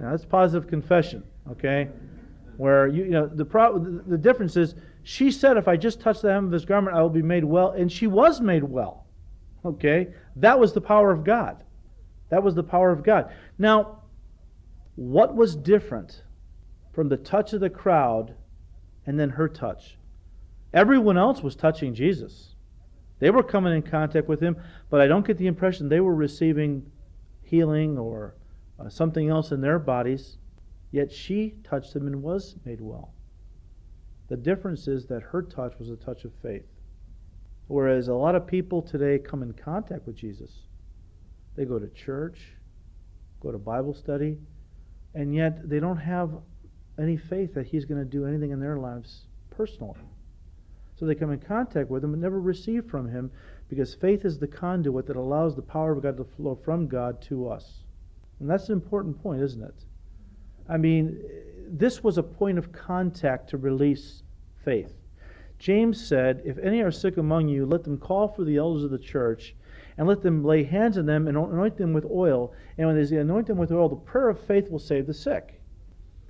Now, 0.00 0.10
that's 0.10 0.24
positive 0.24 0.70
confession, 0.70 1.22
okay? 1.50 1.90
Where 2.56 2.86
you, 2.86 3.04
you 3.04 3.10
know 3.10 3.26
the, 3.26 3.44
pro, 3.44 3.78
the 3.78 4.02
the 4.06 4.16
difference 4.16 4.56
is 4.56 4.74
she 5.02 5.30
said, 5.30 5.58
if 5.58 5.68
I 5.68 5.76
just 5.76 6.00
touch 6.00 6.22
the 6.22 6.32
hem 6.32 6.46
of 6.46 6.52
his 6.52 6.64
garment, 6.64 6.96
I 6.96 7.02
will 7.02 7.10
be 7.10 7.20
made 7.20 7.44
well, 7.44 7.72
and 7.72 7.92
she 7.92 8.06
was 8.06 8.40
made 8.40 8.64
well. 8.64 9.06
Okay, 9.62 10.14
that 10.36 10.58
was 10.58 10.72
the 10.72 10.80
power 10.80 11.12
of 11.12 11.24
God. 11.24 11.62
That 12.30 12.42
was 12.42 12.54
the 12.54 12.62
power 12.62 12.90
of 12.90 13.04
God. 13.04 13.34
Now, 13.58 13.98
what 14.96 15.36
was 15.36 15.54
different 15.54 16.22
from 16.94 17.10
the 17.10 17.18
touch 17.18 17.52
of 17.52 17.60
the 17.60 17.68
crowd 17.68 18.34
and 19.06 19.20
then 19.20 19.28
her 19.28 19.46
touch? 19.46 19.98
Everyone 20.72 21.18
else 21.18 21.42
was 21.42 21.54
touching 21.54 21.94
Jesus. 21.94 22.54
They 23.18 23.30
were 23.30 23.42
coming 23.42 23.74
in 23.74 23.82
contact 23.82 24.28
with 24.28 24.40
him, 24.40 24.56
but 24.90 25.00
I 25.00 25.06
don't 25.06 25.26
get 25.26 25.38
the 25.38 25.46
impression 25.46 25.88
they 25.88 26.00
were 26.00 26.14
receiving 26.14 26.90
healing 27.42 27.98
or 27.98 28.34
uh, 28.80 28.88
something 28.88 29.28
else 29.28 29.52
in 29.52 29.60
their 29.60 29.78
bodies. 29.78 30.38
Yet 30.90 31.12
she 31.12 31.54
touched 31.62 31.94
him 31.94 32.06
and 32.06 32.22
was 32.22 32.56
made 32.64 32.80
well. 32.80 33.12
The 34.28 34.36
difference 34.36 34.88
is 34.88 35.06
that 35.06 35.22
her 35.22 35.42
touch 35.42 35.74
was 35.78 35.90
a 35.90 35.96
touch 35.96 36.24
of 36.24 36.32
faith. 36.42 36.66
Whereas 37.68 38.08
a 38.08 38.14
lot 38.14 38.34
of 38.34 38.46
people 38.46 38.82
today 38.82 39.18
come 39.18 39.42
in 39.42 39.52
contact 39.52 40.06
with 40.06 40.16
Jesus. 40.16 40.50
They 41.54 41.64
go 41.64 41.78
to 41.78 41.88
church, 41.88 42.40
go 43.40 43.52
to 43.52 43.58
Bible 43.58 43.94
study, 43.94 44.38
and 45.14 45.34
yet 45.34 45.68
they 45.68 45.80
don't 45.80 45.98
have 45.98 46.30
any 46.98 47.16
faith 47.16 47.54
that 47.54 47.66
He's 47.66 47.84
going 47.84 48.00
to 48.00 48.04
do 48.04 48.26
anything 48.26 48.50
in 48.50 48.60
their 48.60 48.78
lives 48.78 49.26
personally. 49.50 50.00
So 51.02 51.06
they 51.06 51.16
come 51.16 51.32
in 51.32 51.40
contact 51.40 51.90
with 51.90 52.04
him 52.04 52.12
but 52.12 52.20
never 52.20 52.40
receive 52.40 52.86
from 52.86 53.08
him 53.08 53.32
because 53.68 53.92
faith 53.92 54.24
is 54.24 54.38
the 54.38 54.46
conduit 54.46 55.04
that 55.08 55.16
allows 55.16 55.56
the 55.56 55.60
power 55.60 55.90
of 55.90 56.00
God 56.00 56.16
to 56.18 56.22
flow 56.22 56.54
from 56.54 56.86
God 56.86 57.20
to 57.22 57.48
us. 57.48 57.82
And 58.38 58.48
that's 58.48 58.68
an 58.68 58.74
important 58.74 59.20
point, 59.20 59.42
isn't 59.42 59.64
it? 59.64 59.74
I 60.68 60.76
mean, 60.76 61.20
this 61.68 62.04
was 62.04 62.18
a 62.18 62.22
point 62.22 62.56
of 62.56 62.70
contact 62.70 63.50
to 63.50 63.56
release 63.56 64.22
faith. 64.64 64.94
James 65.58 66.00
said, 66.00 66.40
If 66.44 66.56
any 66.58 66.82
are 66.82 66.92
sick 66.92 67.16
among 67.16 67.48
you, 67.48 67.66
let 67.66 67.82
them 67.82 67.98
call 67.98 68.28
for 68.28 68.44
the 68.44 68.58
elders 68.58 68.84
of 68.84 68.92
the 68.92 68.98
church, 68.98 69.56
and 69.98 70.06
let 70.06 70.22
them 70.22 70.44
lay 70.44 70.62
hands 70.62 70.98
on 70.98 71.06
them 71.06 71.26
and 71.26 71.36
anoint 71.36 71.76
them 71.78 71.92
with 71.92 72.04
oil. 72.04 72.54
And 72.78 72.86
when 72.86 73.04
they 73.04 73.16
anoint 73.16 73.48
them 73.48 73.58
with 73.58 73.72
oil, 73.72 73.88
the 73.88 73.96
prayer 73.96 74.28
of 74.28 74.38
faith 74.38 74.70
will 74.70 74.78
save 74.78 75.08
the 75.08 75.14
sick. 75.14 75.61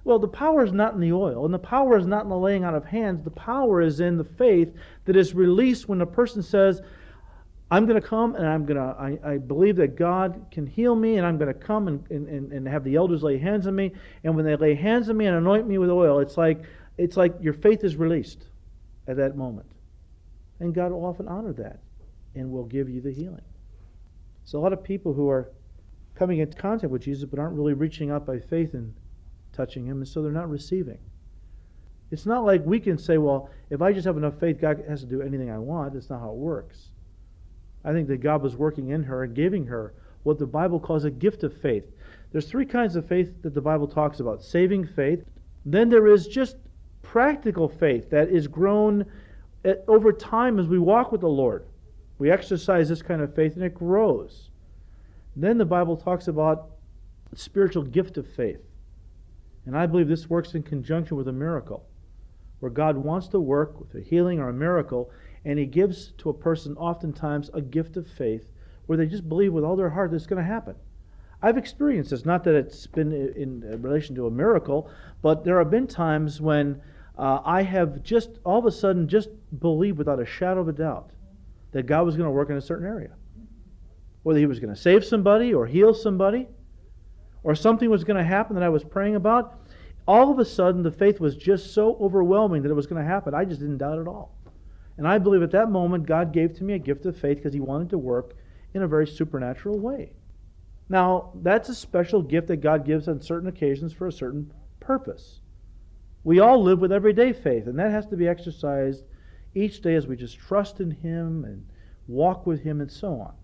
Well, 0.05 0.19
the 0.19 0.29
power 0.29 0.65
is 0.65 0.73
not 0.73 0.95
in 0.95 1.01
the 1.01 1.13
oil, 1.13 1.45
and 1.45 1.55
the 1.55 1.59
power 1.59 1.97
is 1.97 2.07
not 2.07 2.25
in 2.25 2.29
the 2.29 2.37
laying 2.37 2.65
out 2.65 2.75
of 2.75 2.85
hands. 2.85 3.23
The 3.23 3.31
power 3.31 3.81
is 3.81 4.01
in 4.01 4.19
the 4.19 4.25
faith 4.25 4.75
that 5.05 5.15
is 5.15 5.35
released 5.35 5.89
when 5.89 6.01
a 6.01 6.07
person 6.07 6.43
says, 6.43 6.83
I'm 7.71 7.87
going 7.87 8.01
to 8.01 8.07
come 8.07 8.35
and 8.35 8.47
I'm 8.47 8.67
going 8.67 8.77
to, 8.77 8.97
I, 8.99 9.33
I 9.33 9.39
believe 9.39 9.77
that 9.77 9.97
God 9.97 10.45
can 10.51 10.67
heal 10.67 10.95
me, 10.95 11.19
and 11.19 11.27
I'm 11.27 11.39
going 11.39 11.53
to 11.53 11.59
come 11.59 11.89
and, 11.89 12.05
and, 12.11 12.53
and 12.53 12.69
have 12.69 12.85
the 12.85 12.97
elders 12.97 13.23
lay 13.23 13.39
hands 13.39 13.67
on 13.67 13.77
me. 13.77 13.93
And 14.25 14.35
when 14.35 14.45
they 14.45 14.57
lay 14.57 14.75
hands 14.75 15.09
on 15.09 15.17
me 15.17 15.27
and 15.27 15.37
anoint 15.37 15.69
me 15.69 15.79
with 15.79 15.89
oil, 15.89 16.19
it's 16.19 16.37
like, 16.37 16.63
it's 16.99 17.17
like 17.17 17.35
your 17.41 17.55
faith 17.55 17.85
is 17.85 17.97
released 17.97 18.47
at 19.07 19.17
that 19.17 19.37
moment. 19.37 19.67
And 20.61 20.75
God 20.75 20.93
will 20.93 21.05
often 21.05 21.29
honor 21.29 21.53
that 21.55 21.81
and 22.35 22.51
will 22.51 22.65
give 22.65 22.89
you 22.89 23.01
the 23.01 23.13
healing. 23.13 23.41
So, 24.45 24.59
a 24.59 24.61
lot 24.61 24.73
of 24.73 24.83
people 24.83 25.13
who 25.13 25.29
are 25.31 25.51
coming 26.15 26.41
into 26.41 26.57
contact 26.57 26.91
with 26.91 27.03
Jesus 27.03 27.25
but 27.25 27.39
aren't 27.39 27.57
really 27.57 27.73
reaching 27.73 28.11
out 28.11 28.27
by 28.27 28.39
faith 28.39 28.75
and 28.75 28.93
touching 29.53 29.87
Him, 29.87 29.99
and 29.99 30.09
so 30.09 30.23
they're 30.23 30.33
not 30.33 30.51
receiving. 30.51 30.99
It's 32.11 32.27
not 32.27 32.45
like 32.45 32.65
we 32.67 32.79
can 32.79 32.99
say, 32.99 33.17
well, 33.17 33.49
if 33.71 33.81
I 33.81 33.93
just 33.93 34.07
have 34.07 34.19
enough 34.19 34.39
faith, 34.39 34.61
God 34.61 34.85
has 34.87 35.01
to 35.01 35.07
do 35.07 35.23
anything 35.23 35.51
I 35.51 35.59
want. 35.59 35.95
That's 35.95 36.11
not 36.11 36.21
how 36.21 36.31
it 36.31 36.37
works. 36.37 36.91
I 37.85 37.93
think 37.93 38.07
that 38.09 38.19
God 38.19 38.43
was 38.43 38.55
working 38.55 38.91
in 38.91 39.03
her 39.05 39.25
and 39.25 39.35
giving 39.35 39.67
her 39.67 39.95
what 40.23 40.39
the 40.39 40.47
Bible 40.47 40.79
calls 40.79 41.05
a 41.05 41.11
gift 41.11 41.43
of 41.43 41.57
faith. 41.57 41.85
There's 42.31 42.47
three 42.47 42.67
kinds 42.67 42.97
of 42.97 43.07
faith 43.07 43.43
that 43.43 43.55
the 43.55 43.61
Bible 43.61 43.89
talks 43.89 44.21
about 44.21 44.43
saving 44.43 44.87
faith. 44.87 45.25
Then 45.65 45.89
there 45.89 46.07
is 46.07 46.27
just 46.27 46.57
practical 47.03 47.69
faith 47.69 48.11
that 48.11 48.29
is 48.29 48.47
grown 48.47 49.05
at, 49.65 49.85
over 49.89 50.13
time 50.13 50.59
as 50.59 50.67
we 50.67 50.79
walk 50.79 51.13
with 51.13 51.21
the 51.21 51.29
Lord. 51.29 51.67
We 52.19 52.31
exercise 52.31 52.89
this 52.89 53.03
kind 53.03 53.21
of 53.21 53.35
faith 53.35 53.55
and 53.55 53.65
it 53.65 53.75
grows. 53.75 54.51
Then 55.35 55.59
the 55.59 55.65
Bible 55.65 55.97
talks 55.97 56.29
about 56.29 56.71
spiritual 57.35 57.83
gift 57.83 58.19
of 58.19 58.27
faith. 58.27 58.61
And 59.67 59.77
I 59.77 59.87
believe 59.87 60.09
this 60.09 60.29
works 60.29 60.55
in 60.55 60.63
conjunction 60.63 61.17
with 61.17 61.29
a 61.29 61.33
miracle, 61.33 61.87
where 62.61 62.71
God 62.71 62.97
wants 62.97 63.29
to 63.29 63.41
work 63.41 63.79
with 63.79 63.95
a 63.95 64.01
healing 64.01 64.41
or 64.41 64.49
a 64.49 64.55
miracle, 64.55 65.11
and 65.45 65.59
He 65.59 65.67
gives 65.67 66.13
to 66.19 66.31
a 66.31 66.35
person 66.35 66.77
oftentimes 66.77 67.51
a 67.55 67.61
gift 67.61 67.97
of 67.97 68.09
faith 68.09 68.47
where 68.87 68.99
they 68.99 69.07
just 69.07 69.29
believe 69.29 69.53
with 69.53 69.65
all 69.65 69.77
their 69.77 69.91
heart 69.91 70.11
that 70.11 70.17
it's 70.17 70.27
going 70.27 70.43
to 70.43 70.49
happen. 70.49 70.75
I've 71.43 71.59
experienced 71.59 72.11
this, 72.11 72.25
not 72.25 72.45
that 72.45 72.55
it's 72.55 72.87
been 72.87 73.13
in 73.13 73.83
relation 73.83 74.15
to 74.15 74.27
a 74.27 74.31
miracle, 74.31 74.89
but 75.23 75.45
there 75.45 75.59
have 75.59 75.71
been 75.71 75.89
times 75.89 76.41
when 76.41 76.81
uh, 77.19 77.41
I 77.45 77.63
have 77.63 78.03
just 78.03 78.39
all 78.45 78.59
of 78.59 78.67
a 78.67 78.71
sudden 78.71 79.09
just 79.09 79.29
believed 79.59 79.99
without 79.99 80.21
a 80.21 80.27
shadow 80.27 80.61
of 80.61 80.69
a 80.69 80.73
doubt 80.73 81.11
that 81.73 81.87
God 81.87 82.07
was 82.07 82.17
going 82.17 82.27
to 82.27 82.31
work 82.31 82.51
in 82.51 82.57
a 82.57 82.61
certain 82.61 82.87
area. 82.87 83.11
Whether 84.23 84.39
He 84.39 84.47
was 84.47 84.61
going 84.61 84.73
to 84.73 84.81
save 84.81 85.05
somebody 85.05 85.53
or 85.53 85.67
heal 85.67 85.95
somebody, 85.95 86.49
or 87.45 87.55
something 87.55 87.91
was 87.91 88.05
going 88.05 88.17
to 88.17 88.25
happen 88.25 88.55
that 88.55 88.65
I 88.65 88.69
was 88.69 88.85
praying 88.85 89.17
about, 89.17 89.59
all 90.07 90.31
of 90.31 90.39
a 90.39 90.45
sudden 90.45 90.83
the 90.83 90.91
faith 90.91 91.21
was 91.21 91.37
just 91.37 91.75
so 91.75 91.97
overwhelming 92.01 92.63
that 92.63 92.71
it 92.71 92.75
was 92.75 92.87
going 92.87 93.03
to 93.03 93.09
happen. 93.09 93.35
I 93.35 93.45
just 93.45 93.61
didn't 93.61 93.79
doubt 93.79 93.99
at 93.99 94.09
all. 94.09 94.37
And 94.97 95.07
I 95.09 95.19
believe 95.19 95.43
at 95.43 95.53
that 95.53 95.71
moment 95.71 96.07
God 96.07 96.33
gave 96.33 96.55
to 96.55 96.65
me 96.65 96.75
a 96.75 96.79
gift 96.79 97.07
of 97.07 97.17
faith 97.17 97.39
because 97.39 97.55
He 97.55 97.61
wanted 97.61 97.91
to 97.91 97.99
work 97.99 98.35
in 98.75 98.83
a 98.83 98.89
very 98.89 99.07
supernatural 99.07 99.79
way. 99.79 100.13
Now, 100.89 101.33
that's 101.37 101.69
a 101.69 101.75
special 101.75 102.23
gift 102.23 102.49
that 102.49 102.59
God 102.59 102.85
gives 102.85 103.09
on 103.09 103.21
certain 103.21 103.49
occasions 103.49 103.93
for 103.93 104.07
a 104.07 104.13
certain 104.13 104.53
purpose. 104.81 105.41
We 106.25 106.41
all 106.41 106.63
live 106.63 106.81
with 106.81 106.93
everyday 106.93 107.33
faith, 107.33 107.67
and 107.67 107.79
that 107.79 107.91
has 107.91 108.07
to 108.09 108.17
be 108.17 108.29
exercised 108.29 109.05
each 109.55 109.81
day 109.81 109.95
as 109.95 110.07
we 110.07 110.17
just 110.17 110.39
trust 110.39 110.81
in 110.81 110.91
Him 110.91 111.45
and 111.45 111.67
walk 112.07 112.47
with 112.47 112.63
Him 112.63 112.81
and 112.81 112.91
so 112.91 113.21
on. 113.21 113.35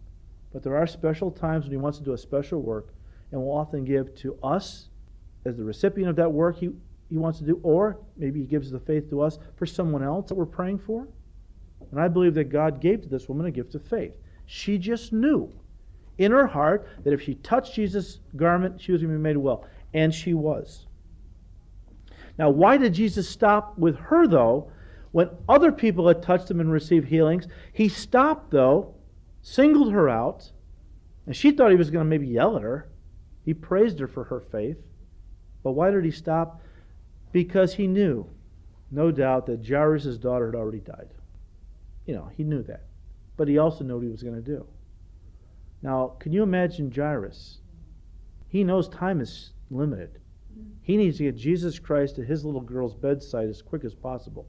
But 0.52 0.62
there 0.62 0.76
are 0.76 0.86
special 0.86 1.30
times 1.30 1.64
when 1.64 1.72
He 1.72 1.78
wants 1.78 1.98
to 1.98 2.04
do 2.04 2.12
a 2.12 2.18
special 2.18 2.60
work 2.60 2.92
and 3.32 3.40
will 3.40 3.56
often 3.56 3.84
give 3.84 4.14
to 4.16 4.38
us 4.42 4.88
as 5.44 5.56
the 5.56 5.64
recipient 5.64 6.10
of 6.10 6.16
that 6.16 6.32
work 6.32 6.58
he, 6.58 6.70
he 7.08 7.16
wants 7.16 7.38
to 7.38 7.44
do, 7.44 7.60
or 7.62 7.98
maybe 8.16 8.40
he 8.40 8.46
gives 8.46 8.70
the 8.70 8.80
faith 8.80 9.08
to 9.10 9.20
us 9.20 9.38
for 9.56 9.66
someone 9.66 10.02
else 10.02 10.28
that 10.28 10.34
we're 10.34 10.46
praying 10.46 10.78
for. 10.78 11.06
And 11.90 12.00
I 12.00 12.08
believe 12.08 12.34
that 12.34 12.44
God 12.44 12.80
gave 12.80 13.02
to 13.02 13.08
this 13.08 13.28
woman 13.28 13.46
a 13.46 13.50
gift 13.50 13.74
of 13.74 13.82
faith. 13.82 14.12
She 14.46 14.78
just 14.78 15.12
knew 15.12 15.52
in 16.18 16.32
her 16.32 16.46
heart 16.46 16.88
that 17.04 17.12
if 17.12 17.22
she 17.22 17.34
touched 17.36 17.74
Jesus' 17.74 18.20
garment, 18.36 18.80
she 18.80 18.92
was 18.92 19.00
going 19.00 19.12
to 19.12 19.18
be 19.18 19.22
made 19.22 19.36
well. 19.36 19.64
And 19.94 20.12
she 20.12 20.34
was. 20.34 20.86
Now, 22.38 22.50
why 22.50 22.76
did 22.76 22.94
Jesus 22.94 23.28
stop 23.28 23.78
with 23.78 23.96
her, 23.96 24.26
though, 24.26 24.70
when 25.12 25.30
other 25.48 25.72
people 25.72 26.08
had 26.08 26.22
touched 26.22 26.50
him 26.50 26.60
and 26.60 26.70
received 26.70 27.08
healings? 27.08 27.46
He 27.72 27.88
stopped, 27.88 28.50
though, 28.50 28.94
singled 29.40 29.92
her 29.92 30.08
out, 30.08 30.52
and 31.26 31.34
she 31.34 31.50
thought 31.50 31.70
he 31.70 31.76
was 31.76 31.90
going 31.90 32.04
to 32.04 32.08
maybe 32.08 32.26
yell 32.26 32.56
at 32.56 32.62
her. 32.62 32.88
He 33.48 33.54
praised 33.54 33.98
her 34.00 34.06
for 34.06 34.24
her 34.24 34.40
faith. 34.40 34.76
But 35.62 35.72
why 35.72 35.90
did 35.90 36.04
he 36.04 36.10
stop? 36.10 36.60
Because 37.32 37.72
he 37.72 37.86
knew, 37.86 38.28
no 38.90 39.10
doubt, 39.10 39.46
that 39.46 39.66
Jairus' 39.66 40.18
daughter 40.18 40.44
had 40.44 40.54
already 40.54 40.80
died. 40.80 41.08
You 42.04 42.14
know, 42.14 42.28
he 42.36 42.44
knew 42.44 42.62
that. 42.64 42.84
But 43.38 43.48
he 43.48 43.56
also 43.56 43.84
knew 43.84 43.94
what 43.94 44.04
he 44.04 44.10
was 44.10 44.22
going 44.22 44.34
to 44.34 44.42
do. 44.42 44.66
Now, 45.80 46.16
can 46.18 46.34
you 46.34 46.42
imagine 46.42 46.92
Jairus? 46.94 47.62
He 48.48 48.64
knows 48.64 48.86
time 48.90 49.18
is 49.18 49.54
limited. 49.70 50.20
He 50.82 50.98
needs 50.98 51.16
to 51.16 51.24
get 51.24 51.36
Jesus 51.38 51.78
Christ 51.78 52.16
to 52.16 52.22
his 52.22 52.44
little 52.44 52.60
girl's 52.60 52.94
bedside 52.94 53.48
as 53.48 53.62
quick 53.62 53.82
as 53.82 53.94
possible. 53.94 54.46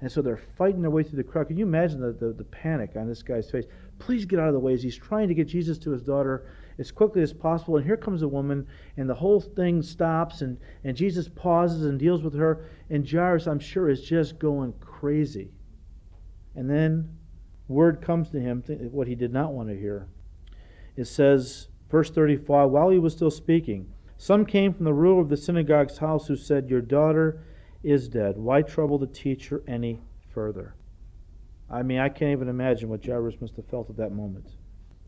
And 0.00 0.10
so 0.10 0.22
they're 0.22 0.42
fighting 0.56 0.82
their 0.82 0.90
way 0.90 1.04
through 1.04 1.18
the 1.18 1.22
crowd. 1.22 1.46
Can 1.46 1.56
you 1.56 1.66
imagine 1.66 2.00
the, 2.00 2.10
the, 2.10 2.32
the, 2.32 2.42
panic 2.42 2.96
on 2.96 3.06
this 3.06 3.22
guy's 3.22 3.48
face? 3.48 3.66
Please 4.00 4.24
get 4.24 4.40
out 4.40 4.48
of 4.48 4.54
the 4.54 4.60
way 4.60 4.72
as 4.72 4.82
he's 4.82 4.96
trying 4.96 5.28
to 5.28 5.34
get 5.34 5.46
Jesus 5.46 5.78
to 5.78 5.92
his 5.92 6.02
daughter 6.02 6.46
as 6.78 6.90
quickly 6.90 7.22
as 7.22 7.32
possible. 7.32 7.76
And 7.76 7.84
here 7.84 7.96
comes 7.96 8.22
a 8.22 8.28
woman, 8.28 8.66
and 8.96 9.08
the 9.08 9.14
whole 9.14 9.40
thing 9.40 9.82
stops, 9.82 10.42
and, 10.42 10.58
and 10.84 10.96
Jesus 10.96 11.28
pauses 11.28 11.84
and 11.84 11.98
deals 11.98 12.22
with 12.22 12.34
her. 12.34 12.68
And 12.90 13.08
Jairus, 13.08 13.46
I'm 13.46 13.58
sure, 13.58 13.88
is 13.88 14.02
just 14.02 14.38
going 14.38 14.72
crazy. 14.80 15.50
And 16.54 16.68
then 16.68 17.16
word 17.68 18.00
comes 18.00 18.30
to 18.30 18.40
him, 18.40 18.62
what 18.90 19.06
he 19.06 19.14
did 19.14 19.32
not 19.32 19.52
want 19.52 19.68
to 19.68 19.78
hear. 19.78 20.08
It 20.96 21.06
says, 21.06 21.68
verse 21.90 22.10
35, 22.10 22.70
while 22.70 22.90
he 22.90 22.98
was 22.98 23.12
still 23.12 23.30
speaking, 23.30 23.92
some 24.16 24.44
came 24.44 24.74
from 24.74 24.84
the 24.84 24.92
ruler 24.92 25.20
of 25.20 25.28
the 25.28 25.36
synagogue's 25.36 25.98
house 25.98 26.26
who 26.26 26.34
said, 26.34 26.68
Your 26.68 26.80
daughter 26.80 27.40
is 27.84 28.08
dead. 28.08 28.36
Why 28.36 28.62
trouble 28.62 28.98
the 28.98 29.06
teacher 29.06 29.62
any 29.68 30.00
further? 30.34 30.74
I 31.70 31.82
mean, 31.82 31.98
I 31.98 32.08
can't 32.08 32.32
even 32.32 32.48
imagine 32.48 32.88
what 32.88 33.04
Jairus 33.04 33.40
must 33.40 33.54
have 33.56 33.66
felt 33.66 33.90
at 33.90 33.96
that 33.98 34.10
moment. 34.10 34.46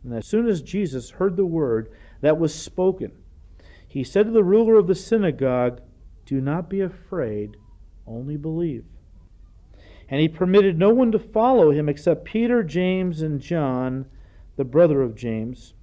And 0.02 0.14
as 0.14 0.26
soon 0.26 0.46
as 0.46 0.62
Jesus 0.62 1.10
heard 1.10 1.36
the 1.36 1.46
word 1.46 1.90
that 2.20 2.38
was 2.38 2.54
spoken, 2.54 3.12
he 3.86 4.04
said 4.04 4.26
to 4.26 4.32
the 4.32 4.44
ruler 4.44 4.76
of 4.76 4.86
the 4.86 4.94
synagogue, 4.94 5.80
Do 6.24 6.40
not 6.40 6.70
be 6.70 6.80
afraid, 6.80 7.56
only 8.06 8.36
believe. 8.36 8.84
And 10.08 10.20
he 10.20 10.28
permitted 10.28 10.78
no 10.78 10.90
one 10.90 11.12
to 11.12 11.18
follow 11.18 11.70
him 11.70 11.88
except 11.88 12.24
Peter, 12.24 12.62
James, 12.62 13.22
and 13.22 13.40
John, 13.40 14.06
the 14.56 14.64
brother 14.64 15.02
of 15.02 15.14
James. 15.14 15.74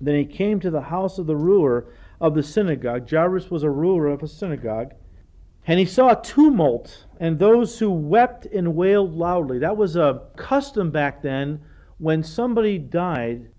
Then 0.00 0.16
he 0.16 0.24
came 0.24 0.60
to 0.60 0.70
the 0.70 0.82
house 0.82 1.18
of 1.18 1.26
the 1.26 1.36
ruler 1.36 1.86
of 2.20 2.34
the 2.34 2.42
synagogue. 2.42 3.08
Jairus 3.10 3.50
was 3.50 3.62
a 3.62 3.70
ruler 3.70 4.08
of 4.08 4.22
a 4.22 4.28
synagogue. 4.28 4.94
And 5.66 5.78
he 5.78 5.84
saw 5.84 6.10
a 6.10 6.22
tumult 6.22 7.06
and 7.20 7.38
those 7.38 7.78
who 7.78 7.90
wept 7.90 8.46
and 8.46 8.74
wailed 8.74 9.14
loudly. 9.14 9.58
That 9.58 9.76
was 9.76 9.96
a 9.96 10.22
custom 10.36 10.90
back 10.90 11.22
then 11.22 11.60
when 11.98 12.22
somebody 12.22 12.78
died 12.78 13.50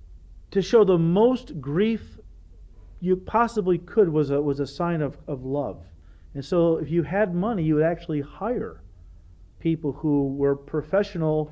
to 0.52 0.62
show 0.62 0.84
the 0.84 0.97
most 0.97 1.59
grief 1.61 2.20
you 3.01 3.16
possibly 3.16 3.78
could 3.78 4.09
was 4.09 4.30
a, 4.32 4.41
was 4.41 4.59
a 4.59 4.68
sign 4.68 5.01
of, 5.01 5.18
of 5.28 5.45
love. 5.45 5.84
And 6.34 6.43
so 6.43 6.78
if 6.78 6.89
you 6.89 7.03
had 7.03 7.34
money, 7.34 7.63
you 7.63 7.76
would 7.76 7.84
actually 7.84 8.22
hire 8.22 8.82
people 9.59 9.91
who 9.91 10.34
were 10.36 10.55
professional 10.55 11.51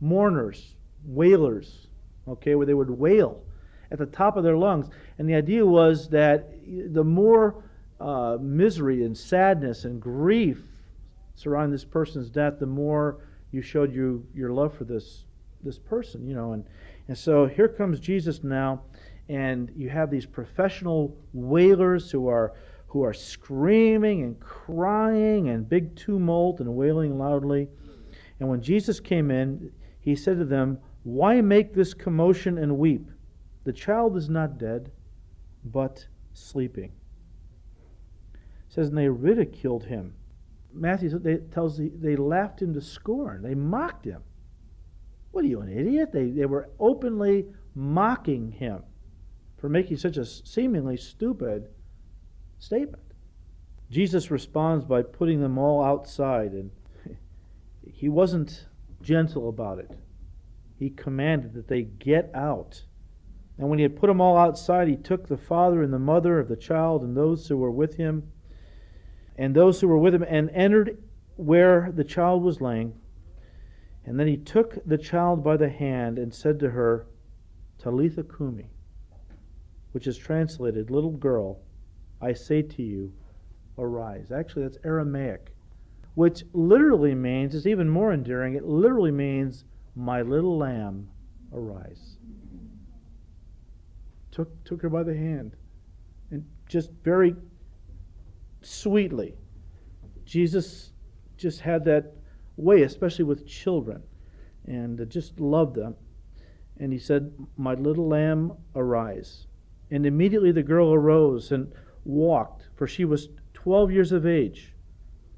mourners, 0.00 0.74
wailers, 1.04 1.88
okay, 2.28 2.54
where 2.54 2.66
they 2.66 2.74
would 2.74 2.90
wail 2.90 3.42
at 3.90 3.98
the 3.98 4.06
top 4.06 4.36
of 4.36 4.44
their 4.44 4.56
lungs. 4.56 4.88
And 5.18 5.28
the 5.28 5.34
idea 5.34 5.64
was 5.64 6.08
that 6.10 6.50
the 6.66 7.04
more 7.04 7.62
uh, 8.00 8.38
misery 8.40 9.04
and 9.04 9.16
sadness 9.16 9.84
and 9.84 10.00
grief 10.00 10.62
surrounding 11.34 11.72
this 11.72 11.84
person's 11.84 12.30
death, 12.30 12.58
the 12.58 12.66
more 12.66 13.18
you 13.52 13.62
showed 13.62 13.94
you 13.94 14.26
your 14.34 14.52
love 14.52 14.74
for 14.76 14.84
this 14.84 15.24
this 15.62 15.78
person, 15.78 16.26
you 16.26 16.34
know. 16.34 16.52
And 16.52 16.64
and 17.08 17.16
so 17.16 17.46
here 17.46 17.68
comes 17.68 18.00
Jesus 18.00 18.44
now, 18.44 18.82
and 19.28 19.70
you 19.76 19.88
have 19.88 20.10
these 20.10 20.26
professional 20.26 21.16
wailers 21.32 22.10
who 22.10 22.28
are 22.28 22.54
who 22.86 23.04
are 23.04 23.14
screaming 23.14 24.22
and 24.22 24.38
crying 24.40 25.48
and 25.48 25.68
big 25.68 25.94
tumult 25.94 26.60
and 26.60 26.74
wailing 26.74 27.18
loudly. 27.18 27.68
And 28.40 28.48
when 28.48 28.60
Jesus 28.60 28.98
came 28.98 29.30
in, 29.30 29.70
he 30.00 30.16
said 30.16 30.38
to 30.38 30.44
them, 30.44 30.78
Why 31.04 31.40
make 31.40 31.72
this 31.72 31.94
commotion 31.94 32.58
and 32.58 32.78
weep? 32.78 33.08
The 33.64 33.72
child 33.72 34.16
is 34.16 34.28
not 34.28 34.58
dead, 34.58 34.90
but 35.64 36.06
sleeping. 36.32 36.92
It 38.34 38.72
says, 38.74 38.88
and 38.88 38.98
they 38.98 39.08
ridiculed 39.08 39.84
him. 39.84 40.14
Matthew 40.72 41.18
tells 41.52 41.78
they 41.78 42.16
laughed 42.16 42.62
him 42.62 42.72
to 42.74 42.80
scorn. 42.80 43.42
They 43.42 43.54
mocked 43.54 44.04
him. 44.04 44.22
What 45.32 45.44
are 45.44 45.48
you, 45.48 45.60
an 45.60 45.68
idiot? 45.68 46.12
They, 46.12 46.30
they 46.30 46.46
were 46.46 46.70
openly 46.78 47.46
mocking 47.74 48.52
him 48.52 48.82
for 49.58 49.68
making 49.68 49.98
such 49.98 50.16
a 50.16 50.24
seemingly 50.24 50.96
stupid 50.96 51.68
statement. 52.58 53.02
Jesus 53.90 54.30
responds 54.30 54.84
by 54.84 55.02
putting 55.02 55.40
them 55.40 55.58
all 55.58 55.82
outside, 55.82 56.52
and 56.52 56.70
he 57.82 58.08
wasn't 58.08 58.66
gentle 59.02 59.48
about 59.48 59.78
it. 59.78 59.90
He 60.78 60.90
commanded 60.90 61.54
that 61.54 61.68
they 61.68 61.82
get 61.82 62.30
out. 62.34 62.84
And 63.58 63.68
when 63.68 63.78
he 63.78 63.82
had 63.82 63.96
put 63.96 64.06
them 64.06 64.20
all 64.20 64.38
outside, 64.38 64.88
he 64.88 64.96
took 64.96 65.28
the 65.28 65.36
father 65.36 65.82
and 65.82 65.92
the 65.92 65.98
mother 65.98 66.38
of 66.38 66.48
the 66.48 66.56
child 66.56 67.02
and 67.02 67.16
those 67.16 67.46
who 67.48 67.58
were 67.58 67.70
with 67.70 67.96
him, 67.96 68.32
and 69.36 69.54
those 69.54 69.80
who 69.80 69.88
were 69.88 69.98
with 69.98 70.14
him, 70.14 70.24
and 70.26 70.50
entered 70.50 71.02
where 71.36 71.92
the 71.94 72.04
child 72.04 72.42
was 72.42 72.60
laying. 72.60 72.94
And 74.10 74.18
then 74.18 74.26
he 74.26 74.38
took 74.38 74.84
the 74.84 74.98
child 74.98 75.44
by 75.44 75.56
the 75.56 75.68
hand 75.68 76.18
and 76.18 76.34
said 76.34 76.58
to 76.58 76.70
her, 76.70 77.06
Talitha 77.78 78.24
Kumi, 78.24 78.66
which 79.92 80.08
is 80.08 80.18
translated, 80.18 80.90
Little 80.90 81.12
girl, 81.12 81.60
I 82.20 82.32
say 82.32 82.60
to 82.60 82.82
you, 82.82 83.12
arise. 83.78 84.32
Actually, 84.32 84.62
that's 84.62 84.78
Aramaic, 84.84 85.54
which 86.16 86.42
literally 86.52 87.14
means, 87.14 87.54
it's 87.54 87.66
even 87.66 87.88
more 87.88 88.12
endearing, 88.12 88.54
it 88.56 88.64
literally 88.64 89.12
means, 89.12 89.64
My 89.94 90.22
little 90.22 90.58
lamb, 90.58 91.08
arise. 91.52 92.16
Took, 94.32 94.64
took 94.64 94.82
her 94.82 94.88
by 94.88 95.04
the 95.04 95.14
hand 95.14 95.54
and 96.32 96.44
just 96.68 96.90
very 97.04 97.36
sweetly. 98.60 99.36
Jesus 100.24 100.90
just 101.36 101.60
had 101.60 101.84
that 101.84 102.12
way, 102.60 102.82
especially 102.82 103.24
with 103.24 103.46
children, 103.46 104.02
and 104.66 105.08
just 105.08 105.40
loved 105.40 105.74
them. 105.74 105.96
And 106.78 106.92
he 106.92 106.98
said, 106.98 107.32
My 107.56 107.74
little 107.74 108.08
lamb, 108.08 108.52
arise. 108.74 109.46
And 109.90 110.06
immediately 110.06 110.52
the 110.52 110.62
girl 110.62 110.92
arose 110.92 111.52
and 111.52 111.72
walked, 112.04 112.68
for 112.76 112.86
she 112.86 113.04
was 113.04 113.28
twelve 113.52 113.90
years 113.90 114.12
of 114.12 114.26
age. 114.26 114.74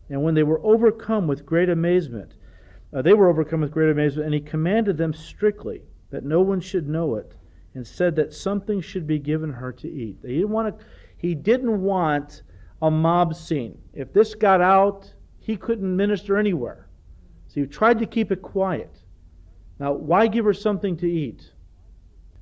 And 0.09 0.23
when 0.23 0.35
they 0.35 0.43
were 0.43 0.65
overcome 0.65 1.27
with 1.27 1.47
great 1.47 1.69
amazement, 1.69 2.35
uh, 2.93 3.03
they 3.03 3.15
were 3.15 3.29
overcome 3.29 3.63
with 3.63 3.71
great 3.71 3.91
amazement, 3.91 4.27
and 4.27 4.35
he 4.35 4.41
commanded 4.41 4.99
them 4.99 5.15
strictly 5.15 5.83
that 6.11 6.25
no 6.25 6.43
one 6.43 6.61
should 6.61 6.89
know 6.89 7.17
it, 7.17 7.35
and 7.75 7.87
said 7.87 8.15
that 8.17 8.35
something 8.35 8.81
should 8.81 9.07
be 9.07 9.19
given 9.19 9.51
her 9.51 9.73
to 9.73 9.91
eat. 9.91 10.19
He 10.23 10.35
didn't 10.35 10.51
want, 10.51 10.79
to, 10.79 10.85
he 11.17 11.35
didn't 11.35 11.81
want 11.81 12.43
a 12.83 12.91
mob 12.91 13.35
scene. 13.35 13.79
If 13.95 14.13
this 14.13 14.35
got 14.35 14.61
out, 14.61 15.11
he 15.41 15.57
couldn't 15.57 15.97
minister 15.97 16.37
anywhere. 16.37 16.87
So 17.53 17.61
he 17.61 17.67
tried 17.67 17.99
to 17.99 18.07
keep 18.07 18.33
it 18.33 18.41
quiet. 18.41 18.91
Now, 19.79 19.93
why 19.93 20.27
give 20.27 20.47
her 20.47 20.55
something 20.55 20.97
to 20.99 21.11
eat? 21.11 21.53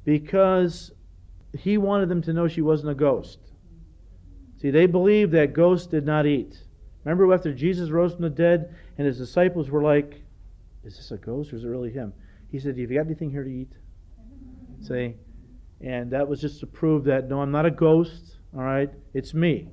Because 0.05 0.93
he 1.59 1.79
wanted 1.79 2.09
them 2.09 2.23
to 2.23 2.33
know 2.33 2.47
she 2.47 2.63
wasn't 2.63 2.93
a 2.93 2.95
ghost. 2.95 3.41
See, 4.63 4.71
they 4.71 4.87
believed 4.87 5.33
that 5.33 5.53
ghosts 5.53 5.89
did 5.89 6.07
not 6.07 6.27
eat. 6.27 6.63
Remember 7.05 7.33
after 7.35 7.53
Jesus 7.53 7.91
rose 7.91 8.13
from 8.13 8.23
the 8.23 8.31
dead 8.31 8.73
and 8.99 9.07
his 9.07 9.19
disciples 9.19 9.69
were 9.69 9.83
like, 9.83 10.23
Is 10.85 10.97
this 10.97 11.11
a 11.11 11.17
ghost 11.17 11.53
or 11.53 11.57
is 11.57 11.65
it 11.65 11.69
really 11.69 11.91
him? 11.91 12.13
He 12.53 12.61
said, 12.61 12.79
Have 12.79 12.91
you 12.91 12.99
got 12.99 13.07
anything 13.07 13.31
here 13.31 13.43
to 13.43 13.51
eat? 13.51 13.73
See? 14.81 15.15
And 15.81 16.13
that 16.13 16.29
was 16.29 16.41
just 16.41 16.61
to 16.61 16.67
prove 16.67 17.05
that, 17.05 17.29
no, 17.29 17.41
I'm 17.41 17.51
not 17.51 17.67
a 17.67 17.71
ghost, 17.71 18.37
all 18.55 18.63
right? 18.63 18.91
It's 19.13 19.35
me. 19.35 19.71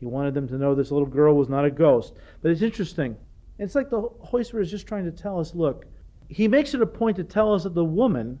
He 0.00 0.06
wanted 0.06 0.34
them 0.34 0.48
to 0.48 0.54
know 0.54 0.74
this 0.74 0.90
little 0.90 1.06
girl 1.06 1.36
was 1.36 1.48
not 1.48 1.64
a 1.64 1.70
ghost. 1.70 2.14
But 2.42 2.50
it's 2.50 2.62
interesting. 2.62 3.16
It's 3.58 3.74
like 3.74 3.90
the 3.90 4.08
Holy 4.20 4.44
Spirit 4.44 4.64
is 4.64 4.70
just 4.70 4.86
trying 4.86 5.04
to 5.04 5.10
tell 5.10 5.40
us 5.40 5.54
look, 5.54 5.86
he 6.28 6.48
makes 6.48 6.74
it 6.74 6.82
a 6.82 6.86
point 6.86 7.16
to 7.16 7.24
tell 7.24 7.54
us 7.54 7.62
that 7.62 7.74
the 7.74 7.84
woman 7.84 8.40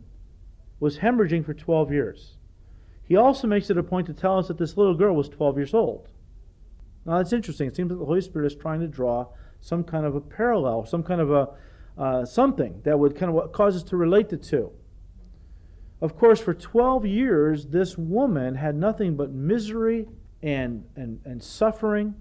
was 0.80 0.98
hemorrhaging 0.98 1.44
for 1.44 1.54
12 1.54 1.92
years. 1.92 2.36
He 3.04 3.16
also 3.16 3.46
makes 3.46 3.70
it 3.70 3.78
a 3.78 3.82
point 3.82 4.08
to 4.08 4.12
tell 4.12 4.38
us 4.38 4.48
that 4.48 4.58
this 4.58 4.76
little 4.76 4.94
girl 4.94 5.14
was 5.14 5.28
12 5.28 5.56
years 5.56 5.74
old. 5.74 6.08
Now 7.04 7.18
that's 7.18 7.32
interesting. 7.32 7.68
It 7.68 7.76
seems 7.76 7.88
that 7.90 7.96
the 7.96 8.04
Holy 8.04 8.20
Spirit 8.20 8.46
is 8.46 8.56
trying 8.56 8.80
to 8.80 8.88
draw 8.88 9.28
some 9.60 9.84
kind 9.84 10.04
of 10.04 10.16
a 10.16 10.20
parallel, 10.20 10.84
some 10.84 11.02
kind 11.02 11.20
of 11.20 11.30
a 11.30 11.48
uh, 11.96 12.24
something 12.26 12.80
that 12.84 12.98
would 12.98 13.16
kind 13.16 13.34
of 13.34 13.52
cause 13.52 13.74
us 13.74 13.82
to 13.84 13.96
relate 13.96 14.28
the 14.28 14.36
two. 14.36 14.70
Of 16.00 16.18
course, 16.18 16.40
for 16.40 16.52
12 16.52 17.06
years, 17.06 17.66
this 17.68 17.96
woman 17.96 18.56
had 18.56 18.76
nothing 18.76 19.16
but 19.16 19.30
misery 19.30 20.06
and, 20.42 20.84
and, 20.94 21.20
and 21.24 21.42
suffering 21.42 22.14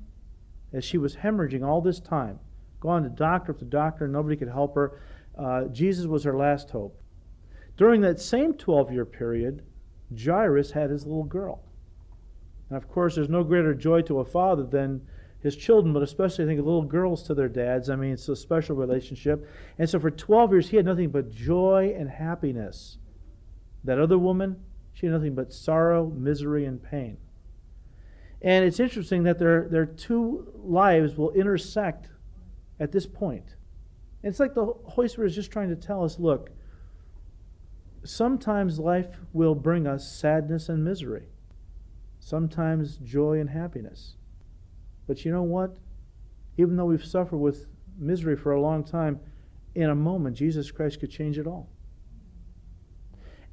as 0.72 0.86
she 0.86 0.98
was 0.98 1.18
hemorrhaging 1.18 1.66
all 1.66 1.82
this 1.82 2.00
time. 2.00 2.39
Going 2.86 3.01
to 3.01 3.09
doctor 3.09 3.51
after 3.51 3.65
doctor, 3.65 4.07
nobody 4.07 4.36
could 4.36 4.47
help 4.47 4.75
her. 4.75 5.01
Uh, 5.36 5.63
Jesus 5.69 6.05
was 6.05 6.23
her 6.23 6.38
last 6.38 6.69
hope. 6.69 7.01
During 7.77 8.01
that 8.01 8.21
same 8.21 8.53
12 8.53 8.91
year 8.91 9.05
period, 9.05 9.63
Jairus 10.15 10.69
had 10.69 10.91
his 10.91 11.03
little 11.03 11.23
girl. 11.23 11.63
And 12.69 12.77
of 12.77 12.88
course, 12.88 13.15
there's 13.15 13.27
no 13.27 13.43
greater 13.43 13.73
joy 13.73 14.03
to 14.03 14.19
a 14.19 14.23
father 14.23 14.67
than 14.67 15.01
his 15.39 15.55
children, 15.55 15.95
but 15.95 16.03
especially 16.03 16.45
I 16.45 16.47
think 16.47 16.59
little 16.59 16.83
girls 16.83 17.23
to 17.23 17.33
their 17.33 17.49
dads. 17.49 17.89
I 17.89 17.95
mean, 17.95 18.11
it's 18.11 18.29
a 18.29 18.36
special 18.36 18.75
relationship. 18.75 19.49
And 19.79 19.89
so 19.89 19.99
for 19.99 20.11
12 20.11 20.51
years, 20.51 20.69
he 20.69 20.77
had 20.77 20.86
nothing 20.86 21.09
but 21.09 21.31
joy 21.31 21.95
and 21.97 22.07
happiness. 22.07 22.99
That 23.83 23.97
other 23.97 24.19
woman, 24.19 24.57
she 24.93 25.07
had 25.07 25.13
nothing 25.13 25.33
but 25.33 25.51
sorrow, 25.51 26.05
misery, 26.15 26.65
and 26.65 26.83
pain. 26.83 27.17
And 28.43 28.63
it's 28.63 28.79
interesting 28.79 29.23
that 29.23 29.39
their, 29.39 29.67
their 29.69 29.88
two 29.88 30.53
lives 30.63 31.15
will 31.17 31.31
intersect 31.31 32.09
at 32.80 32.91
this 32.91 33.05
point. 33.05 33.55
And 34.23 34.32
it's 34.32 34.39
like 34.39 34.53
the 34.53 34.73
Holy 34.86 35.07
Spirit 35.07 35.30
is 35.30 35.36
just 35.36 35.51
trying 35.51 35.69
to 35.69 35.76
tell 35.76 36.03
us 36.03 36.19
look, 36.19 36.49
sometimes 38.03 38.80
life 38.80 39.17
will 39.34 39.55
bring 39.55 39.88
us 39.88 40.11
sadness 40.11 40.69
and 40.69 40.84
misery, 40.84 41.28
sometimes 42.19 42.97
joy 42.97 43.39
and 43.39 43.49
happiness. 43.49 44.15
But 45.07 45.26
you 45.26 45.32
know 45.32 45.43
what? 45.43 45.78
Even 46.57 46.76
though 46.76 46.86
we've 46.86 47.05
suffered 47.05 47.38
with 47.38 47.67
misery 47.97 48.36
for 48.36 48.53
a 48.53 48.61
long 48.61 48.84
time, 48.84 49.19
in 49.76 49.89
a 49.89 49.95
moment, 49.95 50.38
Jesus 50.38 50.71
Christ 50.71 50.99
could 50.99 51.11
change 51.11 51.38
it 51.38 51.47
all. 51.47 51.69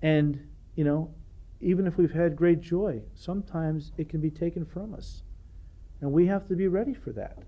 And, 0.00 0.48
you 0.74 0.84
know, 0.84 1.12
even 1.60 1.86
if 1.86 1.96
we've 1.96 2.12
had 2.12 2.36
great 2.36 2.60
joy, 2.60 3.02
sometimes 3.14 3.92
it 3.96 4.08
can 4.08 4.20
be 4.20 4.30
taken 4.30 4.64
from 4.64 4.94
us. 4.94 5.22
And 6.00 6.12
we 6.12 6.26
have 6.26 6.48
to 6.48 6.56
be 6.56 6.68
ready 6.68 6.94
for 6.94 7.12
that. 7.12 7.38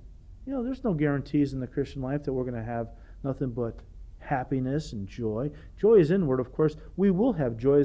You 0.46 0.52
know, 0.52 0.62
there's 0.62 0.84
no 0.84 0.92
guarantees 0.92 1.52
in 1.52 1.60
the 1.60 1.66
Christian 1.66 2.02
life 2.02 2.24
that 2.24 2.32
we're 2.32 2.44
going 2.44 2.54
to 2.54 2.62
have 2.62 2.88
nothing 3.22 3.50
but 3.50 3.80
happiness 4.18 4.92
and 4.92 5.06
joy. 5.06 5.50
Joy 5.80 5.94
is 5.94 6.10
inward, 6.10 6.40
of 6.40 6.52
course. 6.52 6.76
We 6.96 7.10
will 7.10 7.32
have 7.34 7.56
joy 7.56 7.84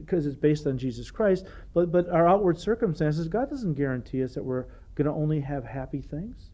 because 0.00 0.26
uh, 0.26 0.30
it's 0.30 0.38
based 0.38 0.66
on 0.66 0.78
Jesus 0.78 1.10
Christ. 1.10 1.46
But, 1.74 1.92
but 1.92 2.08
our 2.08 2.28
outward 2.28 2.58
circumstances, 2.58 3.28
God 3.28 3.50
doesn't 3.50 3.74
guarantee 3.74 4.22
us 4.22 4.34
that 4.34 4.44
we're 4.44 4.66
going 4.94 5.06
to 5.06 5.12
only 5.12 5.40
have 5.40 5.64
happy 5.64 6.00
things. 6.00 6.50